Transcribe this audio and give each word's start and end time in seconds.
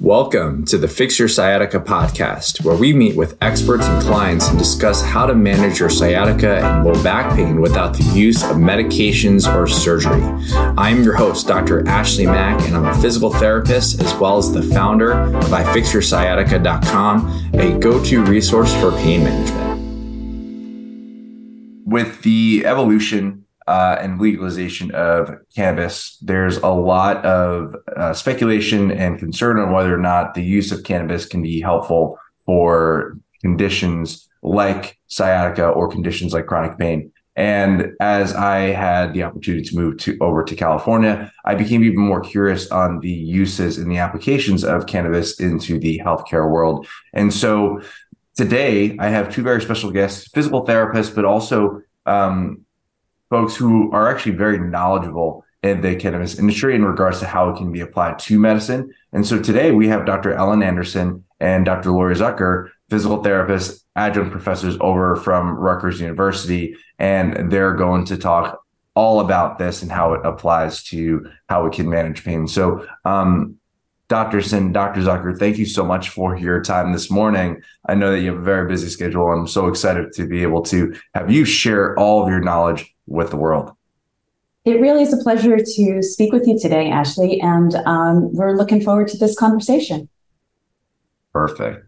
Welcome 0.00 0.64
to 0.66 0.76
the 0.76 0.88
Fix 0.88 1.20
Your 1.20 1.28
Sciatica 1.28 1.78
podcast, 1.78 2.64
where 2.64 2.76
we 2.76 2.92
meet 2.92 3.16
with 3.16 3.38
experts 3.40 3.86
and 3.86 4.02
clients 4.02 4.48
and 4.48 4.58
discuss 4.58 5.00
how 5.00 5.24
to 5.24 5.36
manage 5.36 5.78
your 5.78 5.88
sciatica 5.88 6.58
and 6.58 6.84
low 6.84 7.00
back 7.04 7.36
pain 7.36 7.60
without 7.60 7.96
the 7.96 8.02
use 8.12 8.42
of 8.42 8.56
medications 8.56 9.46
or 9.54 9.68
surgery. 9.68 10.20
I'm 10.76 11.04
your 11.04 11.14
host, 11.14 11.46
Dr. 11.46 11.88
Ashley 11.88 12.26
Mack, 12.26 12.60
and 12.62 12.76
I'm 12.76 12.86
a 12.86 13.00
physical 13.00 13.32
therapist 13.32 14.02
as 14.02 14.12
well 14.14 14.36
as 14.36 14.52
the 14.52 14.62
founder 14.62 15.12
of 15.12 15.44
iFixYourSciatica.com, 15.44 17.52
a 17.54 17.78
go 17.78 18.02
to 18.04 18.24
resource 18.24 18.74
for 18.74 18.90
pain 18.98 19.22
management. 19.22 19.74
With 21.86 22.22
the 22.22 22.64
evolution 22.66 23.43
uh, 23.66 23.96
and 24.00 24.20
legalization 24.20 24.90
of 24.92 25.30
cannabis, 25.54 26.18
there's 26.20 26.58
a 26.58 26.68
lot 26.68 27.24
of 27.24 27.74
uh, 27.96 28.12
speculation 28.12 28.90
and 28.90 29.18
concern 29.18 29.58
on 29.58 29.72
whether 29.72 29.94
or 29.94 29.98
not 29.98 30.34
the 30.34 30.42
use 30.42 30.70
of 30.70 30.84
cannabis 30.84 31.26
can 31.26 31.42
be 31.42 31.60
helpful 31.60 32.18
for 32.44 33.16
conditions 33.40 34.28
like 34.42 34.98
sciatica 35.06 35.66
or 35.66 35.88
conditions 35.88 36.32
like 36.34 36.46
chronic 36.46 36.78
pain. 36.78 37.10
And 37.36 37.94
as 38.00 38.32
I 38.34 38.58
had 38.58 39.12
the 39.12 39.24
opportunity 39.24 39.64
to 39.64 39.76
move 39.76 39.98
to 39.98 40.16
over 40.20 40.44
to 40.44 40.54
California, 40.54 41.32
I 41.44 41.54
became 41.56 41.82
even 41.82 41.98
more 41.98 42.20
curious 42.20 42.70
on 42.70 43.00
the 43.00 43.10
uses 43.10 43.78
and 43.78 43.90
the 43.90 43.98
applications 43.98 44.62
of 44.62 44.86
cannabis 44.86 45.40
into 45.40 45.78
the 45.80 46.00
healthcare 46.04 46.48
world. 46.48 46.86
And 47.12 47.32
so 47.32 47.80
today 48.36 48.96
I 49.00 49.08
have 49.08 49.32
two 49.32 49.42
very 49.42 49.60
special 49.62 49.90
guests, 49.90 50.28
physical 50.28 50.64
therapists, 50.64 51.12
but 51.12 51.24
also 51.24 51.82
um, 52.06 52.63
folks 53.34 53.56
who 53.56 53.90
are 53.90 54.08
actually 54.08 54.30
very 54.30 54.60
knowledgeable 54.60 55.44
in 55.64 55.80
the 55.80 55.96
cannabis 55.96 56.38
industry 56.38 56.76
in 56.76 56.84
regards 56.84 57.18
to 57.18 57.26
how 57.26 57.50
it 57.50 57.56
can 57.56 57.72
be 57.72 57.80
applied 57.80 58.16
to 58.16 58.38
medicine. 58.38 58.94
And 59.12 59.26
so 59.26 59.42
today 59.42 59.72
we 59.72 59.88
have 59.88 60.06
Dr. 60.06 60.32
Ellen 60.32 60.62
Anderson 60.62 61.24
and 61.40 61.64
Dr. 61.64 61.90
Lori 61.90 62.14
Zucker, 62.14 62.70
physical 62.88 63.24
therapists, 63.24 63.82
adjunct 63.96 64.30
professors 64.30 64.76
over 64.80 65.16
from 65.16 65.56
Rutgers 65.56 66.00
University, 66.00 66.76
and 67.00 67.50
they're 67.50 67.74
going 67.74 68.04
to 68.04 68.16
talk 68.16 68.62
all 68.94 69.18
about 69.18 69.58
this 69.58 69.82
and 69.82 69.90
how 69.90 70.14
it 70.14 70.20
applies 70.24 70.84
to 70.84 71.28
how 71.48 71.64
we 71.64 71.70
can 71.70 71.90
manage 71.90 72.22
pain. 72.22 72.46
So, 72.46 72.86
um, 73.04 73.56
Dr. 74.06 74.42
Sin, 74.42 74.70
Dr. 74.70 75.00
Zucker, 75.00 75.36
thank 75.36 75.58
you 75.58 75.66
so 75.66 75.84
much 75.84 76.10
for 76.10 76.36
your 76.36 76.62
time 76.62 76.92
this 76.92 77.10
morning. 77.10 77.62
I 77.88 77.96
know 77.96 78.12
that 78.12 78.20
you 78.20 78.30
have 78.30 78.40
a 78.40 78.44
very 78.44 78.68
busy 78.68 78.88
schedule. 78.88 79.26
I'm 79.26 79.48
so 79.48 79.66
excited 79.66 80.12
to 80.12 80.28
be 80.28 80.42
able 80.42 80.62
to 80.66 80.94
have 81.14 81.32
you 81.32 81.44
share 81.44 81.98
all 81.98 82.22
of 82.22 82.28
your 82.28 82.40
knowledge 82.40 82.93
with 83.06 83.30
the 83.30 83.36
world. 83.36 83.72
It 84.64 84.80
really 84.80 85.02
is 85.02 85.12
a 85.12 85.22
pleasure 85.22 85.58
to 85.58 86.02
speak 86.02 86.32
with 86.32 86.46
you 86.46 86.58
today, 86.58 86.88
Ashley, 86.90 87.38
and 87.40 87.74
um, 87.86 88.32
we're 88.32 88.56
looking 88.56 88.80
forward 88.80 89.08
to 89.08 89.18
this 89.18 89.36
conversation. 89.36 90.08
Perfect. 91.32 91.86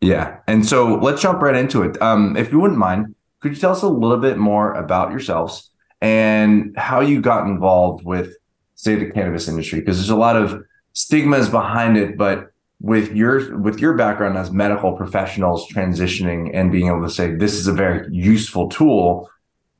Yeah. 0.00 0.38
And 0.46 0.66
so 0.66 0.96
let's 0.96 1.22
jump 1.22 1.40
right 1.40 1.54
into 1.54 1.82
it. 1.82 2.00
Um, 2.02 2.36
if 2.36 2.50
you 2.50 2.58
wouldn't 2.58 2.78
mind, 2.78 3.14
could 3.40 3.52
you 3.54 3.60
tell 3.60 3.72
us 3.72 3.82
a 3.82 3.88
little 3.88 4.18
bit 4.18 4.36
more 4.36 4.72
about 4.72 5.10
yourselves 5.10 5.70
and 6.00 6.74
how 6.76 7.00
you 7.00 7.20
got 7.20 7.46
involved 7.46 8.04
with, 8.04 8.34
say, 8.74 8.96
the 8.96 9.10
cannabis 9.10 9.46
industry? 9.46 9.80
Because 9.80 9.98
there's 9.98 10.10
a 10.10 10.16
lot 10.16 10.36
of 10.36 10.62
stigmas 10.92 11.48
behind 11.48 11.96
it, 11.96 12.16
but 12.16 12.52
with 12.80 13.12
your 13.12 13.58
with 13.58 13.80
your 13.80 13.94
background 13.94 14.38
as 14.38 14.52
medical 14.52 14.92
professionals 14.92 15.66
transitioning 15.68 16.50
and 16.54 16.70
being 16.70 16.86
able 16.86 17.02
to 17.02 17.10
say 17.10 17.34
this 17.34 17.54
is 17.54 17.66
a 17.66 17.72
very 17.72 18.06
useful 18.12 18.68
tool 18.68 19.28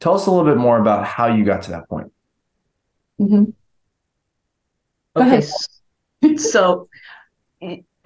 Tell 0.01 0.15
us 0.15 0.27
a 0.27 0.31
little 0.31 0.47
bit 0.47 0.59
more 0.59 0.79
about 0.79 1.05
how 1.05 1.27
you 1.27 1.45
got 1.45 1.63
to 1.63 1.71
that 1.73 1.89
point. 1.89 2.13
Mm-hmm. 3.21 3.51
Okay, 5.17 6.37
so 6.37 6.89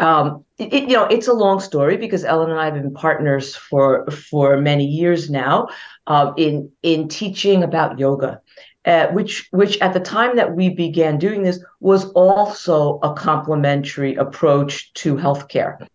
um, 0.03 0.45
it, 0.59 0.89
you 0.89 0.97
know 0.97 1.05
it's 1.05 1.29
a 1.29 1.33
long 1.33 1.61
story 1.61 1.97
because 1.97 2.25
Ellen 2.25 2.51
and 2.51 2.59
I 2.59 2.65
have 2.67 2.75
been 2.75 2.95
partners 2.95 3.55
for 3.55 4.07
for 4.11 4.61
many 4.61 4.85
years 4.85 5.31
now 5.31 5.69
uh, 6.07 6.33
in 6.37 6.71
in 6.83 7.09
teaching 7.09 7.63
about 7.63 7.99
yoga, 7.99 8.41
uh, 8.85 9.09
which 9.09 9.49
which 9.51 9.79
at 9.79 9.93
the 9.93 10.01
time 10.01 10.37
that 10.37 10.57
we 10.57 10.71
began 10.71 11.19
doing 11.19 11.43
this 11.43 11.63
was 11.81 12.11
also 12.13 12.99
a 13.03 13.15
complementary 13.15 14.17
approach 14.17 14.93
to 14.95 15.17
healthcare. 15.17 15.87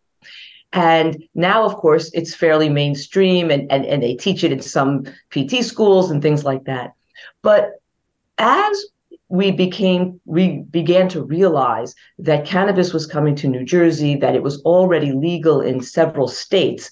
And 0.74 1.24
now, 1.34 1.64
of 1.64 1.76
course, 1.76 2.12
it's 2.14 2.36
fairly 2.36 2.70
mainstream 2.70 3.50
and, 3.50 3.72
and, 3.72 3.86
and 3.86 4.04
they 4.04 4.16
teach 4.16 4.44
it 4.44 4.52
in 4.52 4.62
some 4.62 5.06
PT 5.32 5.64
schools 5.64 6.12
and 6.12 6.22
things 6.22 6.44
like 6.44 6.66
that. 6.66 6.94
But 7.42 7.82
as 8.38 8.86
we 9.30 9.52
became 9.52 10.20
we 10.26 10.60
began 10.70 11.10
to 11.10 11.24
realize 11.24 11.94
that 12.20 12.46
cannabis 12.46 12.94
was 12.94 13.06
coming 13.06 13.36
to 13.36 13.48
New 13.48 13.66
Jersey, 13.66 14.16
that 14.16 14.36
it 14.36 14.44
was 14.44 14.62
already 14.64 15.12
legal 15.12 15.62
in 15.62 15.82
several 15.82 16.28
states. 16.28 16.92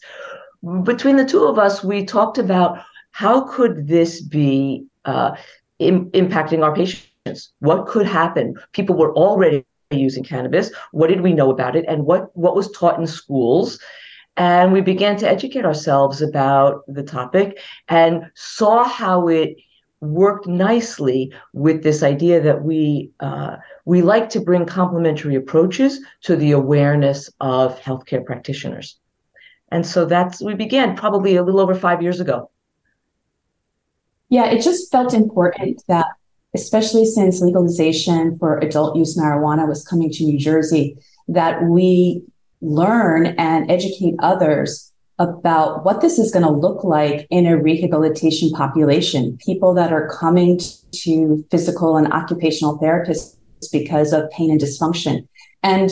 Between 0.83 1.15
the 1.15 1.25
two 1.25 1.45
of 1.45 1.59
us, 1.59 1.83
we 1.83 2.05
talked 2.05 2.37
about 2.37 2.79
how 3.11 3.41
could 3.41 3.87
this 3.87 4.21
be 4.21 4.85
uh, 5.05 5.35
Im- 5.79 6.09
impacting 6.11 6.63
our 6.63 6.75
patients? 6.75 7.51
What 7.59 7.87
could 7.87 8.05
happen? 8.05 8.55
People 8.73 8.97
were 8.97 9.13
already 9.13 9.65
using 9.91 10.23
cannabis. 10.23 10.71
What 10.91 11.07
did 11.07 11.21
we 11.21 11.33
know 11.33 11.51
about 11.51 11.75
it? 11.75 11.85
And 11.87 12.05
what 12.05 12.35
what 12.35 12.55
was 12.55 12.71
taught 12.71 12.99
in 12.99 13.07
schools? 13.07 13.79
And 14.37 14.73
we 14.73 14.81
began 14.81 15.15
to 15.17 15.29
educate 15.29 15.65
ourselves 15.65 16.21
about 16.21 16.81
the 16.87 17.03
topic 17.03 17.59
and 17.87 18.29
saw 18.35 18.83
how 18.83 19.29
it 19.29 19.55
worked 20.01 20.45
nicely 20.45 21.33
with 21.53 21.83
this 21.83 22.03
idea 22.03 22.41
that 22.41 22.63
we 22.63 23.11
uh, 23.21 23.55
we 23.85 24.01
like 24.01 24.29
to 24.29 24.41
bring 24.41 24.65
complementary 24.65 25.35
approaches 25.35 25.99
to 26.21 26.35
the 26.35 26.51
awareness 26.51 27.29
of 27.39 27.79
healthcare 27.79 28.25
practitioners. 28.25 28.99
And 29.69 29.85
so 29.85 30.05
that's 30.05 30.41
we 30.41 30.53
began 30.53 30.95
probably 30.95 31.37
a 31.37 31.43
little 31.43 31.61
over 31.61 31.75
five 31.75 32.01
years 32.01 32.19
ago. 32.19 32.49
Yeah 34.29 34.45
it 34.47 34.61
just 34.61 34.91
felt 34.91 35.13
important 35.13 35.81
that 35.87 36.07
especially 36.55 37.05
since 37.05 37.41
legalization 37.41 38.37
for 38.39 38.57
adult 38.59 38.95
use 38.95 39.17
marijuana 39.17 39.67
was 39.67 39.85
coming 39.85 40.09
to 40.11 40.23
New 40.23 40.39
Jersey, 40.39 40.97
that 41.27 41.63
we 41.63 42.23
learn 42.61 43.27
and 43.37 43.69
educate 43.69 44.15
others 44.19 44.91
about 45.19 45.85
what 45.85 46.01
this 46.01 46.19
is 46.19 46.31
going 46.31 46.45
to 46.45 46.51
look 46.51 46.83
like 46.83 47.27
in 47.29 47.45
a 47.45 47.57
rehabilitation 47.57 48.49
population, 48.49 49.37
people 49.45 49.73
that 49.73 49.93
are 49.93 50.09
coming 50.09 50.59
to 50.91 51.45
physical 51.51 51.95
and 51.95 52.11
occupational 52.11 52.77
therapists 52.79 53.37
because 53.71 54.11
of 54.11 54.29
pain 54.31 54.51
and 54.51 54.59
dysfunction. 54.59 55.27
And 55.63 55.91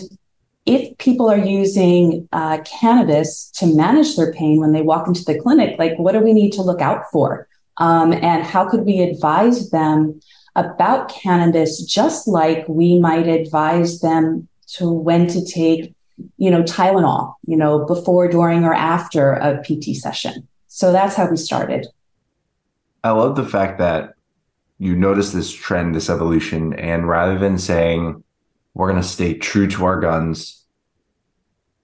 if 0.65 0.97
people 0.97 1.29
are 1.29 1.37
using 1.37 2.27
uh, 2.31 2.59
cannabis 2.65 3.49
to 3.55 3.65
manage 3.65 4.15
their 4.15 4.33
pain 4.33 4.59
when 4.59 4.71
they 4.71 4.81
walk 4.81 5.07
into 5.07 5.23
the 5.23 5.39
clinic, 5.39 5.77
like 5.77 5.97
what 5.97 6.13
do 6.13 6.19
we 6.19 6.33
need 6.33 6.51
to 6.53 6.61
look 6.61 6.81
out 6.81 7.03
for? 7.11 7.47
Um, 7.77 8.13
and 8.13 8.43
how 8.43 8.69
could 8.69 8.81
we 8.81 9.01
advise 9.01 9.69
them 9.71 10.19
about 10.55 11.09
cannabis, 11.09 11.81
just 11.83 12.27
like 12.27 12.67
we 12.67 12.99
might 12.99 13.27
advise 13.27 13.99
them 14.01 14.47
to 14.75 14.91
when 14.91 15.27
to 15.27 15.43
take, 15.45 15.93
you 16.37 16.51
know, 16.51 16.63
Tylenol, 16.63 17.35
you 17.47 17.57
know, 17.57 17.85
before, 17.85 18.27
during, 18.27 18.63
or 18.63 18.73
after 18.73 19.33
a 19.33 19.61
PT 19.63 19.95
session. 19.95 20.47
So 20.67 20.91
that's 20.91 21.15
how 21.15 21.29
we 21.29 21.37
started. 21.37 21.87
I 23.03 23.11
love 23.11 23.35
the 23.35 23.45
fact 23.45 23.79
that 23.79 24.15
you 24.79 24.95
notice 24.95 25.31
this 25.31 25.51
trend, 25.51 25.95
this 25.95 26.09
evolution, 26.09 26.73
and 26.73 27.07
rather 27.07 27.37
than 27.37 27.57
saying 27.57 28.23
we're 28.73 28.89
going 28.89 29.01
to 29.01 29.07
stay 29.07 29.35
true 29.35 29.67
to 29.67 29.85
our 29.85 29.99
guns, 29.99 30.63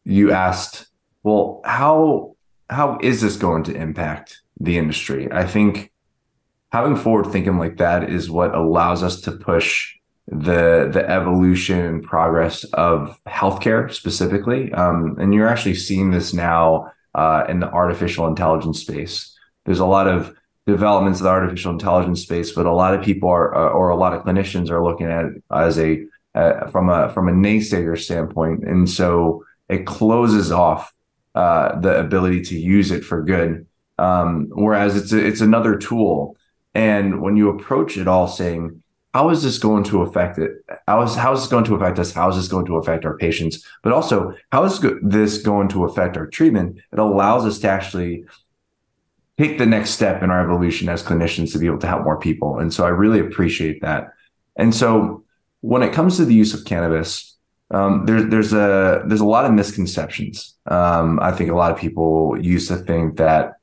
you 0.06 0.32
asked, 0.32 0.88
well, 1.24 1.62
how 1.66 2.36
how 2.70 3.00
is 3.02 3.22
this 3.22 3.36
going 3.36 3.64
to 3.64 3.74
impact 3.74 4.42
the 4.60 4.78
industry? 4.78 5.28
I 5.32 5.46
think 5.46 5.92
having 6.72 6.96
forward 6.96 7.32
thinking 7.32 7.58
like 7.58 7.78
that 7.78 8.10
is 8.10 8.30
what 8.30 8.56
allows 8.56 9.04
us 9.04 9.22
to 9.22 9.32
push 9.32 9.96
the 10.28 10.90
the 10.94 11.10
evolution 11.10 11.80
and 11.80 12.04
progress 12.04 12.64
of 12.74 13.20
healthcare 13.28 13.92
specifically. 13.92 14.72
Um, 14.74 15.18
and 15.20 15.34
you're 15.34 15.48
actually 15.48 15.76
seeing 15.76 16.12
this 16.12 16.34
now 16.34 16.92
uh, 17.16 17.46
in 17.50 17.60
the 17.60 17.70
artificial 17.70 18.28
intelligence 18.28 18.82
space. 18.82 19.36
There's 19.66 19.80
a 19.80 19.86
lot 19.86 20.08
of 20.08 20.36
developments 20.68 21.20
in 21.20 21.26
the 21.26 21.32
artificial 21.32 21.72
intelligence 21.72 22.22
space, 22.22 22.52
but 22.52 22.68
a 22.68 22.72
lot 22.72 22.94
of 22.94 23.04
people 23.04 23.30
are, 23.30 23.56
uh, 23.56 23.70
or 23.70 23.90
a 23.90 23.96
lot 23.96 24.14
of 24.14 24.24
clinicians 24.24 24.70
are 24.70 24.84
looking 24.84 25.08
at 25.08 25.26
it 25.26 25.44
as 25.52 25.80
a 25.80 26.06
uh, 26.36 26.68
from 26.68 26.90
a 26.90 27.10
from 27.10 27.28
a 27.28 27.32
naysayer 27.32 27.98
standpoint. 27.98 28.64
And 28.64 28.88
so 28.88 29.44
it 29.68 29.86
closes 29.86 30.52
off 30.52 30.94
uh, 31.36 31.80
the 31.80 32.00
ability 32.00 32.42
to 32.42 32.60
use 32.60 32.92
it 32.92 33.04
for 33.04 33.24
good. 33.24 33.66
Um, 33.98 34.48
whereas 34.52 34.96
it's 34.96 35.12
a, 35.12 35.26
it's 35.26 35.42
another 35.42 35.76
tool, 35.76 36.38
and 36.74 37.22
when 37.22 37.36
you 37.36 37.50
approach 37.50 37.98
it 37.98 38.08
all 38.08 38.28
saying, 38.28 38.82
"How 39.14 39.30
is 39.30 39.44
this 39.44 39.58
going 39.58 39.84
to 39.86 40.02
affect 40.02 40.38
it? 40.38 40.64
How 40.88 41.02
is 41.02 41.16
how 41.16 41.34
is 41.34 41.42
this 41.42 41.50
going 41.50 41.66
to 41.66 41.76
affect 41.76 42.00
us? 42.00 42.14
How 42.14 42.30
is 42.30 42.36
this 42.36 42.48
going 42.48 42.66
to 42.68 42.78
affect 42.78 43.06
our 43.06 43.18
patients? 43.18 43.66
But 43.84 43.94
also, 43.94 44.36
how 44.52 44.64
is 44.64 44.80
this 45.02 45.38
going 45.38 45.70
to 45.70 45.86
affect 45.86 46.18
our 46.18 46.28
treatment?" 46.28 46.78
It 46.92 47.00
allows 47.00 47.46
us 47.46 47.60
to 47.60 47.70
actually 47.70 48.26
take 49.38 49.58
the 49.58 49.66
next 49.66 49.92
step 49.92 50.22
in 50.22 50.30
our 50.30 50.44
evolution 50.44 50.90
as 50.90 51.02
clinicians 51.02 51.54
to 51.54 51.60
be 51.60 51.66
able 51.66 51.80
to 51.80 51.88
help 51.88 52.04
more 52.04 52.20
people. 52.20 52.60
And 52.60 52.74
so 52.74 52.86
I 52.86 52.90
really 52.90 53.22
appreciate 53.22 53.82
that. 53.82 54.14
And 54.58 54.76
so 54.76 55.24
when 55.62 55.82
it 55.82 55.94
comes 55.94 56.18
to 56.18 56.26
the 56.26 56.34
use 56.34 56.54
of 56.54 56.66
cannabis, 56.66 57.38
um, 57.72 58.06
there, 58.06 58.22
there's 58.22 58.52
a 58.52 59.04
there's 59.06 59.22
a 59.22 59.26
lot 59.26 59.46
of 59.46 59.54
misconceptions. 59.54 60.56
Um, 60.66 61.20
I 61.22 61.32
think 61.32 61.52
a 61.52 61.56
lot 61.56 61.72
of 61.72 61.78
people 61.78 62.38
used 62.42 62.68
to 62.68 62.78
think 62.78 63.18
that 63.18 63.59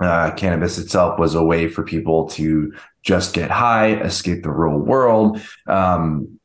uh, 0.00 0.30
cannabis 0.32 0.78
itself 0.78 1.18
was 1.18 1.34
a 1.34 1.42
way 1.42 1.68
for 1.68 1.82
people 1.82 2.28
to 2.30 2.72
just 3.02 3.34
get 3.34 3.50
high, 3.50 3.94
escape 4.00 4.42
the 4.42 4.50
real 4.50 4.78
world. 4.78 5.40
Um, 5.66 6.38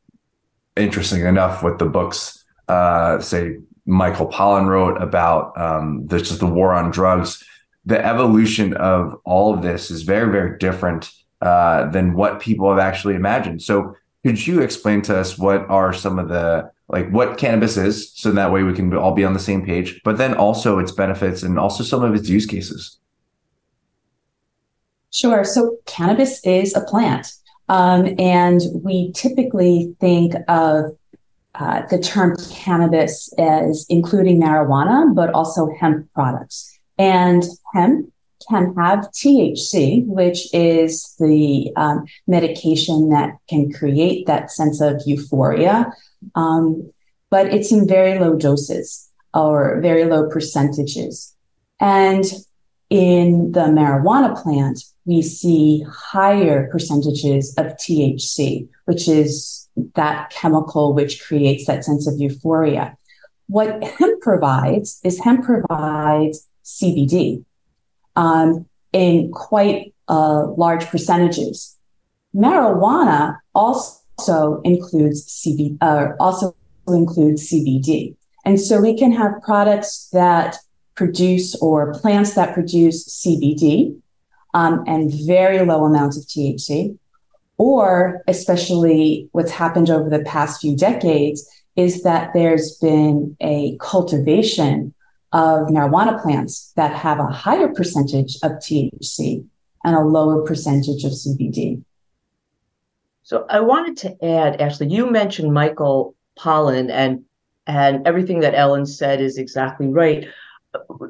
interesting 0.76 1.24
enough, 1.24 1.62
what 1.62 1.78
the 1.78 1.86
books 1.86 2.44
uh, 2.68 3.20
say, 3.20 3.58
Michael 3.86 4.28
Pollan 4.28 4.66
wrote 4.66 5.00
about 5.00 5.58
um, 5.60 6.06
the, 6.06 6.18
just 6.18 6.40
the 6.40 6.46
war 6.46 6.72
on 6.72 6.90
drugs. 6.90 7.44
The 7.84 8.04
evolution 8.04 8.74
of 8.74 9.14
all 9.24 9.52
of 9.52 9.62
this 9.62 9.90
is 9.90 10.02
very, 10.02 10.32
very 10.32 10.58
different 10.58 11.10
uh, 11.42 11.90
than 11.90 12.14
what 12.14 12.40
people 12.40 12.70
have 12.70 12.78
actually 12.78 13.14
imagined. 13.14 13.62
So, 13.62 13.94
could 14.24 14.46
you 14.46 14.62
explain 14.62 15.02
to 15.02 15.18
us 15.18 15.36
what 15.36 15.68
are 15.68 15.92
some 15.92 16.18
of 16.18 16.28
the 16.30 16.70
like 16.88 17.10
what 17.10 17.36
cannabis 17.36 17.76
is, 17.76 18.10
so 18.14 18.30
that 18.32 18.50
way 18.50 18.62
we 18.62 18.72
can 18.72 18.94
all 18.96 19.12
be 19.12 19.24
on 19.24 19.34
the 19.34 19.38
same 19.38 19.66
page, 19.66 20.00
but 20.02 20.16
then 20.16 20.32
also 20.32 20.78
its 20.78 20.92
benefits 20.92 21.42
and 21.42 21.58
also 21.58 21.84
some 21.84 22.02
of 22.02 22.14
its 22.14 22.30
use 22.30 22.46
cases? 22.46 22.98
Sure. 25.14 25.44
So, 25.44 25.76
cannabis 25.86 26.44
is 26.44 26.74
a 26.74 26.80
plant. 26.80 27.32
Um, 27.68 28.16
and 28.18 28.60
we 28.82 29.12
typically 29.12 29.94
think 30.00 30.34
of 30.48 30.96
uh, 31.54 31.82
the 31.88 32.00
term 32.00 32.36
cannabis 32.50 33.32
as 33.38 33.86
including 33.88 34.40
marijuana, 34.40 35.14
but 35.14 35.32
also 35.32 35.70
hemp 35.80 36.12
products. 36.14 36.78
And 36.98 37.44
hemp 37.72 38.12
can 38.48 38.74
have 38.76 39.08
THC, 39.12 40.04
which 40.06 40.52
is 40.52 41.14
the 41.20 41.72
um, 41.76 42.06
medication 42.26 43.10
that 43.10 43.36
can 43.48 43.72
create 43.72 44.26
that 44.26 44.50
sense 44.50 44.80
of 44.80 45.00
euphoria, 45.06 45.92
um, 46.34 46.92
but 47.30 47.46
it's 47.54 47.70
in 47.70 47.86
very 47.86 48.18
low 48.18 48.34
doses 48.34 49.08
or 49.32 49.80
very 49.80 50.06
low 50.06 50.28
percentages. 50.28 51.34
And 51.80 52.24
in 52.94 53.50
the 53.50 53.62
marijuana 53.62 54.40
plant, 54.40 54.84
we 55.04 55.20
see 55.20 55.84
higher 55.90 56.70
percentages 56.70 57.52
of 57.58 57.66
THC, 57.72 58.68
which 58.84 59.08
is 59.08 59.68
that 59.96 60.30
chemical 60.30 60.94
which 60.94 61.20
creates 61.20 61.66
that 61.66 61.84
sense 61.84 62.06
of 62.06 62.14
euphoria. 62.18 62.96
What 63.48 63.82
hemp 63.82 64.22
provides 64.22 65.00
is 65.02 65.18
hemp 65.18 65.44
provides 65.44 66.46
CBD 66.64 67.44
um, 68.14 68.64
in 68.92 69.32
quite 69.32 69.92
uh, 70.06 70.46
large 70.56 70.86
percentages. 70.86 71.76
Marijuana 72.32 73.38
also 73.56 74.60
includes 74.62 75.48
uh, 75.80 76.06
also 76.20 76.54
includes 76.86 77.50
CBD, 77.50 78.14
and 78.44 78.60
so 78.60 78.80
we 78.80 78.96
can 78.96 79.10
have 79.10 79.32
products 79.42 80.10
that 80.12 80.58
produce 80.94 81.54
or 81.56 81.94
plants 81.94 82.34
that 82.34 82.54
produce 82.54 83.08
CBD 83.24 84.00
um, 84.54 84.84
and 84.86 85.12
very 85.26 85.64
low 85.64 85.84
amounts 85.84 86.16
of 86.16 86.24
THC, 86.24 86.96
or 87.58 88.22
especially 88.28 89.28
what's 89.32 89.50
happened 89.50 89.90
over 89.90 90.08
the 90.08 90.24
past 90.24 90.60
few 90.60 90.76
decades 90.76 91.48
is 91.76 92.02
that 92.02 92.32
there's 92.32 92.76
been 92.78 93.36
a 93.40 93.76
cultivation 93.80 94.94
of 95.32 95.66
marijuana 95.66 96.20
plants 96.22 96.72
that 96.76 96.94
have 96.94 97.18
a 97.18 97.26
higher 97.26 97.68
percentage 97.68 98.36
of 98.44 98.52
THC 98.52 99.44
and 99.82 99.96
a 99.96 100.00
lower 100.00 100.42
percentage 100.42 101.02
of 101.04 101.10
CBD. 101.10 101.82
So 103.24 103.44
I 103.48 103.60
wanted 103.60 103.96
to 103.98 104.24
add, 104.24 104.60
Ashley, 104.60 104.88
you 104.88 105.10
mentioned 105.10 105.52
Michael 105.52 106.14
Pollan 106.38 106.90
and 106.90 107.24
and 107.66 108.06
everything 108.06 108.40
that 108.40 108.54
Ellen 108.54 108.84
said 108.84 109.22
is 109.22 109.38
exactly 109.38 109.86
right. 109.86 110.28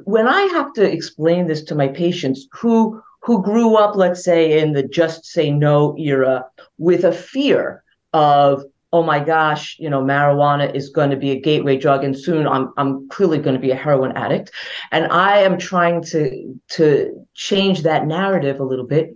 When 0.03 0.27
I 0.27 0.41
have 0.41 0.73
to 0.73 0.83
explain 0.83 1.47
this 1.47 1.63
to 1.65 1.75
my 1.75 1.87
patients 1.87 2.47
who 2.51 3.01
who 3.21 3.41
grew 3.41 3.75
up, 3.75 3.95
let's 3.95 4.23
say, 4.23 4.59
in 4.59 4.73
the 4.73 4.83
just 4.83 5.25
say 5.25 5.49
no 5.49 5.95
era 5.97 6.45
with 6.77 7.03
a 7.03 7.11
fear 7.11 7.83
of 8.13 8.63
oh 8.93 9.03
my 9.03 9.19
gosh, 9.19 9.75
you 9.77 9.89
know, 9.89 10.01
marijuana 10.01 10.73
is 10.73 10.89
going 10.89 11.09
to 11.09 11.17
be 11.17 11.31
a 11.31 11.41
gateway 11.41 11.75
drug, 11.75 12.03
and 12.03 12.17
soon 12.17 12.47
I'm 12.47 12.71
I'm 12.77 13.09
clearly 13.09 13.39
going 13.39 13.55
to 13.55 13.61
be 13.61 13.71
a 13.71 13.75
heroin 13.75 14.13
addict, 14.13 14.51
and 14.91 15.11
I 15.11 15.39
am 15.39 15.57
trying 15.57 16.01
to 16.03 16.59
to 16.69 17.27
change 17.33 17.83
that 17.83 18.07
narrative 18.07 18.59
a 18.59 18.63
little 18.63 18.87
bit. 18.87 19.15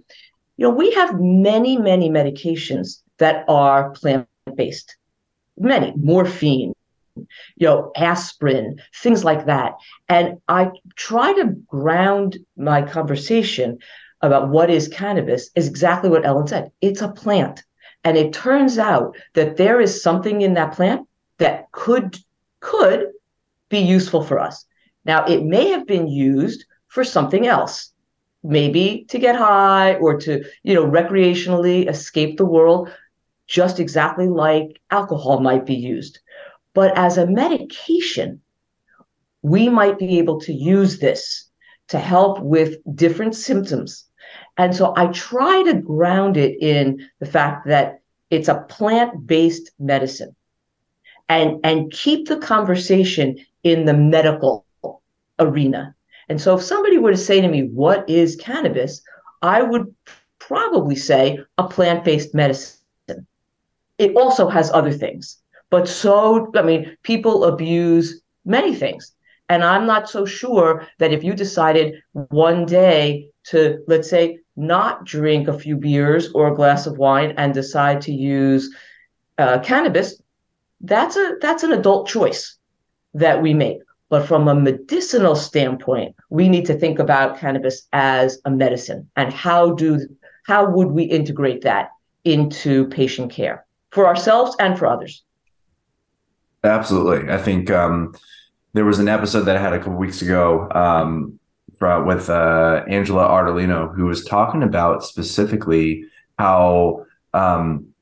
You 0.58 0.64
know, 0.64 0.72
we 0.72 0.92
have 0.92 1.20
many 1.20 1.78
many 1.78 2.10
medications 2.10 3.02
that 3.20 3.46
are 3.48 3.92
plant 3.92 4.28
based, 4.56 4.98
many. 5.58 5.94
Morphine, 5.96 6.74
you 7.56 7.68
know, 7.68 7.92
aspirin, 7.96 8.80
things 8.96 9.24
like 9.24 9.46
that, 9.46 9.74
and 10.08 10.38
I 10.48 10.72
try 10.96 11.34
to 11.34 11.56
ground 11.68 12.38
my 12.58 12.82
conversation 12.82 13.80
about 14.22 14.50
what 14.50 14.70
is 14.70 14.88
cannabis 14.88 15.50
is 15.56 15.68
exactly 15.68 16.10
what 16.10 16.26
Ellen 16.26 16.48
said. 16.48 16.72
It's 16.82 17.02
a 17.02 17.10
plant 17.10 17.64
and 18.04 18.18
it 18.18 18.34
turns 18.34 18.78
out 18.78 19.16
that 19.34 19.58
there 19.58 19.82
is 19.82 20.02
something 20.02 20.42
in 20.42 20.54
that 20.54 20.74
plant 20.74 21.08
that 21.38 21.72
could 21.72 22.18
could 22.60 23.08
be 23.70 23.80
useful 23.80 24.24
for 24.24 24.40
us. 24.40 24.66
Now, 25.06 25.26
it 25.26 25.44
may 25.44 25.70
have 25.70 25.88
been 25.88 26.08
used 26.08 26.66
for 26.88 27.04
something 27.04 27.48
else, 27.48 27.94
maybe 28.44 29.06
to 29.10 29.20
get 29.20 29.36
high 29.36 29.96
or 29.96 30.18
to, 30.20 30.44
you 30.64 30.74
know, 30.74 30.86
recreationally 30.86 31.88
escape 31.90 32.38
the 32.38 32.46
world, 32.46 32.90
just 33.48 33.80
exactly 33.80 34.28
like 34.28 34.82
alcohol 34.92 35.40
might 35.40 35.66
be 35.66 35.76
used. 35.76 36.20
But 36.74 36.98
as 36.98 37.18
a 37.18 37.28
medication, 37.28 38.42
we 39.42 39.70
might 39.70 39.98
be 39.98 40.20
able 40.20 40.40
to 40.42 40.54
use 40.54 41.00
this 41.00 41.50
to 41.90 42.00
help 42.00 42.40
with 42.40 42.78
different 42.96 43.36
symptoms 43.36 44.10
and 44.60 44.76
so 44.76 44.94
I 44.98 45.08
try 45.08 45.64
to 45.64 45.74
ground 45.74 46.36
it 46.36 46.62
in 46.62 47.08
the 47.20 47.26
fact 47.26 47.68
that 47.68 48.02
it's 48.30 48.50
a 48.50 48.66
plant-based 48.68 49.72
medicine 49.80 50.36
and, 51.30 51.62
and 51.64 51.92
keep 51.92 52.28
the 52.28 52.38
conversation 52.38 53.38
in 53.64 53.86
the 53.86 53.94
medical 53.94 54.66
arena. 55.40 55.96
And 56.28 56.42
so 56.42 56.58
if 56.58 56.64
somebody 56.64 56.98
were 56.98 57.12
to 57.12 57.18
say 57.18 57.40
to 57.40 57.48
me, 57.48 57.70
what 57.70 58.10
is 58.10 58.36
cannabis? 58.36 59.02
I 59.42 59.62
would 59.62 59.96
probably 60.40 60.96
say 60.96 61.40
a 61.58 61.68
plant-based 61.68 62.36
medicine. 62.36 62.78
It 63.98 64.16
also 64.18 64.50
has 64.50 64.72
other 64.72 64.92
things. 64.92 65.38
But 65.70 65.88
so, 65.88 66.52
I 66.56 66.62
mean, 66.62 66.98
people 67.04 67.46
abuse 67.46 68.22
many 68.46 68.74
things. 68.74 69.14
And 69.50 69.64
I'm 69.64 69.88
not 69.88 70.10
so 70.10 70.26
sure 70.26 70.88
that 71.00 71.12
if 71.12 71.24
you 71.24 71.34
decided 71.34 71.96
one 72.14 72.66
day 72.66 73.30
to, 73.46 73.80
let's 73.88 74.10
say, 74.10 74.40
not 74.56 75.06
drink 75.06 75.48
a 75.48 75.58
few 75.58 75.76
beers 75.76 76.32
or 76.34 76.48
a 76.48 76.56
glass 76.56 76.86
of 76.86 76.98
wine 76.98 77.34
and 77.38 77.54
decide 77.54 78.02
to 78.02 78.12
use 78.12 78.74
uh, 79.38 79.60
cannabis, 79.60 80.22
that's 80.82 81.16
a 81.18 81.36
that's 81.42 81.64
an 81.64 81.72
adult 81.72 82.08
choice 82.08 82.58
that 83.14 83.42
we 83.42 83.54
make. 83.54 83.80
But 84.10 84.28
from 84.28 84.48
a 84.48 84.56
medicinal 84.56 85.36
standpoint, 85.36 86.16
we 86.30 86.50
need 86.50 86.66
to 86.66 86.74
think 86.74 87.00
about 87.00 87.40
cannabis 87.40 87.88
as 87.94 88.40
a 88.46 88.52
medicine 88.52 89.10
and 89.16 89.34
how 89.34 89.74
do 89.74 90.00
how 90.46 90.70
would 90.70 90.92
we 90.92 91.04
integrate 91.04 91.62
that 91.62 91.90
into 92.24 92.88
patient 92.88 93.32
care 93.32 93.66
for 93.92 94.08
ourselves 94.08 94.56
and 94.60 94.78
for 94.78 94.88
others. 94.88 95.24
Absolutely, 96.64 97.32
I 97.32 97.38
think 97.38 97.72
um, 97.72 98.14
there 98.74 98.86
was 98.86 99.00
an 99.00 99.08
episode 99.08 99.44
that 99.44 99.56
I 99.56 99.62
had 99.62 99.74
a 99.74 99.80
couple 99.80 99.96
weeks 99.96 100.22
ago 100.22 100.70
um, 100.72 101.40
with 101.80 102.30
uh, 102.30 102.84
Angela 102.90 103.28
Ardolino, 103.28 103.96
who 103.96 104.06
was 104.06 104.26
talking 104.26 104.64
about 104.64 105.04
specifically 105.04 106.04
how 106.38 107.06
um, 107.34 107.94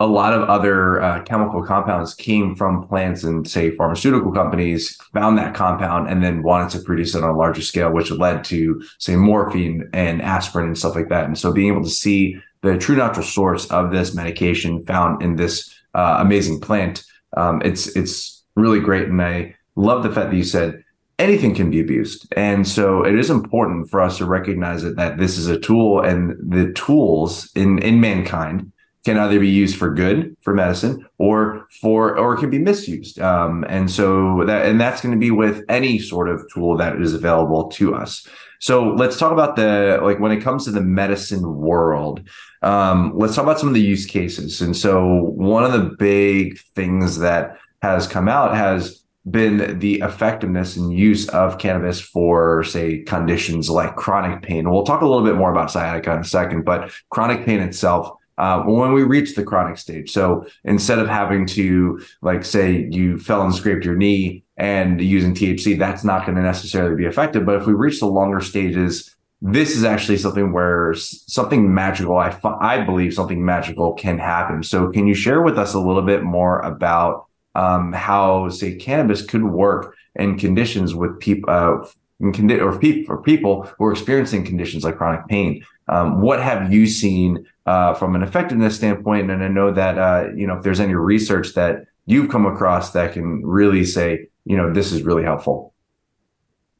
a 0.00 0.06
lot 0.06 0.32
of 0.32 0.48
other 0.48 1.00
uh, 1.02 1.22
chemical 1.22 1.62
compounds 1.62 2.14
came 2.14 2.54
from 2.54 2.86
plants 2.86 3.24
and 3.24 3.48
say 3.48 3.74
pharmaceutical 3.74 4.32
companies 4.32 4.96
found 5.12 5.36
that 5.36 5.54
compound 5.54 6.08
and 6.08 6.22
then 6.22 6.42
wanted 6.42 6.70
to 6.70 6.84
produce 6.84 7.14
it 7.14 7.24
on 7.24 7.30
a 7.30 7.36
larger 7.36 7.62
scale, 7.62 7.90
which 7.92 8.10
led 8.10 8.44
to 8.44 8.80
say 8.98 9.16
morphine 9.16 9.88
and 9.92 10.22
aspirin 10.22 10.66
and 10.66 10.78
stuff 10.78 10.94
like 10.94 11.08
that. 11.08 11.24
And 11.24 11.36
so 11.36 11.52
being 11.52 11.72
able 11.72 11.82
to 11.82 11.90
see 11.90 12.40
the 12.62 12.78
true 12.78 12.96
natural 12.96 13.26
source 13.26 13.68
of 13.70 13.90
this 13.90 14.14
medication 14.14 14.84
found 14.86 15.22
in 15.22 15.36
this 15.36 15.74
uh, 15.94 16.18
amazing 16.20 16.60
plant, 16.60 17.04
um, 17.36 17.62
it's 17.64 17.96
it's 17.96 18.44
really 18.56 18.80
great. 18.80 19.08
And 19.08 19.22
I 19.22 19.54
love 19.76 20.02
the 20.02 20.12
fact 20.12 20.30
that 20.30 20.36
you 20.36 20.44
said 20.44 20.82
anything 21.18 21.54
can 21.54 21.70
be 21.70 21.80
abused. 21.80 22.32
And 22.36 22.66
so 22.66 23.04
it 23.04 23.18
is 23.18 23.30
important 23.30 23.90
for 23.90 24.00
us 24.00 24.18
to 24.18 24.24
recognize 24.24 24.82
that, 24.82 24.96
that 24.96 25.18
this 25.18 25.36
is 25.36 25.48
a 25.48 25.58
tool 25.58 26.00
and 26.00 26.36
the 26.40 26.72
tools 26.72 27.50
in, 27.54 27.78
in 27.80 28.00
mankind 28.00 28.72
can 29.04 29.16
either 29.16 29.40
be 29.40 29.48
used 29.48 29.76
for 29.76 29.92
good 29.94 30.36
for 30.42 30.52
medicine 30.52 31.06
or 31.18 31.66
for 31.80 32.18
or 32.18 32.34
it 32.34 32.38
can 32.38 32.50
be 32.50 32.58
misused 32.58 33.18
um, 33.20 33.64
and 33.68 33.90
so 33.90 34.44
that 34.44 34.66
and 34.66 34.80
that's 34.80 35.00
going 35.00 35.14
to 35.14 35.18
be 35.18 35.30
with 35.30 35.64
any 35.68 35.98
sort 35.98 36.28
of 36.28 36.44
tool 36.52 36.76
that 36.76 37.00
is 37.00 37.14
available 37.14 37.68
to 37.68 37.94
us 37.94 38.26
so 38.58 38.90
let's 38.94 39.18
talk 39.18 39.32
about 39.32 39.56
the 39.56 39.98
like 40.02 40.18
when 40.18 40.32
it 40.32 40.40
comes 40.40 40.64
to 40.64 40.70
the 40.70 40.80
medicine 40.80 41.56
world 41.56 42.22
um, 42.62 43.12
let's 43.16 43.34
talk 43.34 43.44
about 43.44 43.60
some 43.60 43.68
of 43.68 43.74
the 43.74 43.80
use 43.80 44.06
cases 44.06 44.60
and 44.60 44.76
so 44.76 45.22
one 45.34 45.64
of 45.64 45.72
the 45.72 45.94
big 45.98 46.58
things 46.74 47.18
that 47.18 47.58
has 47.82 48.06
come 48.06 48.28
out 48.28 48.56
has 48.56 49.04
been 49.30 49.78
the 49.78 50.00
effectiveness 50.00 50.76
and 50.76 50.92
use 50.92 51.28
of 51.28 51.58
cannabis 51.58 52.00
for, 52.00 52.64
say, 52.64 53.00
conditions 53.00 53.68
like 53.68 53.96
chronic 53.96 54.42
pain. 54.42 54.70
We'll 54.70 54.84
talk 54.84 55.02
a 55.02 55.06
little 55.06 55.24
bit 55.24 55.36
more 55.36 55.50
about 55.50 55.70
sciatica 55.70 56.12
in 56.12 56.20
a 56.20 56.24
second, 56.24 56.64
but 56.64 56.90
chronic 57.10 57.44
pain 57.44 57.60
itself 57.60 58.17
uh, 58.38 58.62
when 58.62 58.92
we 58.92 59.02
reach 59.02 59.34
the 59.34 59.42
chronic 59.42 59.76
stage. 59.76 60.10
So 60.10 60.46
instead 60.64 61.00
of 61.00 61.08
having 61.08 61.44
to, 61.48 62.00
like, 62.22 62.44
say 62.44 62.88
you 62.90 63.18
fell 63.18 63.42
and 63.42 63.54
scraped 63.54 63.84
your 63.84 63.96
knee 63.96 64.44
and 64.56 65.00
using 65.00 65.34
THC, 65.34 65.78
that's 65.78 66.04
not 66.04 66.24
going 66.24 66.36
to 66.36 66.42
necessarily 66.42 66.96
be 66.96 67.04
effective. 67.04 67.44
But 67.44 67.56
if 67.56 67.66
we 67.66 67.72
reach 67.72 67.98
the 67.98 68.06
longer 68.06 68.40
stages, 68.40 69.14
this 69.42 69.76
is 69.76 69.84
actually 69.84 70.18
something 70.18 70.52
where 70.52 70.94
something 70.94 71.74
magical, 71.74 72.16
I, 72.16 72.38
I 72.60 72.84
believe 72.84 73.12
something 73.12 73.44
magical 73.44 73.94
can 73.94 74.18
happen. 74.18 74.62
So 74.62 74.90
can 74.90 75.06
you 75.06 75.14
share 75.14 75.42
with 75.42 75.58
us 75.58 75.74
a 75.74 75.80
little 75.80 76.02
bit 76.02 76.22
more 76.22 76.60
about 76.60 77.26
um, 77.54 77.92
how, 77.92 78.48
say, 78.50 78.76
cannabis 78.76 79.24
could 79.24 79.44
work 79.44 79.96
in 80.14 80.38
conditions 80.38 80.94
with 80.94 81.18
people, 81.18 81.50
uh, 81.50 81.86
condi- 82.22 82.60
or, 82.60 82.78
pe- 82.78 83.04
people 83.24 83.68
who 83.78 83.86
are 83.86 83.92
experiencing 83.92 84.44
conditions 84.44 84.84
like 84.84 84.96
chronic 84.96 85.26
pain? 85.26 85.64
Um, 85.88 86.20
what 86.20 86.42
have 86.42 86.72
you 86.72 86.86
seen 86.86 87.46
uh, 87.68 87.94
from 87.94 88.14
an 88.16 88.22
effectiveness 88.22 88.76
standpoint? 88.76 89.30
And 89.30 89.44
I 89.44 89.48
know 89.48 89.72
that 89.72 89.98
uh, 89.98 90.28
you 90.34 90.46
know 90.46 90.56
if 90.56 90.62
there's 90.64 90.80
any 90.80 90.94
research 90.94 91.54
that 91.54 91.84
you've 92.06 92.30
come 92.30 92.46
across 92.46 92.92
that 92.92 93.12
can 93.12 93.44
really 93.44 93.84
say, 93.84 94.28
you 94.44 94.56
know, 94.56 94.72
this 94.72 94.92
is 94.92 95.02
really 95.02 95.24
helpful. 95.24 95.74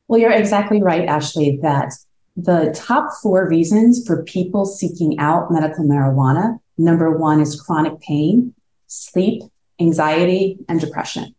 Well, 0.09 0.19
you're 0.19 0.33
exactly 0.33 0.81
right, 0.83 1.07
Ashley. 1.07 1.59
That 1.63 1.93
the 2.37 2.73
top 2.75 3.11
four 3.23 3.49
reasons 3.49 4.07
for 4.07 4.23
people 4.25 4.65
seeking 4.65 5.19
out 5.19 5.51
medical 5.51 5.85
marijuana 5.85 6.59
number 6.79 7.11
one 7.17 7.41
is 7.41 7.61
chronic 7.61 8.01
pain, 8.01 8.55
sleep, 8.87 9.43
anxiety, 9.81 10.59
and 10.69 10.81
depression. 10.81 11.35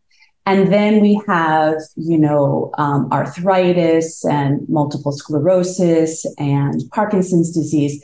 And 0.46 0.74
then 0.74 1.00
we 1.00 1.22
have, 1.28 1.76
you 1.96 2.18
know, 2.18 2.72
um, 2.78 3.08
arthritis 3.12 4.26
and 4.26 4.68
multiple 4.68 5.12
sclerosis 5.12 6.26
and 6.38 6.82
Parkinson's 6.92 7.52
disease. 7.52 8.04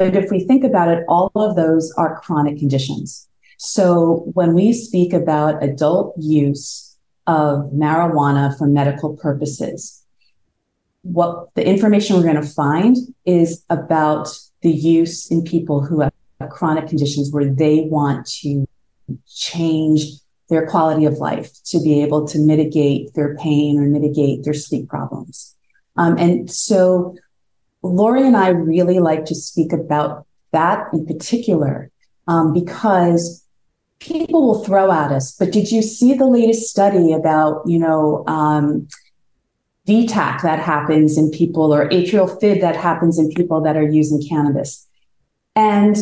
But 0.00 0.16
if 0.16 0.30
we 0.30 0.40
think 0.40 0.64
about 0.64 0.88
it, 0.88 1.04
all 1.08 1.30
of 1.34 1.56
those 1.56 1.92
are 1.98 2.18
chronic 2.20 2.56
conditions. 2.58 3.28
So 3.58 4.30
when 4.32 4.54
we 4.54 4.72
speak 4.72 5.12
about 5.12 5.62
adult 5.62 6.14
use 6.16 6.96
of 7.26 7.70
marijuana 7.70 8.56
for 8.56 8.66
medical 8.66 9.14
purposes, 9.18 10.02
what 11.02 11.54
the 11.54 11.66
information 11.66 12.16
we're 12.16 12.22
going 12.22 12.36
to 12.36 12.42
find 12.42 12.96
is 13.26 13.62
about 13.68 14.28
the 14.62 14.72
use 14.72 15.30
in 15.30 15.44
people 15.44 15.84
who 15.84 16.00
have 16.00 16.12
chronic 16.48 16.88
conditions 16.88 17.30
where 17.30 17.52
they 17.52 17.82
want 17.82 18.26
to 18.40 18.66
change 19.28 20.04
their 20.48 20.66
quality 20.66 21.04
of 21.04 21.18
life 21.18 21.50
to 21.66 21.78
be 21.82 22.02
able 22.02 22.26
to 22.28 22.38
mitigate 22.38 23.12
their 23.12 23.36
pain 23.36 23.78
or 23.78 23.82
mitigate 23.82 24.44
their 24.44 24.54
sleep 24.54 24.88
problems. 24.88 25.54
Um, 25.98 26.16
and 26.16 26.50
so 26.50 27.16
Lori 27.82 28.26
and 28.26 28.36
I 28.36 28.48
really 28.48 28.98
like 28.98 29.24
to 29.26 29.34
speak 29.34 29.72
about 29.72 30.26
that 30.52 30.88
in 30.92 31.06
particular 31.06 31.90
um, 32.26 32.52
because 32.52 33.44
people 34.00 34.46
will 34.46 34.64
throw 34.64 34.90
at 34.90 35.12
us, 35.12 35.36
but 35.36 35.52
did 35.52 35.70
you 35.70 35.82
see 35.82 36.14
the 36.14 36.26
latest 36.26 36.68
study 36.68 37.12
about, 37.12 37.62
you 37.66 37.78
know, 37.78 38.24
um, 38.26 38.88
V-tach 39.86 40.42
that 40.42 40.58
happens 40.58 41.16
in 41.18 41.30
people 41.30 41.74
or 41.74 41.88
atrial 41.88 42.40
fib 42.40 42.60
that 42.60 42.76
happens 42.76 43.18
in 43.18 43.30
people 43.30 43.60
that 43.62 43.76
are 43.76 43.88
using 43.88 44.22
cannabis? 44.26 44.86
And 45.56 45.96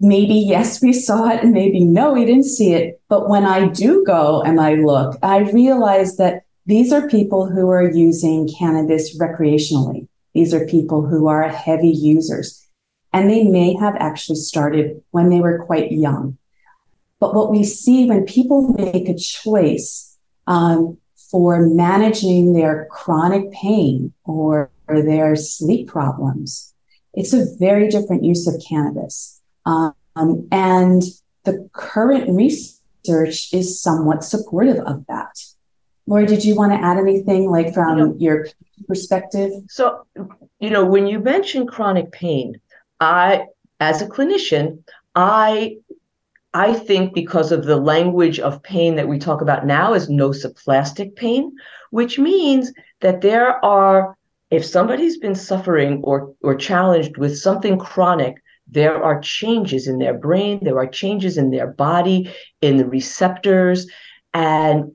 maybe 0.00 0.34
yes, 0.34 0.82
we 0.82 0.92
saw 0.92 1.28
it, 1.28 1.42
and 1.42 1.52
maybe 1.52 1.84
no, 1.84 2.12
we 2.12 2.24
didn't 2.24 2.44
see 2.44 2.72
it. 2.74 3.00
But 3.08 3.28
when 3.28 3.44
I 3.44 3.68
do 3.68 4.04
go 4.04 4.42
and 4.42 4.60
I 4.60 4.74
look, 4.74 5.18
I 5.22 5.38
realize 5.38 6.16
that 6.16 6.42
these 6.66 6.92
are 6.92 7.08
people 7.08 7.48
who 7.48 7.68
are 7.70 7.90
using 7.90 8.48
cannabis 8.58 9.18
recreationally. 9.18 10.08
These 10.34 10.54
are 10.54 10.66
people 10.66 11.06
who 11.06 11.28
are 11.28 11.48
heavy 11.48 11.90
users, 11.90 12.66
and 13.12 13.30
they 13.30 13.44
may 13.44 13.74
have 13.74 13.94
actually 13.96 14.36
started 14.36 15.02
when 15.10 15.28
they 15.28 15.40
were 15.40 15.64
quite 15.64 15.92
young. 15.92 16.38
But 17.20 17.34
what 17.34 17.50
we 17.50 17.64
see 17.64 18.06
when 18.06 18.24
people 18.24 18.72
make 18.72 19.08
a 19.08 19.16
choice 19.16 20.18
um, 20.46 20.98
for 21.30 21.66
managing 21.66 22.52
their 22.52 22.88
chronic 22.90 23.52
pain 23.52 24.12
or, 24.24 24.70
or 24.88 25.02
their 25.02 25.36
sleep 25.36 25.88
problems, 25.88 26.74
it's 27.14 27.32
a 27.32 27.46
very 27.58 27.88
different 27.88 28.24
use 28.24 28.46
of 28.46 28.60
cannabis. 28.68 29.40
Um, 29.66 29.94
and 30.50 31.02
the 31.44 31.68
current 31.72 32.28
research 32.34 33.52
is 33.52 33.80
somewhat 33.80 34.24
supportive 34.24 34.78
of 34.78 35.04
that. 35.06 35.38
Lori, 36.06 36.26
did 36.26 36.44
you 36.44 36.56
want 36.56 36.72
to 36.72 36.78
add 36.78 36.98
anything 36.98 37.50
like 37.50 37.72
from 37.72 37.98
you 37.98 38.04
know, 38.04 38.14
your 38.18 38.46
perspective? 38.88 39.50
So, 39.68 40.06
you 40.58 40.70
know, 40.70 40.84
when 40.84 41.06
you 41.06 41.18
mention 41.20 41.66
chronic 41.66 42.10
pain, 42.12 42.60
I, 43.00 43.46
as 43.80 44.02
a 44.02 44.06
clinician, 44.06 44.82
I 45.14 45.76
I 46.54 46.74
think 46.74 47.14
because 47.14 47.50
of 47.50 47.64
the 47.64 47.76
language 47.76 48.38
of 48.38 48.62
pain 48.62 48.96
that 48.96 49.08
we 49.08 49.18
talk 49.18 49.40
about 49.40 49.66
now 49.66 49.94
is 49.94 50.10
nociplastic 50.10 51.16
pain, 51.16 51.52
which 51.90 52.18
means 52.18 52.72
that 53.00 53.22
there 53.22 53.64
are, 53.64 54.16
if 54.50 54.64
somebody's 54.64 55.16
been 55.16 55.34
suffering 55.34 56.02
or 56.04 56.34
or 56.42 56.54
challenged 56.54 57.16
with 57.16 57.38
something 57.38 57.78
chronic, 57.78 58.36
there 58.68 59.02
are 59.02 59.20
changes 59.20 59.88
in 59.88 59.98
their 59.98 60.14
brain, 60.14 60.60
there 60.62 60.78
are 60.78 60.86
changes 60.86 61.38
in 61.38 61.50
their 61.50 61.68
body, 61.68 62.30
in 62.60 62.76
the 62.76 62.86
receptors, 62.86 63.86
and 64.34 64.92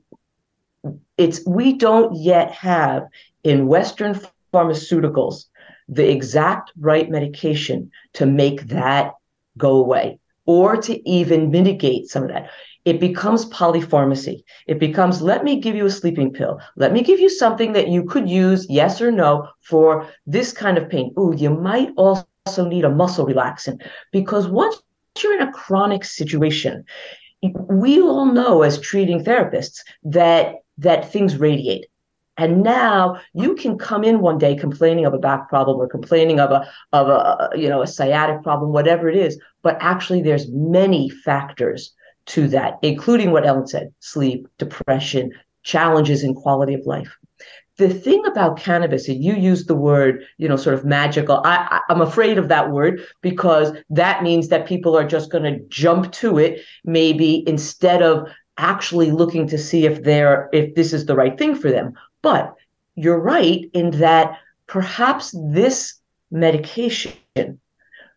it's 1.18 1.44
we 1.46 1.74
don't 1.74 2.14
yet 2.16 2.50
have 2.52 3.06
in 3.44 3.66
Western 3.66 4.18
pharmaceuticals 4.52 5.44
the 5.88 6.10
exact 6.10 6.72
right 6.78 7.10
medication 7.10 7.90
to 8.14 8.26
make 8.26 8.68
that 8.68 9.14
go 9.56 9.76
away 9.76 10.18
or 10.46 10.76
to 10.76 11.08
even 11.08 11.50
mitigate 11.50 12.08
some 12.08 12.22
of 12.22 12.28
that. 12.30 12.50
It 12.84 13.00
becomes 13.00 13.44
polypharmacy. 13.46 14.44
It 14.66 14.78
becomes, 14.78 15.20
let 15.20 15.44
me 15.44 15.60
give 15.60 15.74
you 15.74 15.84
a 15.84 15.90
sleeping 15.90 16.32
pill. 16.32 16.58
Let 16.76 16.92
me 16.92 17.02
give 17.02 17.20
you 17.20 17.28
something 17.28 17.74
that 17.74 17.88
you 17.88 18.04
could 18.04 18.30
use, 18.30 18.66
yes 18.70 19.02
or 19.02 19.10
no, 19.10 19.48
for 19.60 20.08
this 20.26 20.52
kind 20.52 20.78
of 20.78 20.88
pain. 20.88 21.12
Ooh, 21.18 21.34
you 21.36 21.50
might 21.50 21.90
also 21.96 22.24
also 22.48 22.66
need 22.66 22.84
a 22.84 22.90
muscle 22.90 23.26
relaxant 23.26 23.82
because 24.10 24.48
once 24.48 24.80
you're 25.22 25.38
in 25.38 25.46
a 25.46 25.52
chronic 25.52 26.02
situation, 26.02 26.84
we 27.42 28.00
all 28.00 28.24
know 28.24 28.62
as 28.62 28.80
treating 28.80 29.22
therapists 29.22 29.80
that 30.02 30.54
that 30.78 31.10
things 31.12 31.36
radiate. 31.36 31.86
And 32.36 32.62
now 32.62 33.20
you 33.34 33.56
can 33.56 33.78
come 33.78 34.04
in 34.04 34.20
one 34.20 34.38
day 34.38 34.54
complaining 34.54 35.04
of 35.04 35.12
a 35.12 35.18
back 35.18 35.48
problem 35.48 35.78
or 35.78 35.88
complaining 35.88 36.38
of 36.38 36.52
a 36.52 36.68
of 36.92 37.08
a 37.08 37.50
you 37.56 37.68
know 37.68 37.82
a 37.82 37.86
sciatic 37.86 38.42
problem, 38.42 38.72
whatever 38.72 39.08
it 39.08 39.16
is. 39.16 39.40
But 39.62 39.76
actually, 39.80 40.22
there's 40.22 40.48
many 40.50 41.10
factors 41.10 41.92
to 42.26 42.46
that, 42.48 42.78
including 42.82 43.32
what 43.32 43.44
Ellen 43.44 43.66
said: 43.66 43.92
sleep, 43.98 44.46
depression, 44.58 45.32
challenges 45.64 46.22
in 46.22 46.34
quality 46.34 46.74
of 46.74 46.86
life 46.86 47.18
the 47.78 47.88
thing 47.88 48.26
about 48.26 48.58
cannabis, 48.58 49.08
and 49.08 49.22
you 49.22 49.34
use 49.34 49.64
the 49.64 49.74
word, 49.74 50.24
you 50.36 50.48
know, 50.48 50.56
sort 50.56 50.74
of 50.74 50.84
magical. 50.84 51.40
I, 51.44 51.80
I 51.88 51.92
am 51.92 52.00
afraid 52.00 52.36
of 52.36 52.48
that 52.48 52.70
word 52.70 53.00
because 53.22 53.72
that 53.88 54.22
means 54.24 54.48
that 54.48 54.66
people 54.66 54.98
are 54.98 55.06
just 55.06 55.30
going 55.30 55.44
to 55.44 55.64
jump 55.68 56.12
to 56.14 56.38
it, 56.38 56.60
maybe 56.84 57.44
instead 57.46 58.02
of 58.02 58.28
actually 58.58 59.10
looking 59.10 59.46
to 59.48 59.58
see 59.58 59.86
if 59.86 60.02
they're 60.02 60.48
if 60.52 60.74
this 60.74 60.92
is 60.92 61.06
the 61.06 61.14
right 61.14 61.38
thing 61.38 61.54
for 61.54 61.70
them. 61.70 61.94
But 62.22 62.54
you're 62.94 63.20
right 63.20 63.70
in 63.72 63.92
that 63.92 64.38
perhaps 64.66 65.34
this 65.50 65.94
medication, 66.30 67.60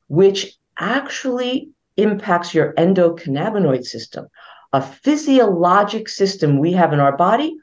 which 0.08 0.58
actually 0.78 1.70
impacts 1.98 2.54
your 2.54 2.74
endocannabinoid 2.74 3.86
system, 3.86 4.28
a 4.74 4.82
physiologic 4.82 6.10
system 6.10 6.58
we 6.58 6.74
have 6.74 6.92
in 6.94 7.00
our 7.00 7.16
body 7.16 7.56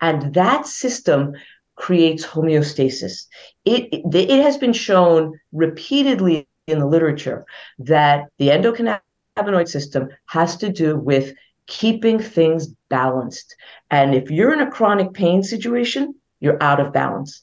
and 0.00 0.34
that 0.34 0.66
system 0.66 1.34
creates 1.76 2.24
homeostasis. 2.24 3.26
It, 3.64 3.88
it, 3.92 4.14
it 4.14 4.42
has 4.42 4.56
been 4.56 4.72
shown 4.72 5.38
repeatedly 5.52 6.48
in 6.66 6.78
the 6.78 6.86
literature 6.86 7.44
that 7.78 8.26
the 8.38 8.48
endocannabinoid 8.48 9.68
system 9.68 10.08
has 10.26 10.56
to 10.58 10.70
do 10.70 10.96
with 10.96 11.34
keeping 11.66 12.18
things 12.18 12.68
balanced. 12.88 13.54
And 13.90 14.14
if 14.14 14.30
you're 14.30 14.52
in 14.52 14.60
a 14.60 14.70
chronic 14.70 15.12
pain 15.12 15.42
situation, 15.42 16.14
you're 16.40 16.62
out 16.62 16.80
of 16.80 16.92
balance. 16.92 17.42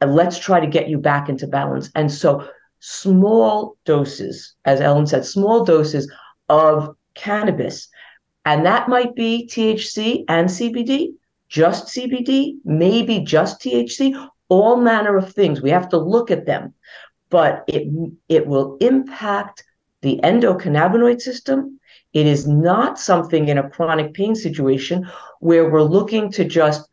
And 0.00 0.14
let's 0.14 0.38
try 0.38 0.60
to 0.60 0.66
get 0.66 0.88
you 0.88 0.98
back 0.98 1.28
into 1.28 1.46
balance. 1.46 1.90
And 1.94 2.12
so, 2.12 2.48
small 2.80 3.76
doses, 3.84 4.54
as 4.64 4.80
Ellen 4.80 5.06
said, 5.06 5.24
small 5.24 5.64
doses 5.64 6.10
of 6.48 6.94
cannabis, 7.14 7.88
and 8.44 8.64
that 8.64 8.88
might 8.88 9.16
be 9.16 9.48
THC 9.50 10.24
and 10.28 10.48
CBD, 10.48 11.14
just 11.48 11.88
CBD, 11.88 12.54
maybe 12.64 13.20
just 13.20 13.60
THC, 13.60 14.28
all 14.48 14.76
manner 14.76 15.16
of 15.16 15.32
things. 15.32 15.60
We 15.60 15.70
have 15.70 15.88
to 15.88 15.98
look 15.98 16.30
at 16.30 16.46
them, 16.46 16.72
but 17.28 17.64
it 17.66 17.88
it 18.28 18.46
will 18.46 18.76
impact 18.80 19.64
the 20.02 20.20
endocannabinoid 20.22 21.20
system. 21.20 21.80
It 22.16 22.26
is 22.26 22.46
not 22.46 22.98
something 22.98 23.48
in 23.48 23.58
a 23.58 23.68
chronic 23.68 24.14
pain 24.14 24.34
situation 24.34 25.06
where 25.40 25.68
we're 25.68 25.82
looking 25.82 26.32
to 26.32 26.44
just 26.46 26.88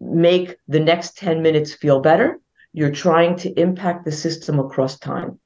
make 0.00 0.56
the 0.66 0.80
next 0.80 1.16
10 1.18 1.40
minutes 1.40 1.72
feel 1.72 2.00
better. 2.00 2.40
You're 2.72 2.90
trying 2.90 3.36
to 3.36 3.52
impact 3.52 4.04
the 4.04 4.10
system 4.10 4.58
across 4.58 4.98
time. 4.98 5.38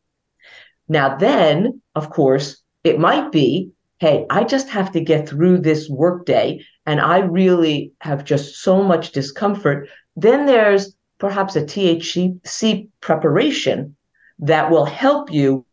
Now, 0.89 1.19
then, 1.19 1.83
of 1.95 2.09
course, 2.09 2.63
it 2.83 2.99
might 2.99 3.31
be 3.31 3.73
hey, 3.99 4.25
I 4.31 4.45
just 4.45 4.71
have 4.71 4.91
to 4.93 5.01
get 5.01 5.29
through 5.29 5.59
this 5.59 5.87
workday 5.89 6.65
and 6.87 6.99
I 6.99 7.19
really 7.19 7.93
have 8.01 8.25
just 8.25 8.57
so 8.63 8.83
much 8.83 9.13
discomfort. 9.13 9.89
Then 10.17 10.47
there's 10.47 10.97
perhaps 11.19 11.57
a 11.57 11.63
THC 11.63 12.89
preparation 13.03 13.97
that 14.39 14.71
will 14.71 14.87
help 14.87 15.31
you 15.31 15.67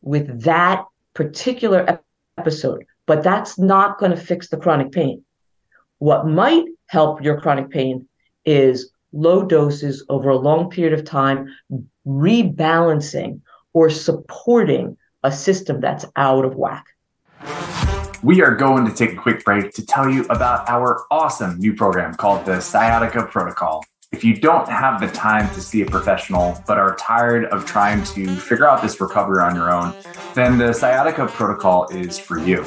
with 0.00 0.42
that 0.44 0.86
particular 1.12 2.00
episode, 2.38 2.84
but 3.06 3.22
that's 3.22 3.58
not 3.58 3.98
going 3.98 4.12
to 4.12 4.16
fix 4.16 4.48
the 4.48 4.56
chronic 4.56 4.92
pain. 4.92 5.24
What 5.98 6.26
might 6.26 6.64
help 6.86 7.22
your 7.22 7.40
chronic 7.40 7.70
pain 7.70 8.06
is 8.44 8.92
low 9.12 9.44
doses 9.44 10.04
over 10.08 10.30
a 10.30 10.36
long 10.36 10.70
period 10.70 10.98
of 10.98 11.04
time, 11.04 11.48
rebalancing 12.06 13.40
or 13.72 13.90
supporting 13.90 14.96
a 15.22 15.32
system 15.32 15.80
that's 15.80 16.04
out 16.16 16.44
of 16.44 16.54
whack. 16.54 16.84
We 18.22 18.42
are 18.42 18.54
going 18.54 18.84
to 18.86 18.94
take 18.94 19.12
a 19.12 19.16
quick 19.16 19.44
break 19.44 19.72
to 19.74 19.86
tell 19.86 20.10
you 20.10 20.24
about 20.24 20.68
our 20.68 21.04
awesome 21.10 21.58
new 21.58 21.74
program 21.74 22.14
called 22.14 22.44
the 22.46 22.60
Sciatica 22.60 23.26
Protocol. 23.26 23.84
If 24.10 24.24
you 24.24 24.34
don't 24.34 24.66
have 24.70 25.00
the 25.00 25.08
time 25.08 25.52
to 25.54 25.60
see 25.60 25.82
a 25.82 25.86
professional, 25.86 26.62
but 26.66 26.78
are 26.78 26.96
tired 26.96 27.44
of 27.46 27.66
trying 27.66 28.02
to 28.04 28.26
figure 28.36 28.66
out 28.66 28.80
this 28.80 28.98
recovery 29.02 29.40
on 29.42 29.54
your 29.54 29.70
own, 29.70 29.94
then 30.34 30.56
the 30.56 30.72
Sciatica 30.72 31.26
Protocol 31.26 31.86
is 31.88 32.18
for 32.18 32.38
you. 32.38 32.64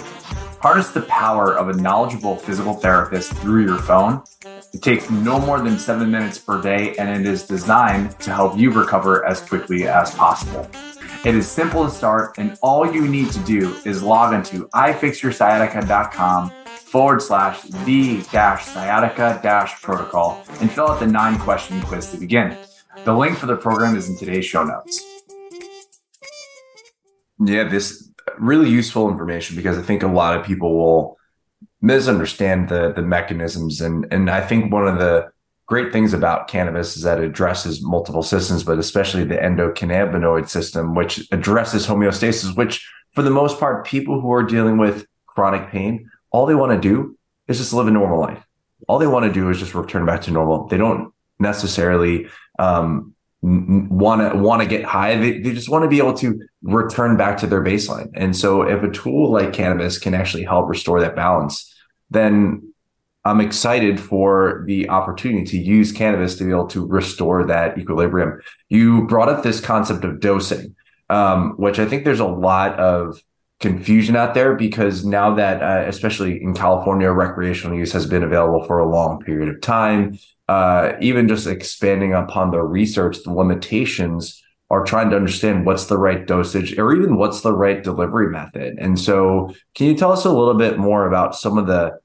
Harness 0.60 0.92
the 0.92 1.02
power 1.02 1.58
of 1.58 1.70
a 1.70 1.74
knowledgeable 1.74 2.36
physical 2.36 2.76
therapist 2.76 3.34
through 3.38 3.66
your 3.66 3.80
phone. 3.80 4.22
It 4.72 4.84
takes 4.84 5.10
no 5.10 5.40
more 5.40 5.60
than 5.60 5.80
seven 5.80 6.12
minutes 6.12 6.38
per 6.38 6.62
day, 6.62 6.96
and 6.98 7.10
it 7.10 7.26
is 7.26 7.48
designed 7.48 8.20
to 8.20 8.32
help 8.32 8.56
you 8.56 8.70
recover 8.70 9.26
as 9.26 9.42
quickly 9.42 9.88
as 9.88 10.14
possible. 10.14 10.70
It 11.26 11.34
is 11.34 11.50
simple 11.50 11.86
to 11.86 11.92
start, 11.92 12.38
and 12.38 12.56
all 12.62 12.94
you 12.94 13.08
need 13.08 13.32
to 13.32 13.40
do 13.40 13.76
is 13.84 14.04
log 14.04 14.36
into 14.36 14.68
ifixyoursciatica.com 14.68 16.52
forward 16.92 17.22
slash 17.22 17.62
the 17.86 18.22
dash 18.34 18.66
sciatica 18.66 19.40
dash 19.42 19.82
protocol 19.82 20.44
and 20.60 20.70
fill 20.70 20.90
out 20.90 21.00
the 21.00 21.08
nine 21.08 21.40
question 21.40 21.80
quiz 21.84 22.12
to 22.12 22.18
begin. 22.18 22.58
The 23.06 23.14
link 23.14 23.38
for 23.38 23.46
the 23.46 23.56
program 23.56 23.96
is 23.96 24.10
in 24.10 24.18
today's 24.18 24.44
show 24.44 24.66
notes. 24.66 25.02
Yeah, 27.40 27.64
this 27.70 28.12
really 28.38 28.70
useful 28.70 29.10
information 29.10 29.56
because 29.56 29.78
I 29.78 29.82
think 29.82 30.04
a 30.04 30.08
lot 30.08 30.38
of 30.38 30.46
people 30.46 30.76
will 30.76 31.18
misunderstand 31.82 32.68
the 32.68 32.92
the 32.92 33.02
mechanisms 33.02 33.80
and 33.80 34.06
and 34.12 34.30
I 34.30 34.46
think 34.46 34.74
one 34.74 34.86
of 34.86 35.00
the 35.00 35.32
great 35.68 35.94
things 35.94 36.14
about 36.14 36.50
cannabis 36.50 36.98
is 36.98 37.04
that 37.04 37.20
it 37.20 37.24
addresses 37.24 37.82
multiple 37.82 38.24
systems, 38.24 38.66
but 38.66 38.78
especially 38.78 39.24
the 39.24 39.36
endocannabinoid 39.36 40.50
system, 40.50 40.94
which 40.94 41.26
addresses 41.32 41.88
homeostasis, 41.88 42.58
which 42.58 42.86
for 43.14 43.22
the 43.22 43.30
most 43.30 43.58
part, 43.58 43.88
people 43.88 44.20
who 44.20 44.34
are 44.34 44.44
dealing 44.44 44.78
with 44.78 45.06
chronic 45.26 45.72
pain 45.72 46.10
all 46.32 46.46
they 46.46 46.56
want 46.56 46.72
to 46.72 46.80
do 46.80 47.18
is 47.48 47.58
just 47.58 47.74
live 47.74 47.88
a 47.88 47.92
normal 47.92 48.20
life. 48.20 48.44
All 48.88 48.98
they 48.98 49.08
want 49.08 49.26
to 49.26 49.32
do 49.32 49.50
is 49.50 49.60
just 49.60 49.76
return 49.76 50.06
back 50.06 50.22
to 50.24 50.32
normal. 50.32 50.68
They 50.68 50.78
don't 50.78 51.14
necessarily 51.40 52.28
um, 52.58 53.14
want 53.42 54.22
to 54.22 54.38
want 54.38 54.62
to 54.62 54.68
get 54.68 54.84
high. 54.84 55.16
They, 55.16 55.40
they 55.40 55.54
just 55.54 55.70
want 55.70 55.84
to 55.84 55.90
be 55.90 55.98
able 55.98 56.14
to 56.16 56.42
return 56.64 57.18
back 57.18 57.38
to 57.40 57.48
their 57.48 57.64
baseline. 57.64 58.10
And 58.16 58.36
so, 58.36 58.64
if 58.64 58.82
a 58.82 58.90
tool 58.90 59.32
like 59.32 59.54
cannabis 59.54 59.98
can 59.98 60.14
actually 60.14 60.44
help 60.44 60.70
restore 60.70 61.00
that 61.02 61.16
balance, 61.16 61.74
then 62.10 62.74
I'm 63.24 63.42
excited 63.42 64.00
for 64.00 64.64
the 64.66 64.90
opportunity 64.90 65.46
to 65.46 65.58
use 65.58 65.92
cannabis 65.92 66.36
to 66.38 66.44
be 66.44 66.52
able 66.52 66.68
to 66.68 66.86
restore 66.86 67.46
that 67.46 67.78
equilibrium. 67.78 68.42
You 68.70 69.06
brought 69.08 69.30
up 69.30 69.44
this 69.44 69.60
concept 69.60 70.04
of 70.04 70.20
dosing, 70.20 70.76
um, 71.10 71.52
which 71.58 71.78
I 71.78 71.86
think 71.86 72.04
there's 72.04 72.20
a 72.20 72.26
lot 72.26 72.80
of 72.80 73.22
confusion 73.62 74.16
out 74.16 74.34
there 74.34 74.56
because 74.56 75.06
now 75.06 75.34
that, 75.36 75.62
uh, 75.62 75.88
especially 75.88 76.42
in 76.42 76.54
California, 76.54 77.10
recreational 77.12 77.78
use 77.78 77.94
has 77.94 78.06
been 78.06 78.24
available 78.24 78.64
for 78.64 78.80
a 78.80 78.90
long 78.90 79.20
period 79.20 79.48
of 79.48 79.62
time. 79.62 80.18
Uh, 80.50 80.94
even 81.00 81.28
just 81.28 81.48
expanding 81.48 82.14
upon 82.14 82.52
the 82.52 82.62
research, 82.62 83.24
the 83.24 83.32
limitations 83.32 84.44
are 84.70 84.84
trying 84.84 85.10
to 85.10 85.16
understand 85.16 85.66
what's 85.66 85.86
the 85.86 85.98
right 85.98 86.26
dosage 86.26 86.78
or 86.78 86.94
even 86.94 87.18
what's 87.18 87.42
the 87.42 87.54
right 87.54 87.84
delivery 87.84 88.30
method. 88.30 88.78
And 88.80 89.00
so, 89.00 89.54
can 89.76 89.88
you 89.88 89.96
tell 89.96 90.12
us 90.12 90.26
a 90.26 90.32
little 90.32 90.56
bit 90.56 90.78
more 90.78 91.08
about 91.08 91.36
some 91.36 91.58
of 91.58 91.68
the 91.68 92.00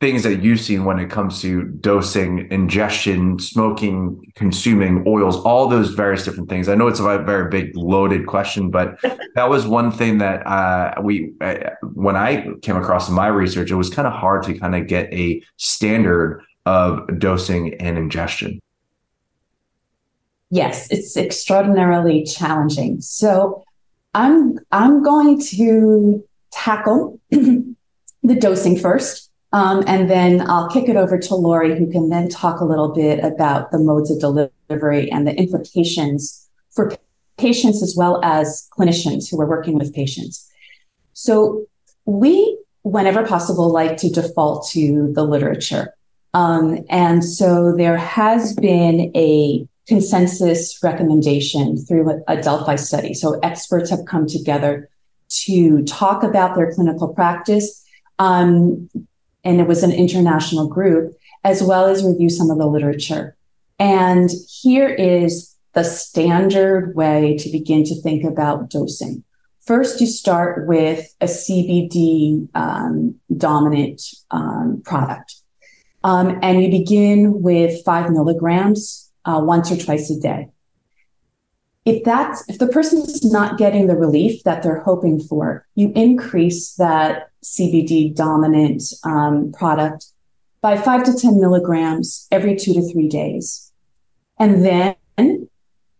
things 0.00 0.22
that 0.22 0.42
you've 0.42 0.60
seen 0.60 0.84
when 0.84 1.00
it 1.00 1.10
comes 1.10 1.42
to 1.42 1.64
dosing, 1.64 2.50
ingestion, 2.52 3.38
smoking, 3.38 4.32
consuming 4.36 5.04
oils, 5.08 5.36
all 5.44 5.68
those 5.68 5.90
various 5.90 6.24
different 6.24 6.48
things. 6.48 6.68
I 6.68 6.76
know 6.76 6.86
it's 6.86 7.00
a 7.00 7.18
very 7.24 7.50
big 7.50 7.76
loaded 7.76 8.26
question, 8.26 8.70
but 8.70 9.00
that 9.34 9.48
was 9.48 9.66
one 9.66 9.90
thing 9.90 10.18
that 10.18 10.46
uh, 10.46 10.94
we, 11.02 11.32
uh, 11.40 11.70
when 11.82 12.14
I 12.14 12.46
came 12.62 12.76
across 12.76 13.08
in 13.08 13.14
my 13.14 13.26
research, 13.26 13.72
it 13.72 13.74
was 13.74 13.90
kind 13.90 14.06
of 14.06 14.14
hard 14.14 14.44
to 14.44 14.56
kind 14.56 14.76
of 14.76 14.86
get 14.86 15.12
a 15.12 15.42
standard 15.56 16.44
of 16.64 17.18
dosing 17.18 17.74
and 17.74 17.98
ingestion. 17.98 18.60
Yes, 20.50 20.90
it's 20.90 21.16
extraordinarily 21.16 22.24
challenging. 22.24 23.00
So 23.00 23.64
I'm 24.14 24.58
I'm 24.72 25.02
going 25.02 25.40
to 25.42 26.24
tackle 26.50 27.20
the 27.30 27.74
dosing 28.38 28.78
first 28.78 29.27
um, 29.52 29.82
and 29.86 30.10
then 30.10 30.48
I'll 30.48 30.68
kick 30.68 30.88
it 30.88 30.96
over 30.96 31.18
to 31.18 31.34
Lori, 31.34 31.78
who 31.78 31.90
can 31.90 32.10
then 32.10 32.28
talk 32.28 32.60
a 32.60 32.64
little 32.64 32.92
bit 32.92 33.24
about 33.24 33.70
the 33.70 33.78
modes 33.78 34.10
of 34.10 34.20
delivery 34.20 35.10
and 35.10 35.26
the 35.26 35.34
implications 35.34 36.48
for 36.70 36.92
patients 37.38 37.82
as 37.82 37.94
well 37.96 38.20
as 38.22 38.68
clinicians 38.76 39.30
who 39.30 39.40
are 39.40 39.46
working 39.46 39.74
with 39.78 39.94
patients. 39.94 40.46
So 41.14 41.66
we, 42.04 42.58
whenever 42.82 43.26
possible, 43.26 43.70
like 43.72 43.96
to 43.98 44.10
default 44.10 44.68
to 44.70 45.12
the 45.14 45.24
literature. 45.24 45.94
Um, 46.34 46.84
and 46.90 47.24
so 47.24 47.74
there 47.74 47.96
has 47.96 48.54
been 48.54 49.10
a 49.16 49.66
consensus 49.86 50.78
recommendation 50.82 51.78
through 51.78 52.22
a, 52.28 52.36
Delphi 52.42 52.76
study. 52.76 53.14
So 53.14 53.40
experts 53.40 53.88
have 53.88 54.04
come 54.04 54.26
together 54.26 54.90
to 55.28 55.82
talk 55.84 56.22
about 56.22 56.54
their 56.54 56.72
clinical 56.74 57.08
practice 57.08 57.82
um, 58.18 58.90
and 59.48 59.62
it 59.62 59.66
was 59.66 59.82
an 59.82 59.92
international 59.92 60.68
group, 60.68 61.14
as 61.42 61.62
well 61.62 61.86
as 61.86 62.04
review 62.04 62.28
some 62.28 62.50
of 62.50 62.58
the 62.58 62.66
literature. 62.66 63.34
And 63.78 64.28
here 64.46 64.88
is 64.90 65.56
the 65.72 65.84
standard 65.84 66.94
way 66.94 67.38
to 67.38 67.50
begin 67.50 67.82
to 67.84 68.00
think 68.02 68.24
about 68.24 68.68
dosing. 68.68 69.24
First, 69.64 70.02
you 70.02 70.06
start 70.06 70.66
with 70.68 71.14
a 71.22 71.26
CBD 71.26 72.48
um, 72.54 73.14
dominant 73.34 74.02
um, 74.30 74.82
product. 74.84 75.36
Um, 76.04 76.38
and 76.42 76.62
you 76.62 76.70
begin 76.70 77.40
with 77.40 77.82
five 77.86 78.10
milligrams 78.10 79.10
uh, 79.24 79.40
once 79.42 79.72
or 79.72 79.78
twice 79.78 80.10
a 80.10 80.20
day. 80.20 80.48
If 81.88 82.04
that's 82.04 82.46
if 82.50 82.58
the 82.58 82.66
person 82.66 83.00
is 83.00 83.24
not 83.24 83.56
getting 83.56 83.86
the 83.86 83.96
relief 83.96 84.44
that 84.44 84.62
they're 84.62 84.80
hoping 84.80 85.18
for, 85.18 85.66
you 85.74 85.90
increase 85.94 86.74
that 86.74 87.30
CBD 87.42 88.14
dominant 88.14 88.82
um, 89.04 89.52
product 89.52 90.04
by 90.60 90.76
five 90.76 91.02
to 91.04 91.14
10 91.14 91.40
milligrams 91.40 92.28
every 92.30 92.56
two 92.56 92.74
to 92.74 92.92
three 92.92 93.08
days. 93.08 93.72
And 94.38 94.66
then, 94.66 95.48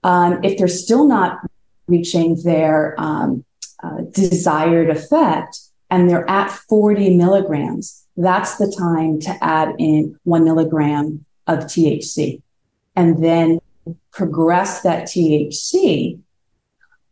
um, 0.04 0.44
if 0.44 0.58
they're 0.58 0.68
still 0.68 1.08
not 1.08 1.38
reaching 1.86 2.36
their 2.44 2.94
um, 2.98 3.46
uh, 3.82 4.02
desired 4.10 4.90
effect 4.90 5.58
and 5.88 6.06
they're 6.06 6.28
at 6.28 6.50
40 6.50 7.16
milligrams, 7.16 8.04
that's 8.14 8.56
the 8.56 8.70
time 8.78 9.20
to 9.20 9.42
add 9.42 9.74
in 9.78 10.18
one 10.24 10.44
milligram 10.44 11.24
of 11.46 11.60
THC 11.60 12.42
and 12.94 13.24
then 13.24 13.60
progress 14.18 14.82
that 14.82 15.04
THC 15.04 16.18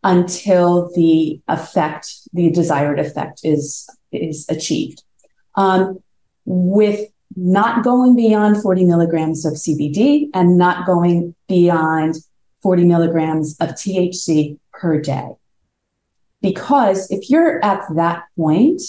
until 0.02 0.90
the 0.94 1.40
effect, 1.46 2.08
the 2.32 2.50
desired 2.50 2.98
effect 2.98 3.40
is 3.44 3.88
is 4.10 4.44
achieved. 4.48 5.04
Um, 5.54 6.00
with 6.44 7.08
not 7.36 7.84
going 7.84 8.16
beyond 8.16 8.60
40 8.60 8.84
milligrams 8.84 9.44
of 9.44 9.54
CBD 9.54 10.28
and 10.34 10.58
not 10.58 10.84
going 10.84 11.34
beyond 11.48 12.16
40 12.62 12.84
milligrams 12.84 13.56
of 13.60 13.70
THC 13.70 14.58
per 14.72 15.00
day. 15.00 15.28
Because 16.42 17.10
if 17.10 17.30
you're 17.30 17.64
at 17.64 17.82
that 17.94 18.24
point, 18.36 18.82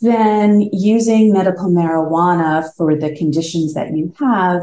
then 0.00 0.68
using 0.72 1.32
medical 1.32 1.70
marijuana 1.70 2.68
for 2.76 2.96
the 2.96 3.14
conditions 3.16 3.74
that 3.74 3.96
you 3.96 4.12
have, 4.18 4.62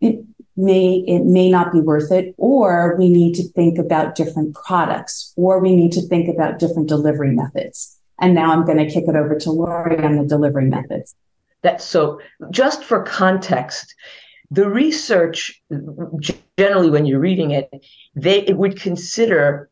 it 0.00 0.24
may 0.56 1.04
it 1.06 1.24
may 1.24 1.50
not 1.50 1.72
be 1.72 1.80
worth 1.80 2.10
it, 2.10 2.34
or 2.36 2.96
we 2.98 3.08
need 3.08 3.34
to 3.34 3.48
think 3.50 3.78
about 3.78 4.14
different 4.14 4.54
products, 4.54 5.32
or 5.36 5.60
we 5.60 5.74
need 5.74 5.92
to 5.92 6.06
think 6.08 6.28
about 6.28 6.58
different 6.58 6.88
delivery 6.88 7.34
methods. 7.34 7.98
And 8.20 8.34
now 8.34 8.52
I'm 8.52 8.64
going 8.64 8.78
to 8.78 8.92
kick 8.92 9.04
it 9.08 9.16
over 9.16 9.38
to 9.38 9.50
Lori 9.50 9.98
on 9.98 10.16
the 10.16 10.24
delivery 10.24 10.66
methods. 10.66 11.14
That 11.62 11.80
so 11.80 12.20
just 12.50 12.84
for 12.84 13.02
context, 13.02 13.94
the 14.50 14.68
research 14.68 15.62
generally 16.58 16.90
when 16.90 17.06
you're 17.06 17.20
reading 17.20 17.52
it, 17.52 17.70
they 18.14 18.42
it 18.42 18.56
would 18.56 18.78
consider 18.78 19.70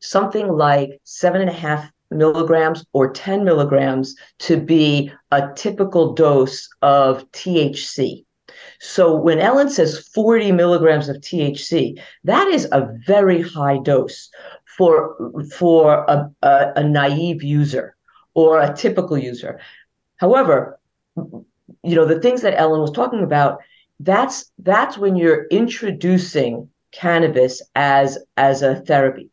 something 0.00 0.48
like 0.48 1.00
seven 1.04 1.40
and 1.40 1.50
a 1.50 1.54
half 1.54 1.90
milligrams 2.10 2.84
or 2.92 3.10
10 3.10 3.44
milligrams 3.44 4.14
to 4.38 4.56
be 4.56 5.10
a 5.30 5.50
typical 5.54 6.12
dose 6.14 6.68
of 6.82 7.30
THC. 7.32 8.24
So 8.80 9.14
when 9.14 9.38
Ellen 9.38 9.70
says 9.70 9.98
40 10.14 10.52
milligrams 10.52 11.08
of 11.08 11.16
THC, 11.16 12.00
that 12.24 12.48
is 12.48 12.66
a 12.72 12.88
very 13.06 13.42
high 13.42 13.78
dose 13.78 14.30
for 14.76 15.16
for 15.52 16.04
a, 16.04 16.30
a, 16.42 16.72
a 16.76 16.84
naive 16.84 17.42
user 17.42 17.96
or 18.34 18.60
a 18.60 18.74
typical 18.74 19.16
user. 19.16 19.60
However, 20.16 20.80
you 21.16 21.94
know 21.94 22.06
the 22.06 22.20
things 22.20 22.42
that 22.42 22.58
Ellen 22.58 22.80
was 22.80 22.90
talking 22.90 23.22
about. 23.22 23.60
That's 24.00 24.50
that's 24.58 24.98
when 24.98 25.16
you're 25.16 25.46
introducing 25.46 26.68
cannabis 26.90 27.62
as 27.74 28.18
as 28.36 28.62
a 28.62 28.76
therapy 28.76 29.30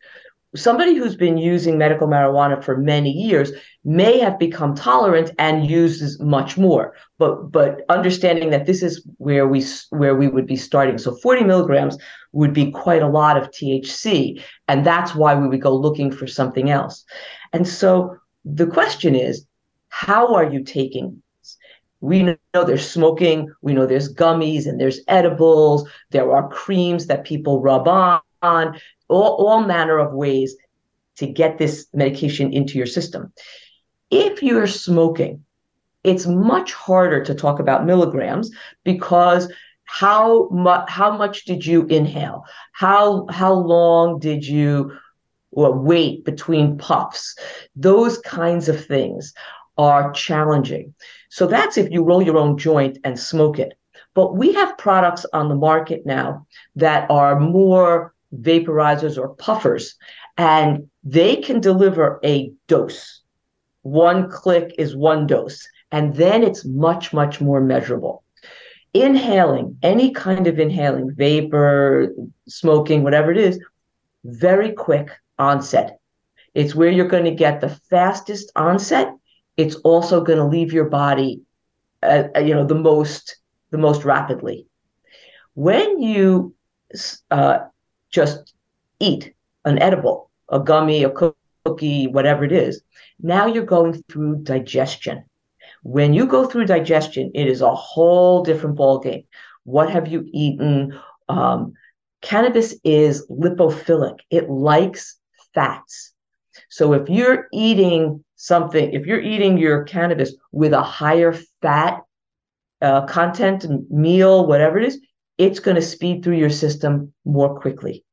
somebody 0.54 0.94
who's 0.94 1.16
been 1.16 1.38
using 1.38 1.78
medical 1.78 2.06
marijuana 2.06 2.62
for 2.62 2.76
many 2.76 3.10
years 3.10 3.52
may 3.84 4.18
have 4.18 4.38
become 4.38 4.74
tolerant 4.74 5.30
and 5.38 5.68
uses 5.70 6.20
much 6.20 6.58
more 6.58 6.94
but 7.18 7.50
but 7.50 7.82
understanding 7.88 8.50
that 8.50 8.66
this 8.66 8.82
is 8.82 9.06
where 9.18 9.46
we 9.48 9.64
where 9.90 10.14
we 10.14 10.28
would 10.28 10.46
be 10.46 10.56
starting. 10.56 10.98
So 10.98 11.14
40 11.16 11.44
milligrams 11.44 11.96
would 12.32 12.52
be 12.52 12.70
quite 12.70 13.02
a 13.02 13.08
lot 13.08 13.36
of 13.36 13.50
thc 13.50 14.42
and 14.68 14.84
that's 14.84 15.14
why 15.14 15.34
we 15.34 15.48
would 15.48 15.62
go 15.62 15.74
looking 15.74 16.10
for 16.10 16.26
something 16.26 16.70
else. 16.70 17.04
And 17.52 17.66
so 17.66 18.16
the 18.44 18.66
question 18.66 19.14
is 19.14 19.46
how 19.88 20.34
are 20.34 20.44
you 20.44 20.62
taking 20.62 21.22
we 22.00 22.22
know 22.24 22.36
there's 22.52 22.88
smoking 22.88 23.48
we 23.62 23.72
know 23.72 23.86
there's 23.86 24.12
gummies 24.12 24.66
and 24.66 24.80
there's 24.80 25.00
edibles 25.06 25.88
there 26.10 26.32
are 26.32 26.48
creams 26.48 27.06
that 27.06 27.24
people 27.24 27.62
rub 27.62 27.86
on 27.86 28.20
on 28.42 28.78
all, 29.12 29.46
all 29.46 29.60
manner 29.60 29.98
of 29.98 30.12
ways 30.12 30.56
to 31.16 31.26
get 31.26 31.58
this 31.58 31.86
medication 31.92 32.52
into 32.52 32.78
your 32.78 32.86
system. 32.86 33.32
If 34.10 34.42
you're 34.42 34.66
smoking, 34.66 35.44
it's 36.04 36.26
much 36.26 36.72
harder 36.72 37.24
to 37.24 37.34
talk 37.34 37.60
about 37.60 37.86
milligrams 37.86 38.50
because 38.84 39.52
how 39.84 40.48
much 40.48 40.88
how 40.88 41.16
much 41.16 41.44
did 41.44 41.64
you 41.66 41.86
inhale? 41.86 42.44
How 42.72 43.26
how 43.30 43.52
long 43.52 44.18
did 44.18 44.46
you 44.46 44.92
well, 45.50 45.74
wait 45.74 46.24
between 46.24 46.78
puffs? 46.78 47.36
Those 47.76 48.18
kinds 48.18 48.68
of 48.68 48.84
things 48.86 49.34
are 49.76 50.12
challenging. 50.12 50.94
So 51.30 51.46
that's 51.46 51.76
if 51.76 51.90
you 51.90 52.02
roll 52.04 52.22
your 52.22 52.38
own 52.38 52.56
joint 52.56 52.98
and 53.04 53.18
smoke 53.18 53.58
it. 53.58 53.74
But 54.14 54.36
we 54.36 54.52
have 54.54 54.78
products 54.78 55.24
on 55.32 55.48
the 55.48 55.54
market 55.54 56.04
now 56.04 56.46
that 56.76 57.10
are 57.10 57.38
more 57.38 58.14
vaporizers 58.34 59.18
or 59.18 59.34
puffers, 59.34 59.94
and 60.36 60.88
they 61.04 61.36
can 61.36 61.60
deliver 61.60 62.20
a 62.24 62.52
dose. 62.68 63.20
One 63.82 64.30
click 64.30 64.74
is 64.78 64.96
one 64.96 65.26
dose, 65.26 65.66
and 65.90 66.14
then 66.14 66.42
it's 66.42 66.64
much, 66.64 67.12
much 67.12 67.40
more 67.40 67.60
measurable. 67.60 68.24
Inhaling, 68.94 69.78
any 69.82 70.10
kind 70.12 70.46
of 70.46 70.58
inhaling, 70.58 71.14
vapor, 71.14 72.14
smoking, 72.48 73.02
whatever 73.02 73.32
it 73.32 73.38
is, 73.38 73.58
very 74.24 74.72
quick 74.72 75.10
onset. 75.38 75.98
It's 76.54 76.74
where 76.74 76.90
you're 76.90 77.08
going 77.08 77.24
to 77.24 77.30
get 77.34 77.60
the 77.60 77.80
fastest 77.90 78.52
onset. 78.54 79.14
It's 79.56 79.76
also 79.76 80.22
going 80.22 80.38
to 80.38 80.44
leave 80.44 80.72
your 80.72 80.88
body, 80.88 81.42
uh, 82.02 82.24
uh, 82.36 82.40
you 82.40 82.54
know, 82.54 82.66
the 82.66 82.74
most 82.74 83.36
the 83.70 83.78
most 83.78 84.04
rapidly. 84.04 84.66
When 85.54 86.00
you 86.02 86.54
uh, 87.30 87.60
just 88.12 88.54
eat 89.00 89.34
an 89.64 89.80
edible, 89.80 90.30
a 90.48 90.60
gummy, 90.60 91.02
a 91.02 91.10
cookie, 91.64 92.06
whatever 92.06 92.44
it 92.44 92.52
is. 92.52 92.82
Now 93.20 93.46
you're 93.46 93.64
going 93.64 94.02
through 94.08 94.42
digestion. 94.42 95.24
When 95.82 96.12
you 96.12 96.26
go 96.26 96.46
through 96.46 96.66
digestion, 96.66 97.32
it 97.34 97.48
is 97.48 97.60
a 97.60 97.74
whole 97.74 98.44
different 98.44 98.76
ballgame. 98.76 99.26
What 99.64 99.90
have 99.90 100.06
you 100.06 100.28
eaten? 100.32 101.00
Um, 101.28 101.72
cannabis 102.20 102.74
is 102.84 103.26
lipophilic. 103.28 104.18
It 104.30 104.48
likes 104.48 105.18
fats. 105.54 106.12
So 106.68 106.92
if 106.92 107.08
you're 107.08 107.48
eating 107.52 108.24
something, 108.36 108.92
if 108.92 109.06
you're 109.06 109.20
eating 109.20 109.58
your 109.58 109.84
cannabis 109.84 110.34
with 110.52 110.72
a 110.72 110.82
higher 110.82 111.34
fat 111.62 112.02
uh, 112.80 113.06
content 113.06 113.64
meal, 113.90 114.46
whatever 114.46 114.78
it 114.78 114.84
is, 114.84 115.00
it's 115.38 115.60
going 115.60 115.74
to 115.76 115.82
speed 115.82 116.22
through 116.22 116.36
your 116.36 116.50
system 116.50 117.12
more 117.24 117.58
quickly. 117.58 118.04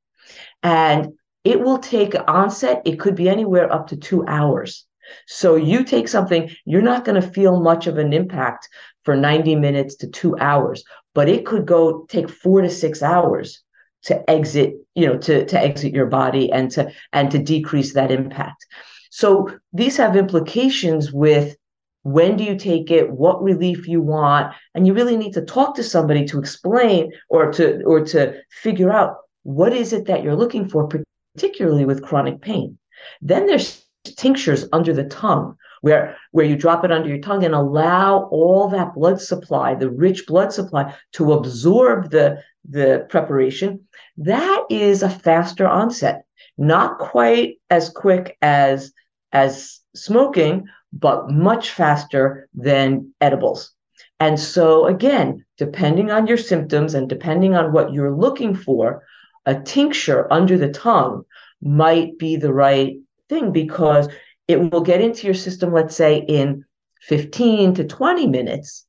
And 0.63 1.13
it 1.43 1.61
will 1.61 1.79
take 1.79 2.15
onset, 2.27 2.81
it 2.85 2.99
could 2.99 3.15
be 3.15 3.29
anywhere 3.29 3.71
up 3.71 3.87
to 3.87 3.97
two 3.97 4.25
hours. 4.27 4.85
So 5.27 5.55
you 5.55 5.83
take 5.83 6.07
something, 6.07 6.49
you're 6.65 6.81
not 6.81 7.05
going 7.05 7.19
to 7.19 7.27
feel 7.27 7.59
much 7.59 7.87
of 7.87 7.97
an 7.97 8.13
impact 8.13 8.67
for 9.05 9.15
90 9.15 9.55
minutes 9.55 9.95
to 9.97 10.07
two 10.07 10.37
hours, 10.37 10.83
but 11.15 11.29
it 11.29 11.45
could 11.45 11.65
go 11.65 12.05
take 12.09 12.29
four 12.29 12.61
to 12.61 12.69
six 12.69 13.01
hours 13.01 13.63
to 14.03 14.29
exit, 14.29 14.75
you 14.95 15.07
know, 15.07 15.17
to, 15.17 15.45
to 15.45 15.59
exit 15.59 15.93
your 15.93 16.05
body 16.05 16.51
and 16.51 16.71
to 16.71 16.91
and 17.11 17.31
to 17.31 17.39
decrease 17.39 17.93
that 17.93 18.11
impact. 18.11 18.65
So 19.09 19.49
these 19.73 19.97
have 19.97 20.15
implications 20.15 21.11
with 21.11 21.57
when 22.03 22.37
do 22.37 22.43
you 22.43 22.57
take 22.57 22.91
it? 22.91 23.09
What 23.09 23.43
relief 23.43 23.87
you 23.87 24.01
want? 24.01 24.53
And 24.73 24.87
you 24.87 24.93
really 24.93 25.17
need 25.17 25.33
to 25.33 25.41
talk 25.41 25.75
to 25.75 25.83
somebody 25.83 26.25
to 26.25 26.39
explain 26.39 27.11
or 27.29 27.51
to 27.53 27.81
or 27.83 28.03
to 28.05 28.39
figure 28.51 28.91
out 28.91 29.17
what 29.43 29.73
is 29.73 29.93
it 29.93 30.05
that 30.05 30.23
you're 30.23 30.35
looking 30.35 30.67
for 30.67 30.87
particularly 31.35 31.85
with 31.85 32.03
chronic 32.03 32.41
pain. 32.41 32.77
Then 33.21 33.47
there's 33.47 33.85
tinctures 34.17 34.65
under 34.71 34.93
the 34.93 35.03
tongue 35.03 35.55
where 35.81 36.15
where 36.31 36.45
you 36.45 36.55
drop 36.55 36.83
it 36.83 36.91
under 36.91 37.09
your 37.09 37.19
tongue 37.19 37.43
and 37.43 37.53
allow 37.53 38.29
all 38.31 38.69
that 38.69 38.93
blood 38.93 39.21
supply 39.21 39.75
the 39.75 39.89
rich 39.89 40.25
blood 40.27 40.51
supply 40.53 40.93
to 41.13 41.33
absorb 41.33 42.11
the 42.11 42.41
the 42.69 43.05
preparation. 43.09 43.87
That 44.17 44.63
is 44.69 45.03
a 45.03 45.09
faster 45.09 45.67
onset 45.67 46.23
not 46.59 46.99
quite 46.99 47.55
as 47.69 47.89
quick 47.89 48.37
as 48.41 48.91
as 49.31 49.78
smoking 50.03 50.67
but 50.91 51.29
much 51.29 51.71
faster 51.71 52.49
than 52.53 53.13
edibles. 53.21 53.71
And 54.19 54.39
so, 54.39 54.85
again, 54.85 55.45
depending 55.57 56.11
on 56.11 56.27
your 56.27 56.37
symptoms 56.37 56.93
and 56.93 57.07
depending 57.07 57.55
on 57.55 57.71
what 57.71 57.93
you're 57.93 58.15
looking 58.15 58.55
for, 58.55 59.03
a 59.45 59.55
tincture 59.55 60.31
under 60.31 60.57
the 60.57 60.69
tongue 60.69 61.23
might 61.61 62.17
be 62.17 62.35
the 62.35 62.53
right 62.53 62.97
thing 63.29 63.51
because 63.51 64.09
it 64.47 64.71
will 64.71 64.81
get 64.81 65.01
into 65.01 65.27
your 65.27 65.35
system, 65.35 65.73
let's 65.73 65.95
say, 65.95 66.17
in 66.17 66.65
15 67.01 67.75
to 67.75 67.83
20 67.83 68.27
minutes 68.27 68.85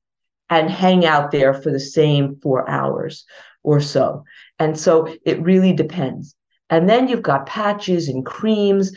and 0.49 0.69
hang 0.69 1.05
out 1.05 1.31
there 1.31 1.55
for 1.55 1.71
the 1.71 1.81
same 1.81 2.37
four 2.43 2.69
hours 2.69 3.25
or 3.63 3.81
so. 3.81 4.25
And 4.59 4.79
so 4.79 5.15
it 5.25 5.41
really 5.43 5.73
depends. 5.73 6.35
And 6.71 6.89
then 6.89 7.09
you've 7.09 7.23
got 7.23 7.47
patches 7.47 8.09
and 8.09 8.25
creams. 8.25 8.97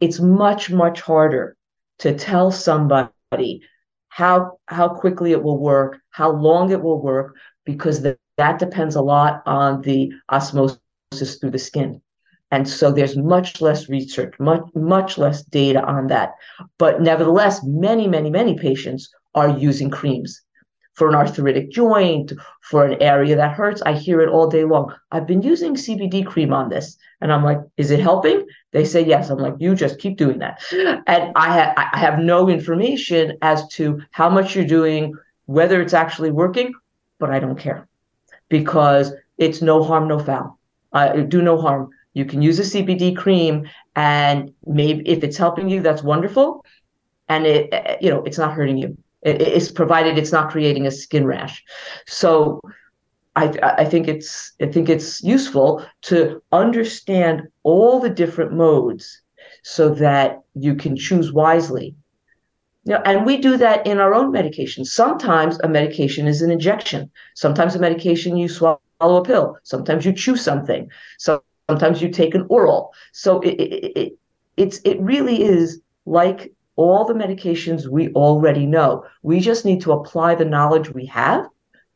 It's 0.00 0.20
much, 0.20 0.70
much 0.70 1.00
harder 1.00 1.56
to 1.98 2.14
tell 2.16 2.50
somebody 2.50 3.62
how 4.08 4.58
how 4.66 4.88
quickly 4.88 5.32
it 5.32 5.42
will 5.42 5.58
work, 5.58 5.98
how 6.10 6.30
long 6.30 6.70
it 6.70 6.82
will 6.82 7.00
work, 7.00 7.36
because 7.64 8.02
that, 8.02 8.18
that 8.36 8.58
depends 8.58 8.96
a 8.96 9.02
lot 9.02 9.42
on 9.46 9.82
the 9.82 10.10
osmosis 10.30 11.36
through 11.40 11.50
the 11.50 11.58
skin. 11.58 12.00
And 12.50 12.66
so 12.66 12.90
there's 12.90 13.16
much 13.16 13.60
less 13.60 13.88
research, 13.88 14.34
much 14.38 14.62
much 14.74 15.18
less 15.18 15.42
data 15.42 15.82
on 15.84 16.06
that. 16.06 16.32
But 16.78 17.02
nevertheless, 17.02 17.62
many, 17.64 18.08
many, 18.08 18.30
many 18.30 18.56
patients 18.56 19.10
are 19.34 19.58
using 19.58 19.90
creams 19.90 20.40
for 20.98 21.08
an 21.08 21.14
arthritic 21.14 21.70
joint, 21.70 22.32
for 22.62 22.84
an 22.84 23.00
area 23.00 23.36
that 23.36 23.54
hurts. 23.54 23.80
I 23.82 23.92
hear 23.92 24.20
it 24.20 24.30
all 24.30 24.48
day 24.48 24.64
long. 24.64 24.92
I've 25.12 25.28
been 25.28 25.42
using 25.42 25.76
CBD 25.76 26.26
cream 26.26 26.52
on 26.52 26.68
this. 26.70 26.96
And 27.20 27.32
I'm 27.32 27.44
like, 27.44 27.60
is 27.76 27.92
it 27.92 28.00
helping? 28.00 28.44
They 28.72 28.84
say 28.84 29.04
yes. 29.04 29.30
I'm 29.30 29.38
like, 29.38 29.54
you 29.58 29.74
just 29.74 29.98
keep 29.98 30.16
doing 30.16 30.38
that. 30.38 30.62
And 31.06 31.32
I, 31.34 31.48
ha- 31.60 31.90
I 31.92 31.98
have 31.98 32.18
no 32.18 32.48
information 32.48 33.38
as 33.40 33.66
to 33.68 34.02
how 34.10 34.28
much 34.28 34.54
you're 34.54 34.66
doing, 34.66 35.14
whether 35.46 35.80
it's 35.80 35.94
actually 35.94 36.30
working, 36.30 36.74
but 37.18 37.30
I 37.30 37.38
don't 37.38 37.58
care 37.58 37.88
because 38.48 39.12
it's 39.38 39.62
no 39.62 39.82
harm, 39.82 40.08
no 40.08 40.18
foul. 40.18 40.58
Uh, 40.92 41.12
do 41.22 41.42
no 41.42 41.60
harm. 41.60 41.90
You 42.14 42.24
can 42.24 42.42
use 42.42 42.58
a 42.58 42.62
CBD 42.62 43.16
cream, 43.16 43.68
and 43.94 44.52
maybe 44.66 45.08
if 45.08 45.22
it's 45.22 45.36
helping 45.36 45.68
you, 45.68 45.80
that's 45.82 46.02
wonderful. 46.02 46.64
And 47.28 47.46
it, 47.46 47.68
eh, 47.72 47.96
you 48.00 48.10
know, 48.10 48.22
it's 48.24 48.38
not 48.38 48.54
hurting 48.54 48.78
you. 48.78 48.96
It, 49.22 49.40
it's 49.42 49.70
provided 49.70 50.18
it's 50.18 50.32
not 50.32 50.50
creating 50.50 50.86
a 50.86 50.90
skin 50.90 51.26
rash. 51.26 51.62
So, 52.06 52.60
I, 53.38 53.74
I 53.78 53.84
think 53.84 54.08
it's 54.08 54.52
I 54.60 54.66
think 54.66 54.88
it's 54.88 55.22
useful 55.22 55.84
to 56.02 56.42
understand 56.52 57.42
all 57.62 58.00
the 58.00 58.10
different 58.10 58.52
modes 58.52 59.22
so 59.62 59.90
that 59.94 60.40
you 60.54 60.74
can 60.74 60.96
choose 60.96 61.32
wisely. 61.32 61.94
You 62.84 62.94
know, 62.94 63.02
and 63.04 63.26
we 63.26 63.36
do 63.36 63.56
that 63.56 63.86
in 63.86 63.98
our 63.98 64.14
own 64.14 64.32
medication. 64.32 64.84
Sometimes 64.84 65.58
a 65.60 65.68
medication 65.68 66.26
is 66.26 66.42
an 66.42 66.50
injection. 66.50 67.10
Sometimes 67.34 67.74
a 67.74 67.78
medication 67.78 68.36
you 68.36 68.48
swallow 68.48 68.78
a 69.00 69.22
pill. 69.22 69.56
Sometimes 69.62 70.04
you 70.04 70.12
chew 70.12 70.36
something. 70.36 70.88
So 71.18 71.42
sometimes 71.68 72.02
you 72.02 72.08
take 72.08 72.34
an 72.34 72.46
oral. 72.48 72.92
So 73.12 73.40
it, 73.40 73.54
it, 73.60 73.92
it 73.96 74.12
it's 74.56 74.78
it 74.84 74.98
really 75.00 75.42
is 75.42 75.80
like 76.06 76.52
all 76.76 77.04
the 77.04 77.14
medications 77.14 77.86
we 77.88 78.08
already 78.14 78.66
know. 78.66 79.04
We 79.22 79.40
just 79.40 79.64
need 79.64 79.80
to 79.82 79.92
apply 79.92 80.34
the 80.34 80.44
knowledge 80.44 80.94
we 80.94 81.06
have 81.06 81.46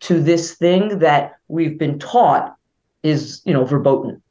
to 0.02 0.20
this 0.20 0.54
thing 0.54 0.98
that 0.98 1.36
we've 1.48 1.78
been 1.78 1.98
taught 1.98 2.56
is, 3.02 3.40
you 3.44 3.52
know, 3.52 3.64
verboten. 3.64 4.22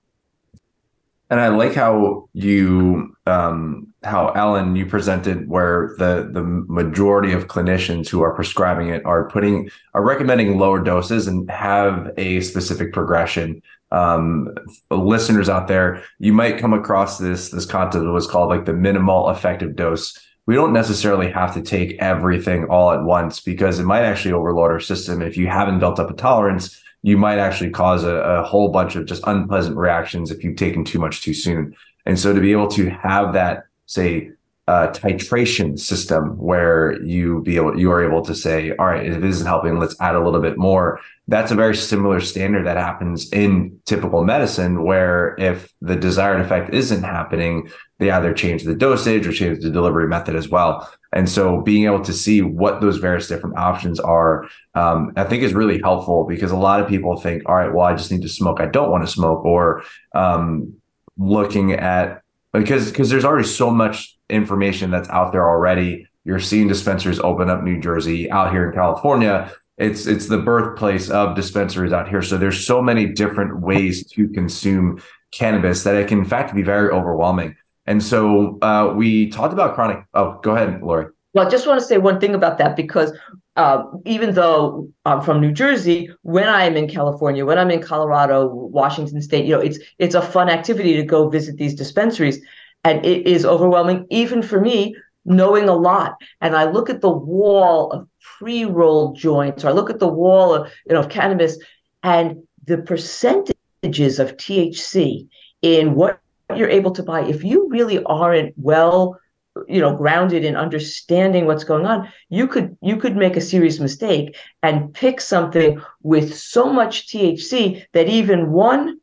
And 1.30 1.40
I 1.40 1.48
like 1.48 1.74
how 1.74 2.28
you, 2.34 3.16
um, 3.26 3.94
how 4.04 4.30
Ellen, 4.32 4.76
you 4.76 4.86
presented 4.86 5.48
where 5.48 5.96
the 5.98 6.30
the 6.30 6.44
majority 6.44 7.32
of 7.32 7.48
clinicians 7.48 8.10
who 8.10 8.22
are 8.22 8.34
prescribing 8.34 8.90
it 8.90 9.06
are 9.06 9.30
putting 9.30 9.70
are 9.94 10.04
recommending 10.04 10.58
lower 10.58 10.84
doses 10.84 11.28
and 11.28 11.50
have 11.50 12.12
a 12.18 12.42
specific 12.42 12.92
progression. 12.92 13.62
Um, 13.92 14.50
listeners 14.90 15.48
out 15.48 15.70
there, 15.70 16.04
you 16.20 16.34
might 16.34 16.58
come 16.58 16.74
across 16.74 17.18
this 17.18 17.50
this 17.50 17.66
concept 17.66 18.04
that 18.04 18.12
was 18.12 18.28
called 18.28 18.50
like 18.50 18.66
the 18.66 18.74
minimal 18.74 19.30
effective 19.30 19.78
dose 19.78 20.20
we 20.48 20.56
don't 20.56 20.74
necessarily 20.74 21.32
have 21.32 21.54
to 21.54 21.62
take 21.62 21.98
everything 22.00 22.66
all 22.66 22.92
at 22.92 23.04
once 23.04 23.40
because 23.42 23.80
it 23.80 23.84
might 23.84 24.04
actually 24.04 24.34
overload 24.34 24.72
our 24.72 24.80
system. 24.80 25.22
If 25.22 25.38
you 25.38 25.48
haven't 25.48 25.80
built 25.80 26.00
up 26.00 26.10
a 26.10 26.14
tolerance, 26.14 26.82
you 27.04 27.18
might 27.18 27.40
actually 27.40 27.70
cause 27.70 28.04
a, 28.04 28.16
a 28.16 28.44
whole 28.44 28.70
bunch 28.70 28.96
of 28.96 29.06
just 29.06 29.24
unpleasant 29.28 29.78
reactions 29.78 30.32
if 30.32 30.44
you've 30.44 30.58
taken 30.58 30.84
too 30.84 31.00
much 31.00 31.22
too 31.22 31.34
soon. 31.34 31.76
And 32.06 32.18
so 32.20 32.34
to 32.34 32.42
be 32.42 32.52
able 32.52 32.68
to 32.70 32.90
have 32.90 33.34
that, 33.34 33.66
say, 33.86 34.32
uh, 34.72 34.88
titration 34.94 35.78
system 35.78 36.24
where 36.38 37.02
you 37.04 37.42
be 37.42 37.58
able 37.58 37.78
you 37.78 37.92
are 37.92 38.04
able 38.10 38.22
to 38.22 38.34
say, 38.34 38.58
all 38.78 38.86
right, 38.86 39.06
if 39.06 39.18
it 39.18 39.26
isn't 39.26 39.46
helping, 39.46 39.78
let's 39.80 40.00
add 40.00 40.16
a 40.16 40.24
little 40.24 40.40
bit 40.40 40.58
more. 40.58 40.88
That's 41.28 41.52
a 41.52 41.56
very 41.56 41.76
similar 41.76 42.22
standard 42.22 42.66
that 42.68 42.78
happens 42.78 43.30
in 43.34 43.80
typical 43.86 44.24
medicine, 44.24 44.74
where 44.90 45.36
if 45.38 45.58
the 45.82 45.98
desired 45.98 46.40
effect 46.40 46.74
isn't 46.74 47.04
happening, 47.04 47.70
they 48.00 48.12
either 48.12 48.34
change 48.34 48.64
the 48.64 48.74
dosage 48.74 49.28
or 49.28 49.34
change 49.34 49.62
the 49.62 49.70
delivery 49.70 50.08
method 50.08 50.38
as 50.38 50.48
well. 50.48 50.90
And 51.12 51.28
so 51.28 51.60
being 51.60 51.84
able 51.84 52.04
to 52.06 52.14
see 52.14 52.42
what 52.42 52.80
those 52.80 52.98
various 52.98 53.28
different 53.28 53.58
options 53.58 54.00
are, 54.00 54.48
um, 54.74 55.12
I 55.18 55.26
think 55.26 55.44
is 55.44 55.54
really 55.54 55.82
helpful 55.82 56.26
because 56.34 56.52
a 56.52 56.64
lot 56.70 56.80
of 56.80 56.88
people 56.88 57.18
think, 57.18 57.44
all 57.46 57.56
right, 57.56 57.74
well, 57.74 57.86
I 57.86 57.94
just 57.94 58.10
need 58.10 58.22
to 58.22 58.30
smoke. 58.30 58.62
I 58.62 58.68
don't 58.68 58.90
want 58.90 59.06
to 59.06 59.12
smoke 59.12 59.44
or, 59.44 59.84
um, 60.16 60.76
looking 61.18 61.74
at 61.74 62.22
because, 62.54 62.90
because 62.90 63.10
there's 63.10 63.26
already 63.26 63.48
so 63.48 63.70
much 63.70 64.18
information 64.32 64.92
that's 64.92 65.10
out 65.10 65.32
there 65.32 65.48
already. 65.48 66.08
You're 66.24 66.40
seeing 66.40 66.68
dispensaries 66.68 67.20
open 67.20 67.50
up 67.50 67.64
New 67.64 67.80
Jersey 67.80 68.30
out 68.32 68.52
here 68.52 68.70
in 68.70 68.76
California. 68.76 69.52
It's 69.78 70.06
it's 70.06 70.28
the 70.28 70.38
birthplace 70.38 71.10
of 71.10 71.36
dispensaries 71.36 71.94
out 71.94 72.08
here. 72.08 72.22
So 72.22 72.38
there's 72.38 72.66
so 72.66 72.82
many 72.82 73.08
different 73.08 73.62
ways 73.62 74.08
to 74.12 74.28
consume 74.30 75.02
cannabis 75.32 75.84
that 75.84 75.96
it 75.96 76.08
can 76.08 76.20
in 76.20 76.26
fact 76.26 76.54
be 76.54 76.62
very 76.62 76.90
overwhelming. 76.90 77.56
And 77.86 78.04
so 78.04 78.60
uh, 78.62 78.94
we 78.96 79.30
talked 79.30 79.54
about 79.54 79.74
chronic. 79.76 80.06
Oh, 80.14 80.40
go 80.44 80.56
ahead, 80.56 80.82
Lori. 80.84 81.08
Well, 81.34 81.48
I 81.48 81.50
just 81.50 81.66
want 81.66 81.80
to 81.80 81.86
say 81.86 81.98
one 81.98 82.20
thing 82.20 82.36
about 82.36 82.58
that 82.58 82.76
because 82.76 83.14
uh, 83.56 83.84
even 84.06 84.34
though 84.34 84.90
I'm 85.06 85.22
from 85.22 85.42
New 85.42 85.52
Jersey, 85.52 86.10
when 86.22 86.48
I'm 86.48 86.76
in 86.76 86.88
California, 86.88 87.46
when 87.46 87.58
I'm 87.58 87.72
in 87.72 87.82
Colorado, 87.82 88.48
Washington 88.48 89.22
State, 89.22 89.46
you 89.46 89.54
know, 89.54 89.62
it's 89.62 89.80
it's 89.98 90.16
a 90.16 90.22
fun 90.22 90.50
activity 90.50 90.96
to 90.96 91.04
go 91.04 91.30
visit 91.30 91.58
these 91.58 91.74
dispensaries 91.74 92.40
and 92.84 93.06
it 93.06 93.28
is 93.28 93.46
overwhelming 93.46 94.06
even 94.10 94.42
for 94.42 94.60
me 94.60 94.96
knowing 95.24 95.70
a 95.70 95.76
lot. 95.76 96.16
And 96.42 96.56
i 96.56 96.66
look 96.66 96.90
at 96.90 97.02
the 97.02 97.12
wall 97.12 97.92
of 97.92 98.08
pre-rolled 98.38 99.18
joints 99.18 99.64
or 99.64 99.70
i 99.70 99.72
look 99.72 99.90
at 99.90 100.00
the 100.00 100.08
wall 100.08 100.54
of 100.54 100.72
you 100.86 100.94
know 100.94 101.02
of 101.02 101.10
cannabis 101.10 101.58
and 102.04 102.44
the 102.66 102.80
percentages 102.80 104.20
of 104.20 104.38
thc 104.38 105.28
in 105.62 105.96
what 105.96 106.20
you're 106.56 106.70
able 106.70 106.92
to 106.92 107.04
buy. 107.04 107.22
If 107.22 107.44
you 107.44 107.70
really 107.70 108.04
aren't 108.04 108.54
well 108.58 109.20
you 109.68 109.82
know 109.82 109.96
grounded 109.96 110.46
in 110.46 110.56
understanding 110.56 111.46
what's 111.46 111.66
going 111.66 111.86
on 111.86 112.08
you 112.30 112.48
could 112.48 112.78
you 112.82 112.96
could 112.96 113.18
make 113.18 113.36
a 113.36 113.42
serious 113.42 113.82
mistake 113.82 114.38
and 114.64 114.94
pick 114.94 115.20
something 115.20 115.82
with 116.04 116.34
so 116.34 116.72
much 116.72 117.08
thc 117.08 117.84
that 117.92 118.08
even 118.08 118.52
one 118.52 118.98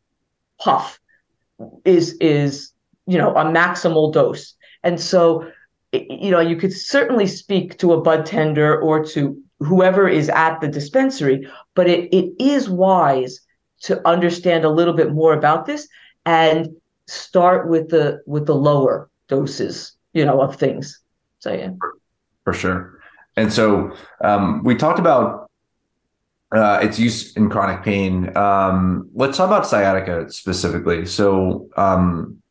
puff 0.59 0.99
is 1.85 2.17
is 2.21 2.73
you 3.09 3.17
know, 3.17 3.35
a 3.35 3.45
maximal 3.45 4.13
dose. 4.13 4.55
And 4.85 5.01
so, 5.01 5.51
you 5.93 6.31
know, 6.31 6.41
you 6.41 6.57
could 6.57 6.75
certainly 6.75 7.27
speak 7.27 7.79
to 7.79 7.95
a 7.95 8.01
bud 8.01 8.27
tender 8.27 8.79
or 8.79 9.03
to 9.07 9.43
whoever 9.61 10.07
is 10.07 10.29
at 10.29 10.61
the 10.61 10.69
dispensary, 10.69 11.49
but 11.75 11.89
it, 11.89 12.15
it 12.15 12.35
is 12.39 12.69
wise 12.69 13.41
to 13.81 14.07
understand 14.07 14.65
a 14.65 14.69
little 14.69 14.93
bit 14.93 15.13
more 15.13 15.33
about 15.33 15.65
this 15.65 15.89
and 16.27 16.69
start 17.07 17.71
with 17.71 17.89
the 17.89 18.21
with 18.27 18.45
the 18.45 18.55
lower 18.55 19.09
doses, 19.29 19.97
you 20.13 20.25
know, 20.25 20.43
of 20.43 20.57
things. 20.57 21.01
So 21.39 21.53
yeah. 21.53 21.71
For 22.45 22.53
sure. 22.53 23.01
And 23.37 23.51
so 23.51 23.97
um, 24.23 24.63
we 24.65 24.75
talked 24.75 24.99
about 24.99 25.49
uh, 26.53 26.81
its 26.83 26.99
use 26.99 27.35
in 27.37 27.49
chronic 27.49 27.83
pain. 27.83 28.37
Um, 28.37 29.09
let's 29.15 29.39
talk 29.39 29.47
about 29.47 29.67
sciatica 29.67 30.31
specifically. 30.31 31.07
So 31.07 31.69
um, 31.77 32.43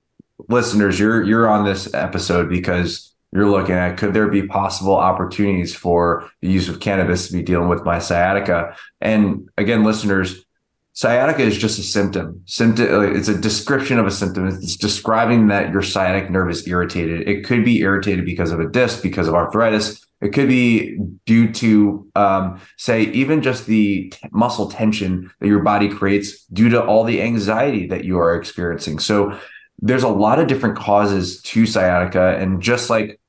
listeners, 0.47 1.00
you're 1.00 1.23
you're 1.23 1.47
on 1.47 1.65
this 1.65 1.93
episode 1.93 2.50
because 2.50 3.13
you're 3.32 3.50
looking 3.50 3.76
at 3.76 3.97
could 3.97 4.13
there 4.13 4.28
be 4.28 4.47
possible 4.47 4.95
opportunities 4.95 5.76
for 5.76 6.30
the 6.41 6.50
use 6.50 6.69
of 6.69 6.80
cannabis 6.80 7.28
to 7.28 7.34
be 7.34 7.43
dealing 7.43 7.69
with 7.69 7.84
my 7.84 8.00
sciatica? 8.00 8.76
And 9.02 9.50
again, 9.58 9.84
listeners, 9.84 10.45
sciatica 10.93 11.41
is 11.43 11.58
just 11.58 11.80
a 11.80 11.84
symptom. 11.84 12.41
Symptom. 12.45 13.15
It's 13.15 13.28
a 13.28 13.39
description 13.39 14.00
of 14.00 14.08
a 14.08 14.12
symptom. 14.12 14.47
It's 14.47 14.78
describing 14.78 15.47
that 15.47 15.71
your 15.71 15.82
sciatic 15.82 16.30
nerve 16.30 16.50
is 16.50 16.67
irritated. 16.67 17.28
It 17.28 17.45
could 17.45 17.65
be 17.65 17.82
irritated 17.82 18.26
because 18.26 18.52
of 18.52 18.60
a 18.60 18.67
disc, 18.67 19.04
because 19.04 19.28
of 19.28 19.36
arthritis. 19.36 20.04
It 20.19 20.30
could 20.34 20.47
be 20.47 20.97
due 21.28 21.52
to, 21.54 22.10
um, 22.15 22.60
say, 22.78 23.04
even 23.04 23.43
just 23.43 23.67
the 23.67 24.10
t- 24.10 24.30
muscle 24.32 24.71
tension 24.71 25.30
that 25.39 25.47
your 25.47 25.62
body 25.62 25.89
creates 25.89 26.43
due 26.45 26.69
to 26.69 26.84
all 26.84 27.04
the 27.04 27.21
anxiety 27.21 27.86
that 27.89 28.04
you 28.04 28.17
are 28.17 28.36
experiencing. 28.36 28.97
So 28.97 29.38
there's 29.80 30.04
a 30.04 30.10
lot 30.10 30.40
of 30.40 30.48
different 30.48 30.78
causes 30.78 31.42
to 31.44 31.66
sciatica. 31.66 32.38
And 32.38 32.62
just 32.62 32.90
like 32.90 33.20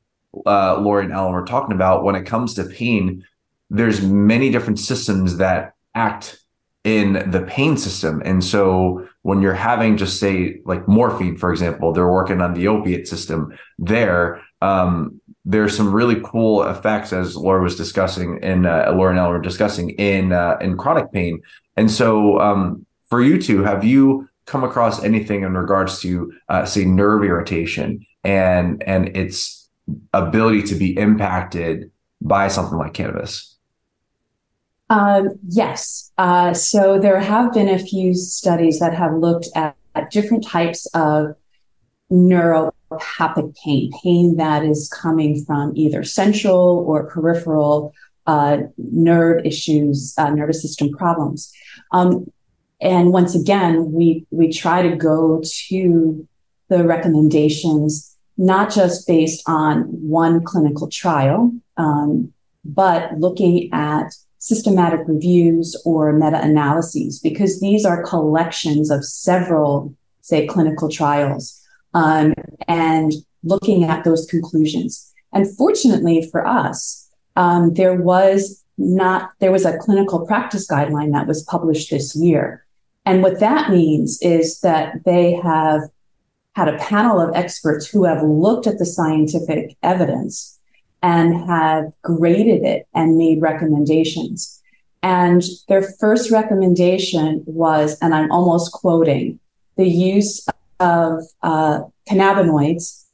uh, 0.47 0.81
Lori 0.81 1.05
and 1.05 1.13
Ellen 1.13 1.33
were 1.33 1.45
talking 1.45 1.75
about, 1.75 2.05
when 2.05 2.15
it 2.15 2.25
comes 2.25 2.55
to 2.55 2.65
pain, 2.65 3.25
there's 3.71 4.01
many 4.01 4.51
different 4.51 4.79
systems 4.79 5.37
that 5.37 5.75
act 5.95 6.41
in 6.85 7.31
the 7.31 7.43
pain 7.43 7.77
system. 7.77 8.23
And 8.25 8.43
so 8.43 9.07
when 9.23 9.43
you're 9.43 9.53
having 9.53 9.97
just 9.97 10.21
say 10.21 10.61
like 10.65 10.89
morphine, 10.89 11.37
for 11.37 11.51
example, 11.51 11.93
they're 11.93 12.11
working 12.11 12.41
on 12.41 12.55
the 12.55 12.69
opiate 12.69 13.07
system 13.07 13.57
there. 13.79 14.43
Um, 14.63 15.21
there's 15.45 15.77
some 15.77 15.93
really 15.93 16.21
cool 16.25 16.63
effects 16.63 17.13
as 17.13 17.37
Laura 17.37 17.63
was 17.63 17.77
discussing 17.77 18.39
in 18.43 18.65
uh, 18.65 18.93
Laura 18.95 19.11
and 19.11 19.19
Ellen 19.19 19.33
were 19.33 19.41
discussing 19.41 19.91
in 19.91 20.33
uh, 20.33 20.57
in 20.61 20.77
chronic 20.77 21.13
pain. 21.13 21.43
And 21.77 21.91
so 21.91 22.39
um, 22.41 22.87
for 23.09 23.23
you 23.23 23.41
two, 23.41 23.63
have 23.65 23.85
you 23.85 24.28
come 24.49 24.65
across 24.65 25.05
anything 25.05 25.43
in 25.43 25.55
regards 25.55 26.01
to 26.01 26.33
uh, 26.49 26.65
say 26.65 26.85
nerve 26.85 27.23
irritation 27.23 28.05
and 28.25 28.83
and 28.83 29.17
its 29.17 29.69
ability 30.13 30.63
to 30.63 30.75
be 30.75 30.97
impacted 30.99 31.91
by 32.21 32.49
something 32.49 32.79
like 32.79 32.95
cannabis 32.95 33.57
um, 34.91 35.29
yes 35.49 36.11
uh, 36.19 36.53
so 36.55 36.99
there 36.99 37.21
have 37.21 37.53
been 37.53 37.69
a 37.69 37.79
few 37.79 38.15
studies 38.15 38.79
that 38.81 38.95
have 38.95 39.15
looked 39.15 39.49
at, 39.55 39.77
at 39.95 40.11
different 40.11 40.45
types 40.45 40.87
of 40.95 41.35
neuropathic 42.11 43.55
pain 43.63 43.91
pain 44.03 44.37
that 44.37 44.65
is 44.65 44.89
coming 44.89 45.45
from 45.45 45.73
either 45.77 46.03
central 46.03 46.85
or 46.89 47.07
peripheral 47.11 47.93
uh, 48.29 48.59
nerve 48.77 49.45
issues, 49.47 50.15
uh, 50.19 50.29
nervous 50.29 50.61
system 50.61 50.91
problems. 50.91 51.51
Um, 51.93 52.31
and 52.81 53.13
once 53.13 53.35
again 53.35 53.93
we 53.93 54.27
we 54.31 54.53
try 54.53 54.83
to 54.83 54.97
go 54.97 55.43
to 55.69 56.27
the 56.69 56.85
recommendations, 56.85 58.17
not 58.37 58.73
just 58.73 59.07
based 59.07 59.43
on 59.47 59.83
one 59.83 60.45
clinical 60.45 60.89
trial, 60.89 61.53
um, 61.77 62.33
but 62.65 63.19
looking 63.19 63.71
at 63.73 64.13
systematic 64.39 65.01
reviews 65.07 65.81
or 65.85 66.13
meta 66.13 66.41
analyses, 66.41 67.19
because 67.19 67.61
these 67.61 67.85
are 67.85 68.05
collections 68.05 68.91
of 68.91 69.05
several, 69.05 69.95
say, 70.21 70.47
clinical 70.47 70.89
trials, 70.89 71.61
um, 71.95 72.35
and 72.69 73.13
looking 73.43 73.85
at 73.85 74.05
those 74.05 74.27
conclusions. 74.27 75.13
And 75.33 75.49
fortunately 75.57 76.29
for 76.31 76.47
us, 76.47 77.09
um, 77.35 77.75
there 77.75 77.95
was 77.95 78.65
not, 78.77 79.31
there 79.41 79.53
was 79.53 79.65
a 79.65 79.79
clinical 79.79 80.27
practice 80.27 80.69
guideline 80.69 81.13
that 81.13 81.27
was 81.27 81.43
published 81.43 81.91
this 81.91 82.15
year. 82.15 82.65
And 83.09 83.23
what 83.23 83.41
that 83.41 83.71
means 83.71 84.21
is 84.21 84.61
that 84.61 85.03
they 85.07 85.33
have 85.33 85.81
had 86.55 86.69
a 86.69 86.77
panel 86.77 87.19
of 87.19 87.35
experts 87.35 87.87
who 87.87 88.05
have 88.05 88.23
looked 88.23 88.67
at 88.67 88.77
the 88.77 88.85
scientific 88.85 89.79
evidence 89.83 90.59
and 91.03 91.35
have 91.49 91.85
graded 92.03 92.65
it 92.65 92.87
and 92.95 93.17
made 93.17 93.41
recommendations. 93.41 94.61
And 95.03 95.43
their 95.69 95.81
first 95.99 96.31
recommendation 96.31 97.45
was, 97.47 97.97
and 98.03 98.15
I'm 98.15 98.31
almost 98.31 98.73
quoting, 98.73 99.41
the 99.77 99.89
use 99.89 100.47
of 100.79 101.23
uh, 101.43 101.85
cannabinoids 102.11 103.07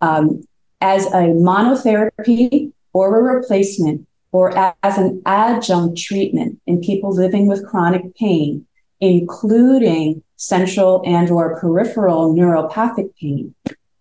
um, 0.00 0.44
as 0.80 1.04
a 1.08 1.28
monotherapy 1.50 2.72
or 2.94 3.18
a 3.18 3.36
replacement 3.36 4.08
or 4.32 4.56
as 4.82 4.96
an 4.96 5.20
adjunct 5.26 5.98
treatment 5.98 6.58
in 6.66 6.80
people 6.80 7.14
living 7.14 7.48
with 7.48 7.66
chronic 7.66 8.16
pain, 8.16 8.66
including 9.00 10.22
central 10.36 11.02
and 11.06 11.30
or 11.30 11.58
peripheral 11.60 12.34
neuropathic 12.34 13.10
pain 13.20 13.54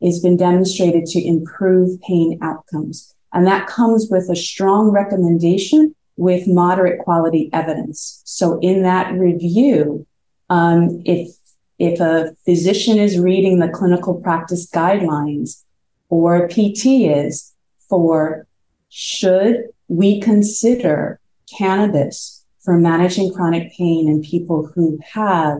has 0.04 0.20
been 0.20 0.38
demonstrated 0.38 1.06
to 1.06 1.26
improve 1.26 2.00
pain 2.02 2.38
outcomes. 2.42 3.14
And 3.34 3.48
that 3.48 3.68
comes 3.68 4.08
with 4.10 4.30
a 4.30 4.36
strong 4.36 4.92
recommendation 4.92 5.96
with 6.18 6.48
moderate 6.48 7.00
quality 7.00 7.50
evidence. 7.52 8.22
So 8.24 8.60
in 8.60 8.84
that 8.84 9.14
review, 9.14 10.06
um, 10.50 11.02
if 11.06 11.36
if 11.78 12.00
a 12.00 12.34
physician 12.46 12.98
is 12.98 13.20
reading 13.20 13.60
the 13.60 13.68
clinical 13.68 14.16
practice 14.22 14.70
guidelines 14.70 15.64
or 16.08 16.38
a 16.38 16.48
PT 16.48 16.86
is 16.86 17.54
for 17.90 18.48
should 18.90 19.66
we 19.90 20.22
consider 20.22 21.20
cannabis 21.58 22.45
for 22.66 22.78
managing 22.78 23.32
chronic 23.32 23.72
pain 23.78 24.10
in 24.10 24.22
people 24.22 24.70
who 24.74 25.00
have 25.14 25.60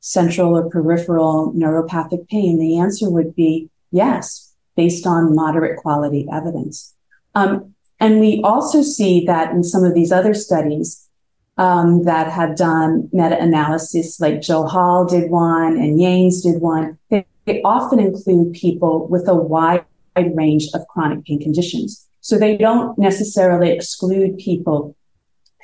central 0.00 0.56
or 0.56 0.68
peripheral 0.68 1.52
neuropathic 1.54 2.28
pain? 2.28 2.58
The 2.58 2.78
answer 2.78 3.10
would 3.10 3.34
be 3.34 3.70
yes, 3.90 4.52
based 4.76 5.06
on 5.06 5.34
moderate 5.34 5.78
quality 5.78 6.26
evidence. 6.30 6.94
Um, 7.34 7.74
and 8.00 8.20
we 8.20 8.42
also 8.44 8.82
see 8.82 9.24
that 9.26 9.52
in 9.52 9.64
some 9.64 9.84
of 9.84 9.94
these 9.94 10.12
other 10.12 10.34
studies 10.34 11.08
um, 11.56 12.04
that 12.04 12.30
have 12.30 12.56
done 12.56 13.08
meta 13.12 13.40
analysis, 13.40 14.20
like 14.20 14.40
Johal 14.40 15.08
did 15.08 15.30
one 15.30 15.76
and 15.76 15.98
Yanes 15.98 16.42
did 16.42 16.60
one, 16.60 16.98
they, 17.10 17.24
they 17.44 17.62
often 17.62 18.00
include 18.00 18.52
people 18.54 19.06
with 19.06 19.28
a 19.28 19.34
wide 19.34 19.84
range 20.16 20.68
of 20.74 20.86
chronic 20.88 21.24
pain 21.24 21.40
conditions. 21.40 22.06
So 22.20 22.38
they 22.38 22.56
don't 22.56 22.98
necessarily 22.98 23.70
exclude 23.70 24.38
people 24.38 24.96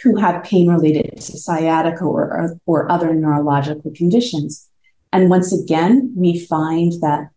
who 0.03 0.17
have 0.17 0.45
pain 0.45 0.69
related 0.69 1.13
to 1.17 1.39
sciatica 1.39 2.05
or, 2.05 2.57
or 2.67 2.91
other 2.91 3.15
neurological 3.15 3.93
conditions. 3.95 4.69
And 5.13 5.29
once 5.29 5.53
again, 5.53 6.13
we 6.17 6.45
find 6.47 6.93
that 7.03 7.29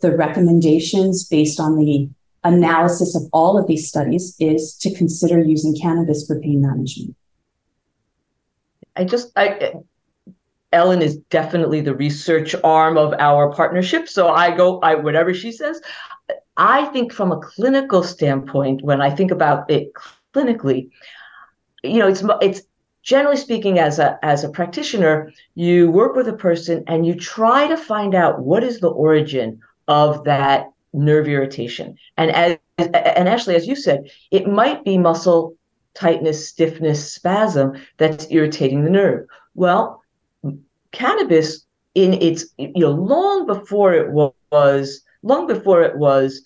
the 0.00 0.16
recommendations 0.16 1.26
based 1.26 1.60
on 1.60 1.76
the 1.76 2.08
analysis 2.44 3.14
of 3.14 3.22
all 3.32 3.58
of 3.58 3.66
these 3.66 3.88
studies 3.88 4.34
is 4.38 4.74
to 4.78 4.94
consider 4.94 5.40
using 5.40 5.76
cannabis 5.80 6.26
for 6.26 6.40
pain 6.40 6.62
management. 6.62 7.16
I 8.96 9.04
just, 9.04 9.30
I, 9.36 9.74
Ellen 10.72 11.02
is 11.02 11.16
definitely 11.30 11.80
the 11.80 11.94
research 11.94 12.54
arm 12.64 12.96
of 12.96 13.14
our 13.18 13.52
partnership. 13.52 14.08
So 14.08 14.28
I 14.28 14.56
go, 14.56 14.80
I 14.80 14.94
whatever 14.94 15.32
she 15.34 15.52
says. 15.52 15.80
I 16.56 16.86
think 16.86 17.12
from 17.12 17.32
a 17.32 17.40
clinical 17.40 18.02
standpoint, 18.02 18.82
when 18.82 19.00
I 19.00 19.10
think 19.10 19.30
about 19.30 19.70
it 19.70 19.92
clinically, 20.34 20.90
you 21.82 21.98
know, 21.98 22.08
it's 22.08 22.22
it's 22.40 22.62
generally 23.02 23.36
speaking, 23.36 23.78
as 23.78 23.98
a 23.98 24.18
as 24.22 24.44
a 24.44 24.50
practitioner, 24.50 25.32
you 25.54 25.90
work 25.90 26.14
with 26.14 26.28
a 26.28 26.32
person 26.32 26.84
and 26.86 27.06
you 27.06 27.14
try 27.14 27.66
to 27.68 27.76
find 27.76 28.14
out 28.14 28.40
what 28.40 28.62
is 28.62 28.80
the 28.80 28.90
origin 28.90 29.60
of 29.86 30.24
that 30.24 30.70
nerve 30.92 31.28
irritation. 31.28 31.96
And 32.16 32.30
as 32.32 32.58
and 32.78 33.28
actually, 33.28 33.56
as 33.56 33.66
you 33.66 33.76
said, 33.76 34.10
it 34.30 34.46
might 34.46 34.84
be 34.84 34.98
muscle 34.98 35.56
tightness, 35.94 36.48
stiffness, 36.48 37.12
spasm 37.12 37.72
that's 37.96 38.26
irritating 38.30 38.84
the 38.84 38.90
nerve. 38.90 39.26
Well, 39.54 40.02
cannabis 40.92 41.64
in 41.94 42.14
its 42.14 42.46
you 42.56 42.72
know 42.76 42.90
long 42.90 43.46
before 43.46 43.94
it 43.94 44.10
was 44.10 45.02
long 45.22 45.46
before 45.46 45.82
it 45.82 45.96
was 45.96 46.42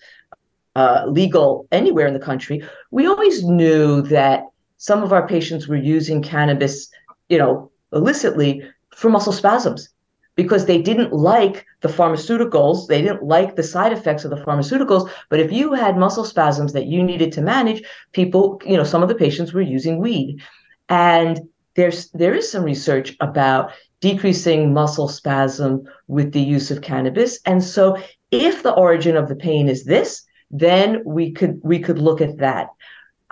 uh, 0.75 1.05
legal 1.07 1.67
anywhere 1.71 2.07
in 2.07 2.13
the 2.13 2.19
country, 2.19 2.63
we 2.89 3.05
always 3.05 3.43
knew 3.43 4.01
that 4.01 4.45
some 4.83 5.01
of 5.01 5.13
our 5.13 5.25
patients 5.25 5.65
were 5.65 5.77
using 5.77 6.21
cannabis, 6.21 6.89
you 7.29 7.37
know, 7.37 7.71
illicitly 7.93 8.61
for 8.93 9.09
muscle 9.09 9.31
spasms 9.31 9.87
because 10.35 10.65
they 10.65 10.81
didn't 10.81 11.13
like 11.13 11.65
the 11.79 11.87
pharmaceuticals. 11.87 12.87
They 12.87 13.01
didn't 13.01 13.23
like 13.23 13.55
the 13.55 13.63
side 13.63 13.93
effects 13.93 14.25
of 14.25 14.31
the 14.31 14.43
pharmaceuticals. 14.43 15.09
But 15.29 15.39
if 15.39 15.53
you 15.53 15.71
had 15.71 15.97
muscle 15.97 16.25
spasms 16.25 16.73
that 16.73 16.87
you 16.87 17.01
needed 17.01 17.31
to 17.31 17.41
manage, 17.41 17.81
people, 18.11 18.61
you 18.65 18.75
know, 18.75 18.83
some 18.83 19.01
of 19.01 19.07
the 19.07 19.15
patients 19.15 19.53
were 19.53 19.61
using 19.61 19.99
weed. 19.99 20.41
And 20.89 21.39
there's 21.75 22.09
there 22.09 22.33
is 22.33 22.51
some 22.51 22.63
research 22.63 23.15
about 23.21 23.71
decreasing 24.01 24.73
muscle 24.73 25.07
spasm 25.07 25.85
with 26.09 26.33
the 26.33 26.41
use 26.41 26.71
of 26.71 26.81
cannabis. 26.81 27.39
And 27.45 27.63
so 27.63 27.97
if 28.31 28.63
the 28.63 28.73
origin 28.73 29.15
of 29.15 29.29
the 29.29 29.37
pain 29.37 29.69
is 29.69 29.85
this, 29.85 30.25
then 30.51 31.01
we 31.05 31.31
could 31.31 31.61
we 31.63 31.79
could 31.79 31.99
look 31.99 32.19
at 32.19 32.39
that. 32.39 32.67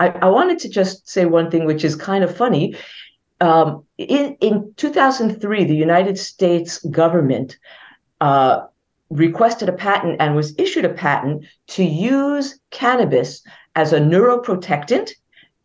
I, 0.01 0.07
I 0.23 0.29
wanted 0.29 0.57
to 0.59 0.69
just 0.69 1.07
say 1.07 1.25
one 1.25 1.51
thing, 1.51 1.65
which 1.65 1.83
is 1.83 1.95
kind 1.95 2.23
of 2.23 2.35
funny. 2.35 2.75
Um, 3.39 3.85
in, 3.99 4.35
in 4.41 4.73
2003, 4.75 5.63
the 5.65 5.75
United 5.75 6.17
States 6.17 6.79
government 6.85 7.59
uh, 8.19 8.65
requested 9.11 9.69
a 9.69 9.73
patent 9.73 10.17
and 10.19 10.35
was 10.35 10.55
issued 10.57 10.85
a 10.85 10.93
patent 10.93 11.45
to 11.67 11.83
use 11.83 12.59
cannabis 12.71 13.43
as 13.75 13.93
a 13.93 13.99
neuroprotectant 13.99 15.11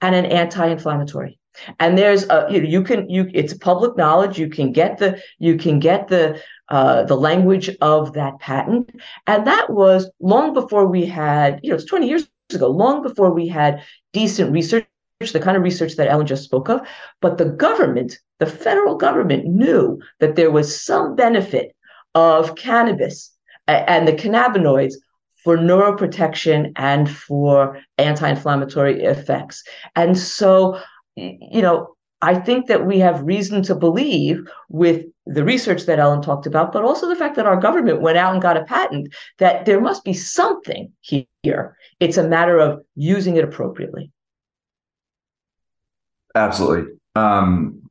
and 0.03 0.15
an 0.15 0.27
anti-inflammatory. 0.27 1.39
And 1.81 1.97
there's 1.97 2.25
a 2.25 2.47
you 2.51 2.61
know 2.61 2.69
you 2.69 2.83
can 2.83 3.09
you 3.09 3.31
it's 3.33 3.55
public 3.55 3.97
knowledge 3.97 4.39
you 4.39 4.51
can 4.51 4.73
get 4.73 4.99
the 4.99 5.19
you 5.39 5.57
can 5.57 5.79
get 5.79 6.09
the 6.09 6.39
uh, 6.69 7.05
the 7.05 7.17
language 7.17 7.71
of 7.81 8.13
that 8.13 8.39
patent 8.41 8.91
and 9.27 9.47
that 9.47 9.71
was 9.71 10.11
long 10.21 10.53
before 10.53 10.87
we 10.87 11.07
had 11.07 11.61
you 11.63 11.71
know 11.71 11.77
it's 11.77 11.87
20 11.87 12.09
years 12.09 12.29
ago 12.55 12.69
long 12.69 13.03
before 13.03 13.33
we 13.33 13.49
had 13.49 13.83
decent 14.13 14.53
research, 14.53 14.87
the 15.33 15.41
kind 15.41 15.57
of 15.57 15.63
research 15.63 15.97
that 15.97 16.09
Ellen 16.09 16.27
just 16.27 16.45
spoke 16.45 16.69
of. 16.69 16.87
But 17.21 17.39
the 17.39 17.47
government, 17.47 18.19
the 18.39 18.47
federal 18.47 18.97
government, 18.97 19.47
knew 19.47 19.99
that 20.21 20.37
there 20.37 20.51
was 20.51 20.85
some 20.85 21.17
benefit 21.17 21.75
of 22.15 22.55
cannabis 22.57 23.33
and 23.67 24.07
the 24.07 24.13
cannabinoids 24.13 24.95
for 25.43 25.57
neuroprotection 25.57 26.73
and 26.77 27.11
for 27.11 27.81
anti-inflammatory 27.99 29.03
effects. 29.03 29.63
And 29.95 30.19
so, 30.19 30.81
you 31.15 31.63
know, 31.63 31.95
I 32.23 32.35
think 32.35 32.67
that 32.67 32.87
we 32.87 32.99
have 33.01 33.23
reason 33.23 33.63
to 33.65 33.75
believe 33.75 34.41
with 34.69 35.05
the 35.27 35.45
research 35.45 35.87
that 35.87 35.99
Ellen 35.99 36.23
talked 36.23 36.47
about, 36.47 36.73
but 36.73 36.85
also 36.85 37.09
the 37.09 37.17
fact 37.17 37.37
that 37.37 37.47
our 37.47 37.61
government 37.61 38.01
went 38.01 38.17
out 38.17 38.33
and 38.33 38.41
got 38.41 38.57
a 38.57 38.65
patent 38.65 39.13
that 39.39 39.67
there 39.67 39.81
must 39.81 40.05
be 40.05 40.13
something 40.13 40.93
here 41.01 41.77
it's 42.01 42.17
a 42.17 42.29
matter 42.29 42.59
of 42.59 42.83
using 42.95 43.37
it 43.37 43.45
appropriately. 43.45 44.11
Absolutely. 46.35 46.95
Um, 47.15 47.91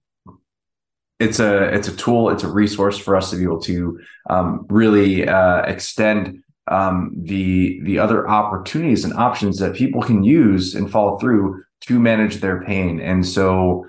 it's 1.19 1.39
a 1.39 1.73
it's 1.73 1.87
a 1.87 1.95
tool. 1.95 2.29
It's 2.29 2.43
a 2.43 2.51
resource 2.51 2.97
for 2.97 3.15
us 3.15 3.31
to 3.31 3.37
be 3.37 3.43
able 3.43 3.61
to 3.61 3.99
um, 4.29 4.65
really 4.69 5.27
uh, 5.27 5.61
extend 5.61 6.43
um, 6.67 7.13
the 7.15 7.79
the 7.83 7.97
other 7.97 8.27
opportunities 8.27 9.05
and 9.05 9.13
options 9.13 9.59
that 9.59 9.75
people 9.75 10.01
can 10.01 10.23
use 10.23 10.75
and 10.75 10.91
follow 10.91 11.17
through 11.17 11.63
to 11.81 11.99
manage 11.99 12.37
their 12.37 12.63
pain. 12.63 12.99
And 12.99 13.25
so 13.25 13.87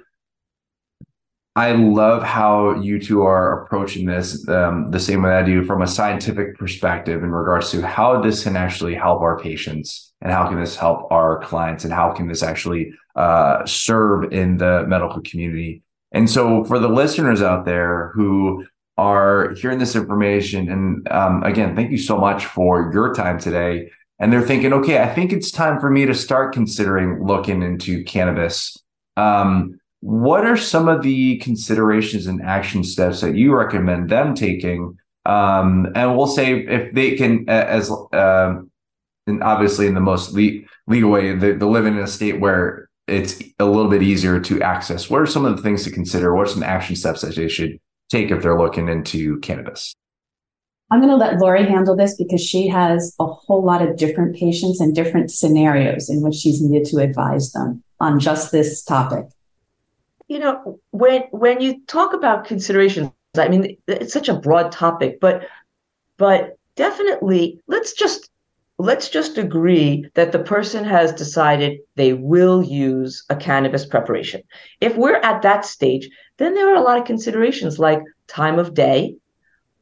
I 1.56 1.72
love 1.72 2.22
how 2.22 2.78
you 2.80 3.00
two 3.00 3.22
are 3.22 3.62
approaching 3.62 4.04
this 4.06 4.46
um, 4.46 4.90
the 4.90 5.00
same 5.00 5.22
way 5.22 5.30
I 5.30 5.42
do 5.42 5.64
from 5.64 5.80
a 5.80 5.86
scientific 5.86 6.58
perspective 6.58 7.24
in 7.24 7.30
regards 7.30 7.70
to 7.70 7.80
how 7.80 8.20
this 8.20 8.44
can 8.44 8.56
actually 8.56 8.94
help 8.94 9.22
our 9.22 9.38
patients 9.38 10.12
and 10.20 10.30
how 10.30 10.46
can 10.48 10.60
this 10.60 10.76
help 10.76 11.10
our 11.10 11.40
clients 11.40 11.84
and 11.84 11.92
how 11.94 12.12
can 12.12 12.28
this 12.28 12.42
actually 12.42 12.92
uh, 13.14 13.64
serve 13.64 14.34
in 14.34 14.58
the 14.58 14.84
medical 14.86 15.22
community. 15.22 15.82
And 16.12 16.28
so, 16.28 16.62
for 16.64 16.78
the 16.78 16.88
listeners 16.88 17.40
out 17.40 17.64
there 17.64 18.12
who 18.14 18.66
are 18.98 19.54
hearing 19.54 19.78
this 19.78 19.96
information. 19.96 20.70
And 20.70 21.08
um, 21.10 21.42
again, 21.42 21.76
thank 21.76 21.90
you 21.90 21.98
so 21.98 22.18
much 22.18 22.46
for 22.46 22.90
your 22.92 23.14
time 23.14 23.38
today. 23.38 23.90
And 24.18 24.32
they're 24.32 24.46
thinking, 24.46 24.72
okay, 24.72 25.02
I 25.02 25.12
think 25.12 25.32
it's 25.32 25.50
time 25.50 25.80
for 25.80 25.90
me 25.90 26.06
to 26.06 26.14
start 26.14 26.54
considering 26.54 27.24
looking 27.24 27.62
into 27.62 28.04
cannabis. 28.04 28.76
Um, 29.16 29.78
what 30.00 30.44
are 30.44 30.56
some 30.56 30.88
of 30.88 31.02
the 31.02 31.38
considerations 31.38 32.26
and 32.26 32.42
action 32.42 32.84
steps 32.84 33.20
that 33.20 33.34
you 33.34 33.54
recommend 33.54 34.10
them 34.10 34.34
taking? 34.34 34.98
Um, 35.24 35.88
and 35.94 36.16
we'll 36.16 36.26
say 36.26 36.60
if 36.60 36.94
they 36.94 37.16
can, 37.16 37.48
as 37.48 37.90
uh, 37.90 38.60
and 39.26 39.42
obviously 39.42 39.86
in 39.86 39.94
the 39.94 40.00
most 40.00 40.32
le- 40.32 40.60
legal 40.86 41.10
way, 41.10 41.34
they, 41.34 41.52
they 41.52 41.66
live 41.66 41.86
in 41.86 41.98
a 41.98 42.06
state 42.06 42.40
where 42.40 42.88
it's 43.06 43.42
a 43.58 43.64
little 43.64 43.90
bit 43.90 44.02
easier 44.02 44.40
to 44.40 44.62
access. 44.62 45.10
What 45.10 45.22
are 45.22 45.26
some 45.26 45.44
of 45.44 45.56
the 45.56 45.62
things 45.62 45.84
to 45.84 45.90
consider? 45.90 46.34
What 46.34 46.48
are 46.48 46.52
some 46.52 46.62
action 46.62 46.96
steps 46.96 47.22
that 47.22 47.34
they 47.34 47.48
should 47.48 47.80
take 48.08 48.30
if 48.30 48.42
they're 48.42 48.58
looking 48.58 48.88
into 48.88 49.38
cannabis? 49.40 49.94
I'm 50.90 51.00
going 51.00 51.10
to 51.10 51.16
let 51.16 51.38
Lori 51.38 51.64
handle 51.64 51.96
this 51.96 52.14
because 52.16 52.40
she 52.40 52.68
has 52.68 53.14
a 53.18 53.26
whole 53.26 53.64
lot 53.64 53.82
of 53.82 53.96
different 53.96 54.36
patients 54.36 54.80
and 54.80 54.94
different 54.94 55.32
scenarios 55.32 56.08
in 56.08 56.22
which 56.22 56.36
she's 56.36 56.62
needed 56.62 56.86
to 56.88 56.98
advise 56.98 57.50
them 57.50 57.82
on 57.98 58.20
just 58.20 58.52
this 58.52 58.84
topic. 58.84 59.26
You 60.28 60.38
know, 60.40 60.80
when 60.90 61.22
when 61.30 61.60
you 61.60 61.82
talk 61.86 62.12
about 62.12 62.44
considerations, 62.44 63.10
I 63.36 63.48
mean, 63.48 63.76
it's 63.86 64.12
such 64.12 64.28
a 64.28 64.34
broad 64.38 64.72
topic, 64.72 65.20
but 65.20 65.46
but 66.16 66.58
definitely 66.74 67.60
let's 67.68 67.92
just 67.92 68.30
let's 68.78 69.08
just 69.08 69.38
agree 69.38 70.06
that 70.14 70.32
the 70.32 70.38
person 70.38 70.84
has 70.84 71.12
decided 71.12 71.78
they 71.94 72.12
will 72.12 72.62
use 72.62 73.24
a 73.30 73.36
cannabis 73.36 73.86
preparation. 73.86 74.42
If 74.80 74.96
we're 74.96 75.16
at 75.16 75.42
that 75.42 75.64
stage, 75.64 76.08
then 76.38 76.54
there 76.54 76.68
are 76.70 76.76
a 76.76 76.82
lot 76.82 76.98
of 76.98 77.06
considerations 77.06 77.78
like 77.78 78.02
time 78.26 78.58
of 78.58 78.74
day, 78.74 79.16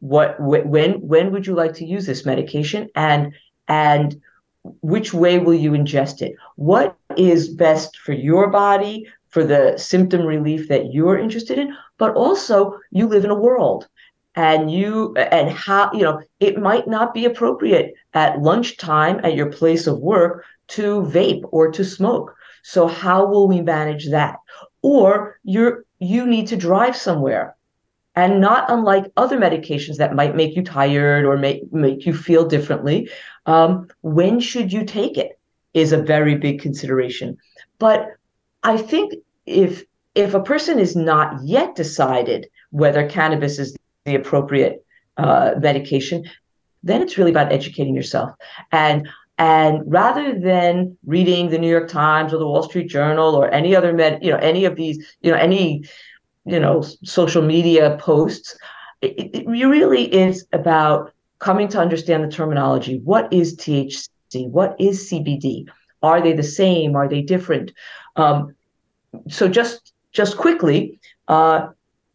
what 0.00 0.36
when 0.38 1.00
when 1.00 1.32
would 1.32 1.46
you 1.46 1.54
like 1.54 1.72
to 1.74 1.86
use 1.86 2.06
this 2.06 2.26
medication 2.26 2.88
and 2.94 3.32
and 3.68 4.20
which 4.82 5.14
way 5.14 5.38
will 5.38 5.54
you 5.54 5.72
ingest 5.72 6.20
it? 6.22 6.34
What 6.56 6.96
is 7.16 7.48
best 7.48 7.96
for 7.96 8.12
your 8.12 8.48
body, 8.50 9.06
for 9.34 9.44
the 9.44 9.76
symptom 9.76 10.22
relief 10.24 10.68
that 10.68 10.92
you're 10.92 11.18
interested 11.18 11.58
in, 11.58 11.76
but 11.98 12.14
also 12.14 12.78
you 12.92 13.08
live 13.08 13.24
in 13.24 13.32
a 13.32 13.42
world 13.48 13.88
and 14.36 14.70
you 14.70 15.12
and 15.16 15.50
how 15.50 15.92
you 15.92 16.02
know 16.02 16.22
it 16.38 16.56
might 16.56 16.86
not 16.86 17.12
be 17.12 17.24
appropriate 17.24 17.94
at 18.14 18.40
lunchtime 18.40 19.20
at 19.24 19.34
your 19.34 19.50
place 19.50 19.88
of 19.88 19.98
work 19.98 20.44
to 20.68 21.02
vape 21.02 21.42
or 21.50 21.68
to 21.72 21.84
smoke. 21.84 22.32
So 22.62 22.86
how 22.86 23.26
will 23.26 23.48
we 23.48 23.60
manage 23.60 24.08
that? 24.10 24.36
Or 24.82 25.40
you're 25.42 25.84
you 25.98 26.26
need 26.26 26.46
to 26.48 26.56
drive 26.56 26.94
somewhere 26.96 27.56
and 28.14 28.40
not 28.40 28.70
unlike 28.70 29.10
other 29.16 29.36
medications 29.36 29.96
that 29.96 30.14
might 30.14 30.36
make 30.36 30.54
you 30.54 30.62
tired 30.62 31.24
or 31.24 31.36
make 31.36 31.72
make 31.72 32.06
you 32.06 32.14
feel 32.14 32.44
differently 32.46 33.10
um, 33.46 33.88
when 34.02 34.38
should 34.38 34.72
you 34.72 34.84
take 34.84 35.18
it 35.18 35.40
is 35.74 35.90
a 35.90 36.00
very 36.00 36.36
big 36.36 36.60
consideration. 36.60 37.36
But 37.80 38.06
i 38.66 38.78
think 38.78 39.12
if 39.46 39.84
if 40.14 40.34
a 40.34 40.42
person 40.42 40.78
is 40.78 40.94
not 40.94 41.42
yet 41.44 41.74
decided 41.74 42.48
whether 42.70 43.08
cannabis 43.08 43.58
is 43.58 43.76
the 44.04 44.14
appropriate 44.14 44.84
uh, 45.16 45.54
medication, 45.58 46.24
then 46.82 47.02
it's 47.02 47.18
really 47.18 47.30
about 47.30 47.52
educating 47.52 47.94
yourself. 47.94 48.30
And 48.70 49.08
and 49.36 49.82
rather 49.86 50.38
than 50.38 50.96
reading 51.04 51.50
the 51.50 51.58
New 51.58 51.68
York 51.68 51.88
Times 51.88 52.32
or 52.32 52.38
the 52.38 52.46
Wall 52.46 52.62
Street 52.62 52.88
Journal 52.88 53.34
or 53.34 53.50
any 53.50 53.74
other 53.74 53.92
med, 53.92 54.22
you 54.22 54.30
know, 54.30 54.36
any 54.36 54.64
of 54.64 54.76
these, 54.76 55.16
you 55.22 55.32
know, 55.32 55.36
any, 55.36 55.84
you 56.44 56.60
know, 56.60 56.82
social 57.02 57.42
media 57.42 57.96
posts, 58.00 58.56
it, 59.02 59.34
it 59.34 59.48
really 59.48 60.12
is 60.14 60.46
about 60.52 61.12
coming 61.40 61.66
to 61.68 61.80
understand 61.80 62.22
the 62.22 62.30
terminology. 62.30 63.00
What 63.00 63.32
is 63.32 63.56
THC? 63.56 64.48
What 64.48 64.76
is 64.78 65.10
CBD? 65.10 65.66
Are 66.02 66.20
they 66.20 66.32
the 66.32 66.44
same? 66.44 66.94
Are 66.94 67.08
they 67.08 67.22
different? 67.22 67.72
Um, 68.14 68.54
so 69.28 69.48
just 69.48 69.92
just 70.12 70.36
quickly, 70.36 71.00
uh, 71.28 71.68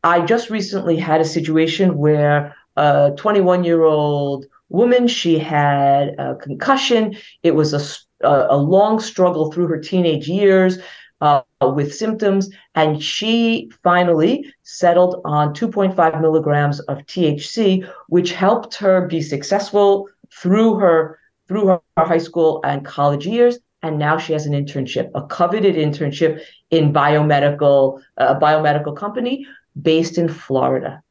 I 0.04 0.22
just 0.22 0.50
recently 0.50 0.96
had 0.96 1.22
a 1.22 1.26
situation 1.26 1.98
where 1.98 2.56
a 2.78 3.12
21 3.18 3.64
year 3.64 3.84
old 3.84 4.46
woman, 4.70 5.08
she 5.08 5.38
had 5.38 6.16
a 6.18 6.36
concussion. 6.36 7.16
It 7.44 7.56
was 7.56 7.74
a, 7.74 8.28
a 8.28 8.58
long 8.58 9.00
struggle 9.00 9.52
through 9.52 9.68
her 9.68 9.80
teenage 9.80 10.30
years 10.30 10.80
uh, 11.20 11.42
with 11.62 11.94
symptoms. 11.94 12.50
And 12.76 13.04
she 13.04 13.70
finally 13.84 14.54
settled 14.64 15.22
on 15.26 15.54
2.5 15.54 16.22
milligrams 16.22 16.80
of 16.82 17.00
THC, 17.00 17.90
which 18.08 18.32
helped 18.32 18.76
her 18.76 19.08
be 19.08 19.22
successful 19.22 20.08
through 20.34 20.76
her 20.76 21.20
through 21.48 21.66
her 21.66 21.82
high 21.98 22.20
school 22.20 22.62
and 22.64 22.86
college 22.86 23.26
years 23.26 23.58
and 23.82 23.98
now 23.98 24.18
she 24.18 24.34
has 24.34 24.46
an 24.46 24.54
internship, 24.54 25.10
a 25.16 25.26
coveted 25.26 25.76
internship 25.76 26.42
in 26.72 26.94
biomedical, 26.94 28.02
a 28.18 28.36
biomedical 28.36 28.96
company 28.96 29.46
based 29.82 30.18
in 30.18 30.28
Florida. 30.28 31.02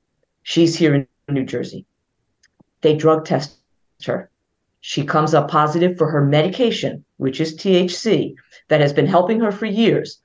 She's 0.43 0.77
here 0.77 0.95
in 0.95 1.07
New 1.29 1.45
Jersey. 1.45 1.85
They 2.81 2.97
drug 2.97 3.25
test 3.25 3.59
her. 4.07 4.31
She 4.81 5.05
comes 5.05 5.35
up 5.35 5.51
positive 5.51 5.99
for 5.99 6.09
her 6.11 6.25
medication, 6.25 7.05
which 7.17 7.41
is 7.41 7.57
THC, 7.57 8.35
that 8.69 8.81
has 8.81 8.93
been 8.93 9.07
helping 9.07 9.41
her 9.41 9.51
for 9.51 9.67
years, 9.67 10.21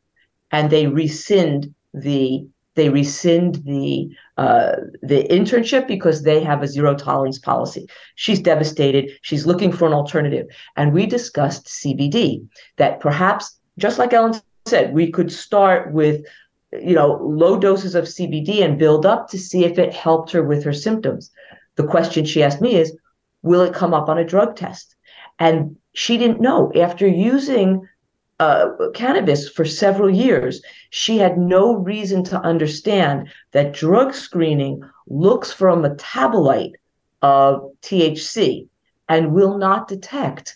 and 0.52 0.70
they 0.70 0.88
rescind 0.88 1.74
the 1.94 2.48
they 2.76 2.90
rescind 2.90 3.56
the 3.66 4.10
uh, 4.38 4.74
the 5.02 5.24
internship 5.30 5.88
because 5.88 6.24
they 6.24 6.44
have 6.44 6.64
a 6.64 6.68
zero 6.68 6.96
tolerance 6.96 7.38
policy. 7.38 7.88
She's 8.16 8.40
devastated. 8.40 9.12
She's 9.22 9.46
looking 9.46 9.72
for 9.72 9.88
an 9.88 9.94
alternative, 9.94 10.48
and 10.76 10.94
we 10.94 11.06
discussed 11.06 11.68
CBD. 11.68 12.48
That 12.78 13.00
perhaps, 13.00 13.60
just 13.78 14.00
like 14.00 14.14
Ellen 14.14 14.40
said, 14.66 14.94
we 14.94 15.12
could 15.12 15.32
start 15.32 15.92
with 15.92 16.26
you 16.82 16.96
know, 16.96 17.20
low 17.22 17.58
doses 17.58 17.96
of 17.96 18.06
CBD 18.06 18.64
and 18.64 18.80
build 18.80 19.06
up 19.06 19.30
to 19.30 19.38
see 19.38 19.66
if 19.66 19.78
it 19.78 19.94
helped 19.94 20.32
her 20.32 20.44
with 20.44 20.64
her 20.64 20.74
symptoms. 20.74 21.32
The 21.76 21.86
question 21.86 22.26
she 22.26 22.44
asked 22.44 22.62
me 22.62 22.76
is, 22.76 22.98
will 23.42 23.62
it 23.62 23.74
come 23.74 23.94
up 23.94 24.10
on 24.10 24.18
a 24.18 24.26
drug 24.26 24.56
test? 24.56 24.96
And 25.40 25.76
she 25.94 26.18
didn't 26.18 26.42
know. 26.42 26.72
After 26.76 27.08
using 27.08 27.88
uh, 28.40 28.70
cannabis 28.94 29.50
for 29.50 29.66
several 29.66 30.10
years, 30.10 30.62
she 30.90 31.18
had 31.18 31.38
no 31.38 31.76
reason 31.76 32.24
to 32.26 32.42
understand 32.42 33.30
that 33.52 33.74
drug 33.74 34.14
screening 34.14 34.82
looks 35.08 35.52
for 35.52 35.70
a 35.70 35.76
metabolite 35.76 36.74
of 37.22 37.72
THC 37.82 38.68
and 39.10 39.34
will 39.34 39.58
not 39.58 39.88
detect 39.88 40.56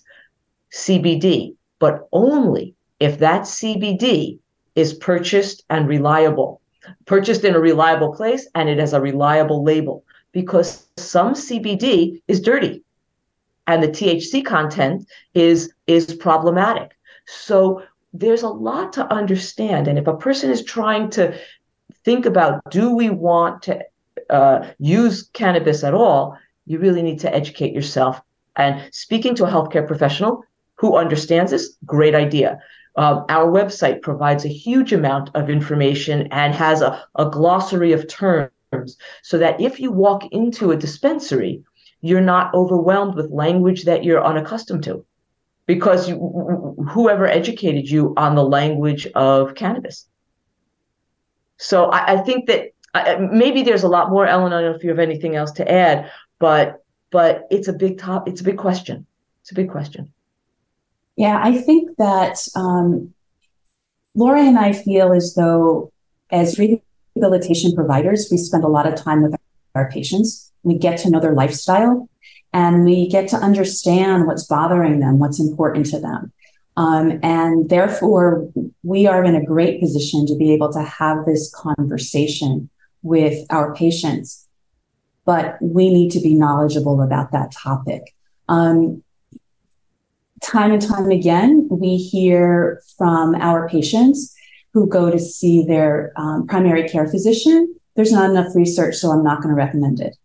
CBD, 0.71 1.55
but 1.79 2.07
only 2.11 2.75
if 2.99 3.19
that 3.19 3.41
CBD 3.41 4.39
is 4.75 4.93
purchased 4.93 5.63
and 5.69 5.87
reliable, 5.87 6.61
purchased 7.05 7.43
in 7.43 7.55
a 7.55 7.59
reliable 7.59 8.13
place, 8.13 8.47
and 8.55 8.69
it 8.69 8.79
has 8.79 8.93
a 8.93 9.01
reliable 9.01 9.63
label 9.63 10.03
because 10.31 10.87
some 10.97 11.33
CBD 11.33 12.21
is 12.27 12.41
dirty 12.41 12.83
and 13.67 13.83
the 13.83 13.89
THC 13.89 14.43
content 14.43 15.07
is 15.33 15.71
is 15.85 16.15
problematic. 16.15 16.97
So 17.25 17.83
there's 18.13 18.43
a 18.43 18.49
lot 18.49 18.93
to 18.93 19.13
understand. 19.13 19.87
And 19.87 19.99
if 19.99 20.07
a 20.07 20.17
person 20.17 20.49
is 20.49 20.63
trying 20.63 21.09
to 21.11 21.37
think 22.03 22.25
about 22.25 22.61
do 22.71 22.95
we 22.95 23.09
want 23.09 23.61
to 23.63 23.83
uh, 24.29 24.67
use 24.79 25.29
cannabis 25.33 25.83
at 25.83 25.93
all, 25.93 26.37
you 26.65 26.79
really 26.79 27.03
need 27.03 27.19
to 27.19 27.33
educate 27.33 27.73
yourself. 27.73 28.19
And 28.55 28.81
speaking 28.91 29.35
to 29.35 29.45
a 29.45 29.51
healthcare 29.51 29.85
professional 29.85 30.43
who 30.75 30.97
understands 30.97 31.51
this, 31.51 31.77
great 31.85 32.15
idea. 32.15 32.59
Uh, 32.97 33.23
our 33.29 33.47
website 33.51 34.01
provides 34.01 34.43
a 34.43 34.49
huge 34.49 34.91
amount 34.91 35.29
of 35.35 35.49
information 35.49 36.27
and 36.31 36.53
has 36.53 36.81
a, 36.81 37.03
a 37.15 37.29
glossary 37.29 37.93
of 37.93 38.07
terms 38.07 38.51
so 39.21 39.37
that 39.37 39.61
if 39.61 39.79
you 39.79 39.91
walk 39.91 40.25
into 40.31 40.71
a 40.71 40.77
dispensary, 40.77 41.63
you're 42.01 42.21
not 42.21 42.53
overwhelmed 42.53 43.15
with 43.15 43.29
language 43.29 43.83
that 43.83 44.03
you're 44.03 44.25
unaccustomed 44.25 44.83
to 44.83 45.05
because 45.67 46.09
you, 46.09 46.75
whoever 46.91 47.27
educated 47.27 47.89
you 47.89 48.13
on 48.17 48.35
the 48.35 48.43
language 48.43 49.07
of 49.13 49.53
cannabis. 49.53 50.07
So 51.57 51.85
I, 51.85 52.13
I 52.13 52.17
think 52.17 52.47
that 52.47 52.71
uh, 52.93 53.17
maybe 53.31 53.61
there's 53.63 53.83
a 53.83 53.87
lot 53.89 54.09
more, 54.09 54.25
Ellen. 54.25 54.53
I 54.53 54.61
don't 54.61 54.71
know 54.71 54.77
if 54.77 54.83
you 54.83 54.89
have 54.89 54.99
anything 54.99 55.35
else 55.35 55.51
to 55.53 55.71
add, 55.71 56.09
but 56.39 56.83
but 57.11 57.43
it's 57.51 57.67
a 57.67 57.73
big 57.73 57.99
top. 57.99 58.27
It's 58.27 58.41
a 58.41 58.43
big 58.43 58.57
question. 58.57 59.05
It's 59.41 59.51
a 59.51 59.55
big 59.55 59.69
question. 59.69 60.13
Yeah, 61.17 61.41
I 61.43 61.57
think 61.57 61.97
that 61.97 62.37
um, 62.55 63.13
Lori 64.15 64.47
and 64.47 64.57
I 64.57 64.71
feel 64.71 65.11
as 65.13 65.33
though, 65.35 65.91
as 66.31 66.57
rehabilitation 66.59 67.73
providers, 67.75 68.29
we 68.31 68.37
spend 68.37 68.63
a 68.63 68.69
lot 68.69 68.87
of 68.87 68.95
time 68.95 69.23
with 69.23 69.35
our 69.75 69.89
patients. 69.89 70.51
We 70.63 70.77
get 70.77 70.99
to 70.99 71.09
know 71.09 71.19
their 71.19 71.33
lifestyle 71.33 72.07
and 72.53 72.85
we 72.85 73.09
get 73.09 73.27
to 73.29 73.35
understand 73.35 74.27
what's 74.27 74.45
bothering 74.45 74.99
them, 74.99 75.19
what's 75.19 75.39
important 75.39 75.87
to 75.87 75.99
them. 75.99 76.31
Um, 76.77 77.19
and 77.23 77.67
therefore, 77.69 78.47
we 78.83 79.07
are 79.07 79.23
in 79.23 79.35
a 79.35 79.43
great 79.43 79.79
position 79.79 80.27
to 80.27 80.35
be 80.35 80.53
able 80.53 80.71
to 80.73 80.83
have 80.83 81.25
this 81.25 81.51
conversation 81.53 82.69
with 83.01 83.45
our 83.49 83.73
patients. 83.73 84.47
but 85.25 85.57
we 85.61 85.93
need 85.93 86.09
to 86.11 86.21
be 86.21 86.33
knowledgeable 86.33 87.01
about 87.01 87.33
that 87.33 87.51
topic. 87.51 88.15
Um, 88.47 89.03
time 90.41 90.71
and 90.71 90.81
time 90.81 91.09
again, 91.09 91.67
we 91.69 91.97
hear 91.97 92.81
from 92.97 93.35
our 93.35 93.67
patients 93.69 94.35
who 94.73 94.87
go 94.87 95.09
to 95.09 95.19
see 95.19 95.63
their 95.63 96.13
um, 96.15 96.45
primary 96.47 96.87
care 96.87 97.07
physician. 97.07 97.75
There's 97.95 98.11
not 98.11 98.29
enough 98.29 98.55
research, 98.55 98.95
so 98.95 99.09
I'm 99.11 99.23
not 99.23 99.41
going 99.41 99.49
to 99.49 99.55
recommend 99.55 99.99
it. 99.99 100.15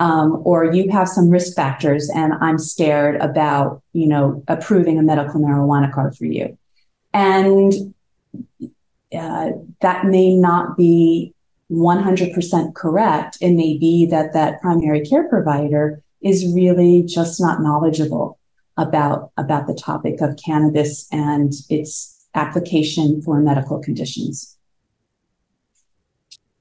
Um, 0.00 0.42
or 0.44 0.72
you 0.72 0.90
have 0.90 1.08
some 1.08 1.28
risk 1.28 1.54
factors, 1.54 2.10
and 2.10 2.32
I'm 2.40 2.58
scared 2.58 3.20
about, 3.20 3.82
you 3.92 4.08
know, 4.08 4.42
approving 4.48 4.98
a 4.98 5.02
medical 5.02 5.40
marijuana 5.40 5.92
card 5.92 6.16
for 6.16 6.24
you. 6.24 6.58
And 7.14 7.94
uh, 9.16 9.50
that 9.80 10.06
may 10.06 10.34
not 10.34 10.76
be 10.76 11.34
100% 11.70 12.74
correct. 12.74 13.38
It 13.40 13.52
may 13.52 13.78
be 13.78 14.06
that 14.06 14.32
that 14.32 14.60
primary 14.60 15.02
care 15.02 15.28
provider 15.28 16.02
is 16.20 16.52
really 16.52 17.04
just 17.04 17.40
not 17.40 17.62
knowledgeable 17.62 18.38
about, 18.76 19.30
about 19.36 19.66
the 19.66 19.74
topic 19.74 20.20
of 20.20 20.36
cannabis 20.44 21.06
and 21.12 21.52
its 21.68 22.26
application 22.34 23.20
for 23.22 23.40
medical 23.40 23.78
conditions. 23.78 24.56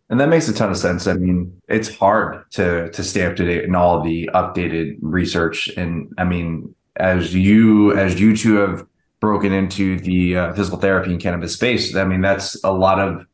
And 0.09 0.20
that 0.20 0.28
makes 0.28 0.49
a 0.49 0.53
ton 0.53 0.70
of 0.70 0.78
sense. 0.78 1.07
I 1.07 1.14
mean, 1.14 1.62
it's 1.70 1.95
hard 1.95 2.51
to 2.51 2.89
to 2.91 3.01
stay 3.01 3.26
up 3.26 3.38
to 3.38 3.45
date 3.45 3.64
in 3.64 3.76
all 3.76 4.03
the 4.03 4.30
updated 4.34 4.97
research. 4.99 5.70
And 5.78 6.14
I 6.18 6.26
mean, 6.26 6.76
as 6.97 7.34
you 7.34 7.97
as 7.97 8.20
you 8.20 8.36
two 8.36 8.55
have 8.55 8.86
broken 9.22 9.53
into 9.53 9.97
the 9.99 10.36
uh, 10.36 10.53
physical 10.53 10.80
therapy 10.80 11.12
and 11.12 11.22
cannabis 11.22 11.53
space, 11.53 11.95
I 11.95 12.03
mean, 12.03 12.20
that's 12.20 12.62
a 12.66 12.74
lot 12.74 12.99
of 12.99 13.26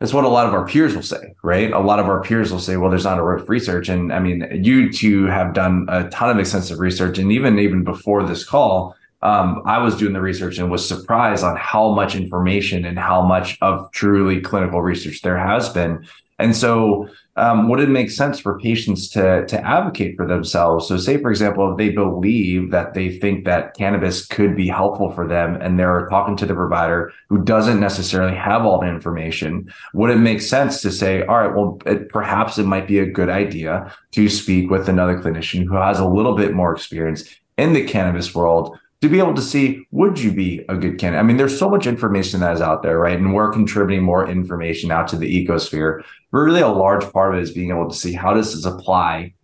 that's 0.00 0.12
what 0.12 0.24
a 0.24 0.28
lot 0.28 0.46
of 0.46 0.52
our 0.52 0.66
peers 0.66 0.94
will 0.94 1.02
say, 1.02 1.34
right? 1.42 1.72
A 1.72 1.78
lot 1.78 1.98
of 1.98 2.06
our 2.06 2.22
peers 2.22 2.52
will 2.52 2.60
say, 2.60 2.76
well, 2.76 2.90
there's 2.90 3.04
not 3.04 3.18
enough 3.18 3.48
research. 3.48 3.88
And 3.88 4.12
I 4.12 4.18
mean, 4.18 4.46
you 4.62 4.92
two 4.92 5.24
have 5.24 5.54
done 5.54 5.86
a 5.88 6.08
ton 6.10 6.28
of 6.28 6.38
extensive 6.38 6.80
research. 6.80 7.18
And 7.18 7.32
even, 7.32 7.58
even 7.58 7.82
before 7.82 8.22
this 8.22 8.44
call, 8.44 8.94
um, 9.22 9.62
I 9.64 9.78
was 9.78 9.96
doing 9.96 10.12
the 10.12 10.20
research 10.20 10.58
and 10.58 10.70
was 10.70 10.86
surprised 10.86 11.42
on 11.42 11.56
how 11.56 11.94
much 11.94 12.14
information 12.14 12.84
and 12.84 12.98
how 12.98 13.22
much 13.22 13.56
of 13.62 13.90
truly 13.92 14.40
clinical 14.42 14.82
research 14.82 15.22
there 15.22 15.38
has 15.38 15.70
been. 15.70 16.06
And 16.38 16.54
so, 16.54 17.08
um, 17.36 17.68
would 17.68 17.80
it 17.80 17.88
make 17.88 18.10
sense 18.10 18.38
for 18.38 18.58
patients 18.58 19.08
to 19.10 19.46
to 19.46 19.66
advocate 19.66 20.16
for 20.16 20.26
themselves? 20.26 20.88
So, 20.88 20.96
say 20.98 21.16
for 21.16 21.30
example, 21.30 21.70
if 21.70 21.78
they 21.78 21.90
believe 21.90 22.70
that 22.72 22.94
they 22.94 23.18
think 23.18 23.44
that 23.44 23.74
cannabis 23.74 24.26
could 24.26 24.54
be 24.54 24.68
helpful 24.68 25.10
for 25.10 25.26
them, 25.26 25.56
and 25.56 25.78
they're 25.78 26.06
talking 26.08 26.36
to 26.36 26.46
the 26.46 26.54
provider 26.54 27.12
who 27.28 27.42
doesn't 27.42 27.80
necessarily 27.80 28.36
have 28.36 28.66
all 28.66 28.80
the 28.80 28.88
information, 28.88 29.72
would 29.94 30.10
it 30.10 30.18
make 30.18 30.42
sense 30.42 30.82
to 30.82 30.92
say, 30.92 31.24
all 31.24 31.38
right, 31.38 31.54
well, 31.54 31.78
it, 31.86 32.08
perhaps 32.10 32.58
it 32.58 32.66
might 32.66 32.86
be 32.86 32.98
a 32.98 33.06
good 33.06 33.30
idea 33.30 33.92
to 34.12 34.28
speak 34.28 34.70
with 34.70 34.88
another 34.88 35.18
clinician 35.18 35.64
who 35.64 35.74
has 35.76 35.98
a 35.98 36.06
little 36.06 36.36
bit 36.36 36.54
more 36.54 36.74
experience 36.74 37.28
in 37.56 37.72
the 37.72 37.84
cannabis 37.84 38.34
world 38.34 38.78
to 39.00 39.08
be 39.08 39.18
able 39.18 39.34
to 39.34 39.42
see 39.42 39.86
would 39.90 40.18
you 40.18 40.32
be 40.32 40.64
a 40.68 40.76
good 40.76 40.98
candidate? 40.98 41.20
I 41.20 41.22
mean, 41.22 41.36
there's 41.36 41.58
so 41.58 41.68
much 41.68 41.86
information 41.86 42.40
that 42.40 42.54
is 42.54 42.60
out 42.60 42.82
there, 42.82 42.98
right? 42.98 43.18
And 43.18 43.34
we're 43.34 43.52
contributing 43.52 44.04
more 44.04 44.28
information 44.28 44.90
out 44.90 45.08
to 45.08 45.16
the 45.16 45.46
ecosphere. 45.46 46.02
But 46.32 46.38
really, 46.38 46.60
a 46.60 46.68
large 46.68 47.10
part 47.12 47.34
of 47.34 47.40
it 47.40 47.42
is 47.42 47.52
being 47.52 47.70
able 47.70 47.88
to 47.88 47.96
see 47.96 48.12
how 48.12 48.34
does 48.34 48.54
this 48.54 48.64
apply 48.64 49.34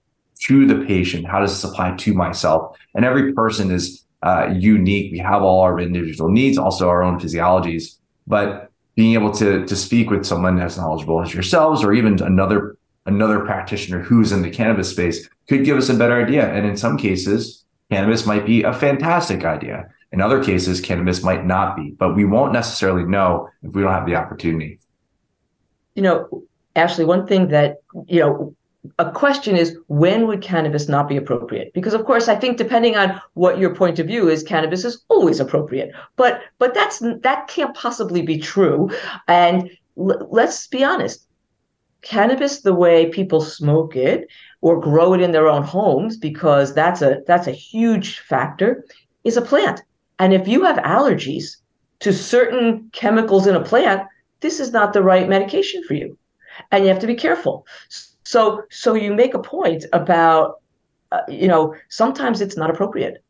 to 0.45 0.67
the 0.67 0.85
patient? 0.87 1.27
How 1.27 1.41
does 1.41 1.53
this 1.53 1.71
apply 1.71 1.97
to 1.97 2.15
myself? 2.15 2.77
And 2.95 3.05
every 3.05 3.33
person 3.33 3.71
is 3.71 4.05
uh, 4.23 4.53
unique. 4.57 5.13
We 5.13 5.19
have 5.19 5.43
all 5.43 5.61
our 5.61 5.79
individual 5.79 6.31
needs, 6.31 6.59
also 6.59 6.89
our 6.89 7.03
own 7.03 7.19
physiologies. 7.19 7.99
But 8.27 8.71
being 8.95 9.15
able 9.15 9.33
to 9.33 9.67
to 9.67 9.77
speak 9.77 10.11
with 10.11 10.25
someone 10.25 10.61
as 10.61 10.77
knowledgeable 10.77 11.23
as 11.23 11.35
yourselves, 11.35 11.85
or 11.85 11.93
even 11.93 12.21
another 12.23 12.77
another 13.07 13.41
practitioner 13.41 14.01
who's 14.01 14.33
in 14.33 14.43
the 14.43 14.51
cannabis 14.51 14.91
space, 14.91 15.29
could 15.49 15.65
give 15.65 15.77
us 15.77 15.89
a 15.89 15.95
better 15.95 16.25
idea. 16.25 16.53
And 16.53 16.67
in 16.67 16.77
some 16.77 16.97
cases, 16.97 17.62
cannabis 17.93 18.25
might 18.25 18.47
be 18.47 18.63
a 18.63 18.73
fantastic 18.73 19.45
idea. 19.45 19.89
In 20.13 20.21
other 20.21 20.43
cases, 20.43 20.81
cannabis 20.81 21.23
might 21.23 21.45
not 21.45 21.77
be, 21.77 21.91
but 21.91 22.17
we 22.17 22.25
won't 22.25 22.53
necessarily 22.53 23.05
know 23.05 23.49
if 23.63 23.75
we 23.75 23.83
don't 23.83 23.93
have 23.93 24.07
the 24.07 24.17
opportunity. 24.17 24.79
You 25.95 26.03
know, 26.03 26.45
Ashley, 26.75 27.05
one 27.05 27.27
thing 27.27 27.49
that, 27.49 27.83
you 28.07 28.21
know, 28.21 28.55
a 28.99 29.11
question 29.11 29.57
is 29.57 29.77
when 29.89 30.27
would 30.27 30.41
cannabis 30.41 30.89
not 30.89 31.09
be 31.09 31.17
appropriate 31.17 31.73
because 31.73 31.95
of 31.95 32.05
course 32.05 32.27
i 32.27 32.35
think 32.35 32.57
depending 32.57 32.97
on 32.97 33.21
what 33.35 33.57
your 33.57 33.73
point 33.73 34.01
of 34.01 34.09
view 34.09 34.29
is 34.29 34.43
cannabis 34.43 34.85
is 34.85 35.05
always 35.09 35.39
appropriate 35.39 35.93
but 36.17 36.41
but 36.59 36.75
that's 36.75 36.99
that 37.21 37.47
can't 37.47 37.77
possibly 37.77 38.23
be 38.23 38.39
true 38.39 38.91
and 39.29 39.71
l- 39.97 40.27
let's 40.33 40.67
be 40.67 40.83
honest 40.83 41.29
cannabis 42.01 42.63
the 42.63 42.75
way 42.75 43.09
people 43.09 43.41
smoke 43.41 43.95
it 43.95 44.27
or 44.63 44.81
grow 44.81 45.13
it 45.13 45.21
in 45.21 45.33
their 45.33 45.49
own 45.49 45.63
homes 45.63 46.17
because 46.17 46.73
that's 46.73 47.03
a 47.03 47.21
that's 47.27 47.47
a 47.47 47.53
huge 47.53 48.21
factor 48.21 48.85
is 49.25 49.37
a 49.37 49.43
plant 49.43 49.83
and 50.19 50.33
if 50.33 50.49
you 50.49 50.65
have 50.65 50.77
allergies 50.79 51.57
to 51.99 52.13
certain 52.13 52.89
chemicals 52.93 53.47
in 53.47 53.55
a 53.55 53.63
plant 53.63 54.03
this 54.41 54.59
is 54.59 54.73
not 54.73 54.93
the 54.93 55.03
right 55.03 55.29
medication 55.29 55.85
for 55.85 55.95
you 55.95 56.17
and 56.71 56.85
you 56.85 56.89
have 56.89 57.01
to 57.01 57.07
be 57.07 57.15
careful 57.15 57.67
so 58.25 58.63
so 58.71 58.95
you 58.95 59.13
make 59.13 59.35
a 59.35 59.39
point 59.39 59.85
about 59.93 60.63
uh, 61.11 61.21
you 61.29 61.49
know 61.49 61.75
sometimes 61.91 62.41
it's 62.41 62.57
not 62.57 62.71
appropriate 62.71 63.23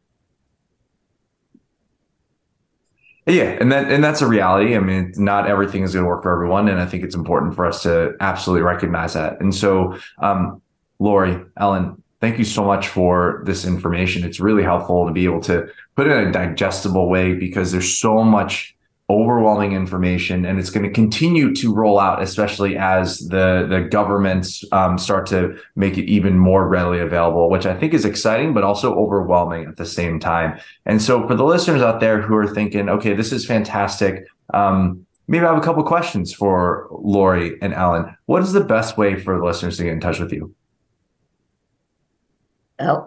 Yeah, 3.26 3.57
and 3.61 3.70
that 3.70 3.89
and 3.89 4.03
that's 4.03 4.20
a 4.20 4.26
reality. 4.26 4.74
I 4.74 4.80
mean, 4.80 5.12
not 5.16 5.49
everything 5.49 5.85
is 5.85 5.95
going 5.95 6.03
to 6.03 6.09
work 6.09 6.24
for 6.24 6.33
everyone, 6.33 6.68
and 6.68 6.80
I 6.80 6.87
think 6.87 7.05
it's 7.05 7.14
important 7.14 7.55
for 7.55 7.64
us 7.64 7.85
to 7.85 8.16
absolutely 8.18 8.64
recognize 8.64 9.14
that. 9.14 9.41
And 9.41 9.55
so, 9.55 9.97
um, 10.18 10.61
Lori, 11.03 11.44
Ellen, 11.59 12.00
thank 12.20 12.38
you 12.38 12.44
so 12.44 12.64
much 12.64 12.86
for 12.86 13.42
this 13.44 13.64
information. 13.64 14.22
It's 14.22 14.38
really 14.38 14.62
helpful 14.62 15.05
to 15.05 15.12
be 15.12 15.24
able 15.24 15.40
to 15.42 15.66
put 15.96 16.07
it 16.07 16.16
in 16.16 16.28
a 16.28 16.32
digestible 16.32 17.11
way 17.11 17.34
because 17.34 17.72
there's 17.72 17.98
so 17.98 18.22
much 18.22 18.76
overwhelming 19.11 19.72
information 19.72 20.46
and 20.46 20.61
it's 20.61 20.70
going 20.70 20.84
to 20.84 20.92
continue 20.92 21.53
to 21.53 21.74
roll 21.74 21.98
out 21.98 22.22
especially 22.22 22.78
as 22.78 23.18
the 23.28 23.66
the 23.68 23.80
governments 23.80 24.64
um, 24.70 24.96
start 24.96 25.26
to 25.26 25.59
make 25.74 25.98
it 25.98 26.09
even 26.09 26.38
more 26.38 26.66
readily 26.68 27.00
available 27.00 27.50
which 27.50 27.66
i 27.66 27.76
think 27.76 27.92
is 27.92 28.05
exciting 28.05 28.55
but 28.55 28.62
also 28.62 28.94
overwhelming 28.94 29.66
at 29.66 29.76
the 29.76 29.84
same 29.84 30.20
time. 30.20 30.59
And 30.86 31.03
so 31.03 31.26
for 31.26 31.34
the 31.34 31.44
listeners 31.44 31.82
out 31.82 31.98
there 31.98 32.22
who 32.22 32.34
are 32.36 32.46
thinking 32.46 32.88
okay 32.88 33.12
this 33.12 33.32
is 33.32 33.44
fantastic 33.44 34.24
um, 34.55 35.05
maybe 35.26 35.44
i 35.44 35.48
have 35.48 35.59
a 35.59 35.66
couple 35.66 35.82
questions 35.82 36.32
for 36.32 36.88
lori 36.92 37.61
and 37.61 37.74
ellen. 37.74 38.16
What 38.26 38.42
is 38.42 38.53
the 38.53 38.64
best 38.64 38.96
way 38.96 39.18
for 39.18 39.36
the 39.36 39.44
listeners 39.44 39.76
to 39.76 39.84
get 39.84 39.92
in 39.92 40.00
touch 40.00 40.20
with 40.20 40.32
you 40.32 40.55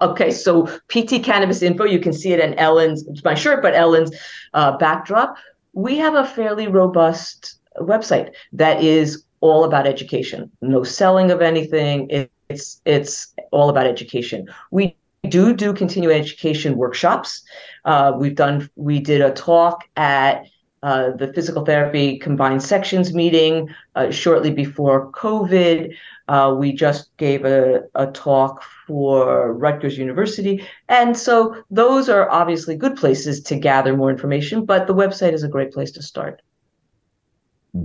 Okay, 0.01 0.31
so 0.31 0.65
PT 0.89 1.23
Cannabis 1.23 1.61
Info, 1.61 1.83
you 1.83 1.99
can 1.99 2.13
see 2.13 2.33
it 2.33 2.39
in 2.39 2.53
Ellen's, 2.55 3.07
it's 3.07 3.23
my 3.23 3.35
shirt, 3.35 3.61
but 3.61 3.73
Ellen's 3.73 4.15
uh, 4.53 4.77
backdrop. 4.77 5.35
We 5.73 5.97
have 5.97 6.15
a 6.15 6.25
fairly 6.25 6.67
robust 6.67 7.59
website 7.79 8.33
that 8.53 8.83
is 8.83 9.23
all 9.41 9.63
about 9.63 9.85
education. 9.85 10.51
No 10.61 10.83
selling 10.83 11.31
of 11.31 11.41
anything. 11.41 12.09
It's 12.49 12.81
it's 12.85 13.33
all 13.51 13.69
about 13.69 13.85
education. 13.85 14.47
We 14.71 14.95
do 15.29 15.53
do 15.53 15.73
continuing 15.73 16.19
education 16.19 16.77
workshops. 16.77 17.43
Uh, 17.83 18.13
we've 18.17 18.35
done. 18.35 18.69
We 18.75 18.99
did 18.99 19.21
a 19.21 19.31
talk 19.31 19.83
at 19.95 20.45
uh, 20.83 21.11
the 21.11 21.33
physical 21.33 21.65
therapy 21.65 22.17
combined 22.19 22.63
sections 22.63 23.13
meeting 23.13 23.69
uh, 23.95 24.11
shortly 24.11 24.51
before 24.51 25.11
COVID. 25.11 25.95
Uh, 26.27 26.55
we 26.57 26.73
just 26.73 27.15
gave 27.17 27.45
a, 27.45 27.83
a 27.93 28.07
talk 28.07 28.63
for 28.87 29.53
Rutgers 29.53 29.97
University. 29.97 30.63
And 30.89 31.15
so 31.15 31.63
those 31.69 32.09
are 32.09 32.29
obviously 32.29 32.75
good 32.75 32.95
places 32.95 33.41
to 33.43 33.55
gather 33.55 33.95
more 33.95 34.09
information, 34.09 34.65
but 34.65 34.87
the 34.87 34.95
website 34.95 35.33
is 35.33 35.43
a 35.43 35.47
great 35.47 35.71
place 35.71 35.91
to 35.91 36.01
start. 36.01 36.41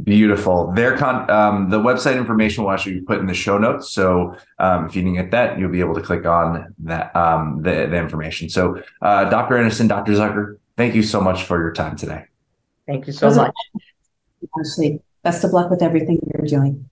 Beautiful. 0.04 0.70
Their 0.72 0.96
con 0.96 1.28
um, 1.28 1.68
the 1.68 1.80
website 1.80 2.16
information 2.16 2.62
will 2.62 2.70
actually 2.70 2.94
be 2.94 3.00
put 3.00 3.18
in 3.18 3.26
the 3.26 3.34
show 3.34 3.58
notes. 3.58 3.90
So 3.90 4.36
um, 4.60 4.86
if 4.86 4.94
you 4.94 5.02
didn't 5.02 5.16
get 5.16 5.32
that, 5.32 5.58
you'll 5.58 5.72
be 5.72 5.80
able 5.80 5.96
to 5.96 6.00
click 6.00 6.24
on 6.24 6.72
that 6.84 7.14
um, 7.16 7.62
the, 7.62 7.88
the 7.90 7.96
information. 7.96 8.48
So 8.48 8.80
uh, 9.02 9.28
Dr. 9.28 9.56
Anderson, 9.58 9.88
Dr. 9.88 10.12
Zucker, 10.12 10.58
thank 10.76 10.94
you 10.94 11.02
so 11.02 11.20
much 11.20 11.42
for 11.42 11.58
your 11.60 11.72
time 11.72 11.96
today. 11.96 12.26
Thank 12.86 13.08
you 13.08 13.12
so 13.12 13.34
much. 13.34 13.52
Ashley, 14.60 15.00
best 15.24 15.42
of 15.42 15.52
luck 15.52 15.70
with 15.70 15.82
everything 15.82 16.20
you're 16.32 16.46
doing. 16.46 16.89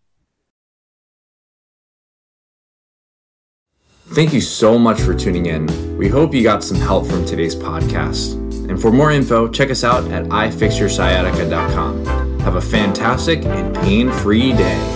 Thank 4.13 4.33
you 4.33 4.41
so 4.41 4.79
much 4.79 5.03
for 5.03 5.15
tuning 5.15 5.47
in. 5.47 5.99
We 5.99 6.09
hope 6.09 6.35
you 6.35 6.43
got 6.43 6.65
some 6.65 6.79
help 6.79 7.07
from 7.07 7.27
today's 7.27 7.55
podcast. 7.55 8.33
And 8.69 8.81
for 8.81 8.91
more 8.91 9.11
info, 9.11 9.49
check 9.49 9.71
us 9.71 9.85
out 9.85 10.11
at 10.11 10.25
ifixyoursciatica.com. 10.25 12.41
Have 12.41 12.57
a 12.57 12.61
fantastic 12.61 13.45
and 13.45 13.77
pain 13.77 14.11
free 14.11 14.53
day. 14.55 14.95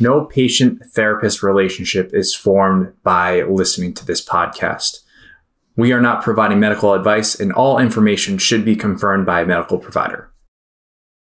No 0.00 0.24
patient 0.24 0.82
therapist 0.92 1.42
relationship 1.42 2.10
is 2.12 2.34
formed 2.34 2.92
by 3.04 3.42
listening 3.42 3.94
to 3.94 4.04
this 4.04 4.22
podcast. 4.22 4.98
We 5.76 5.92
are 5.92 6.00
not 6.00 6.24
providing 6.24 6.58
medical 6.58 6.94
advice, 6.94 7.38
and 7.38 7.52
all 7.52 7.78
information 7.78 8.38
should 8.38 8.64
be 8.64 8.74
confirmed 8.74 9.24
by 9.24 9.42
a 9.42 9.46
medical 9.46 9.78
provider. 9.78 10.32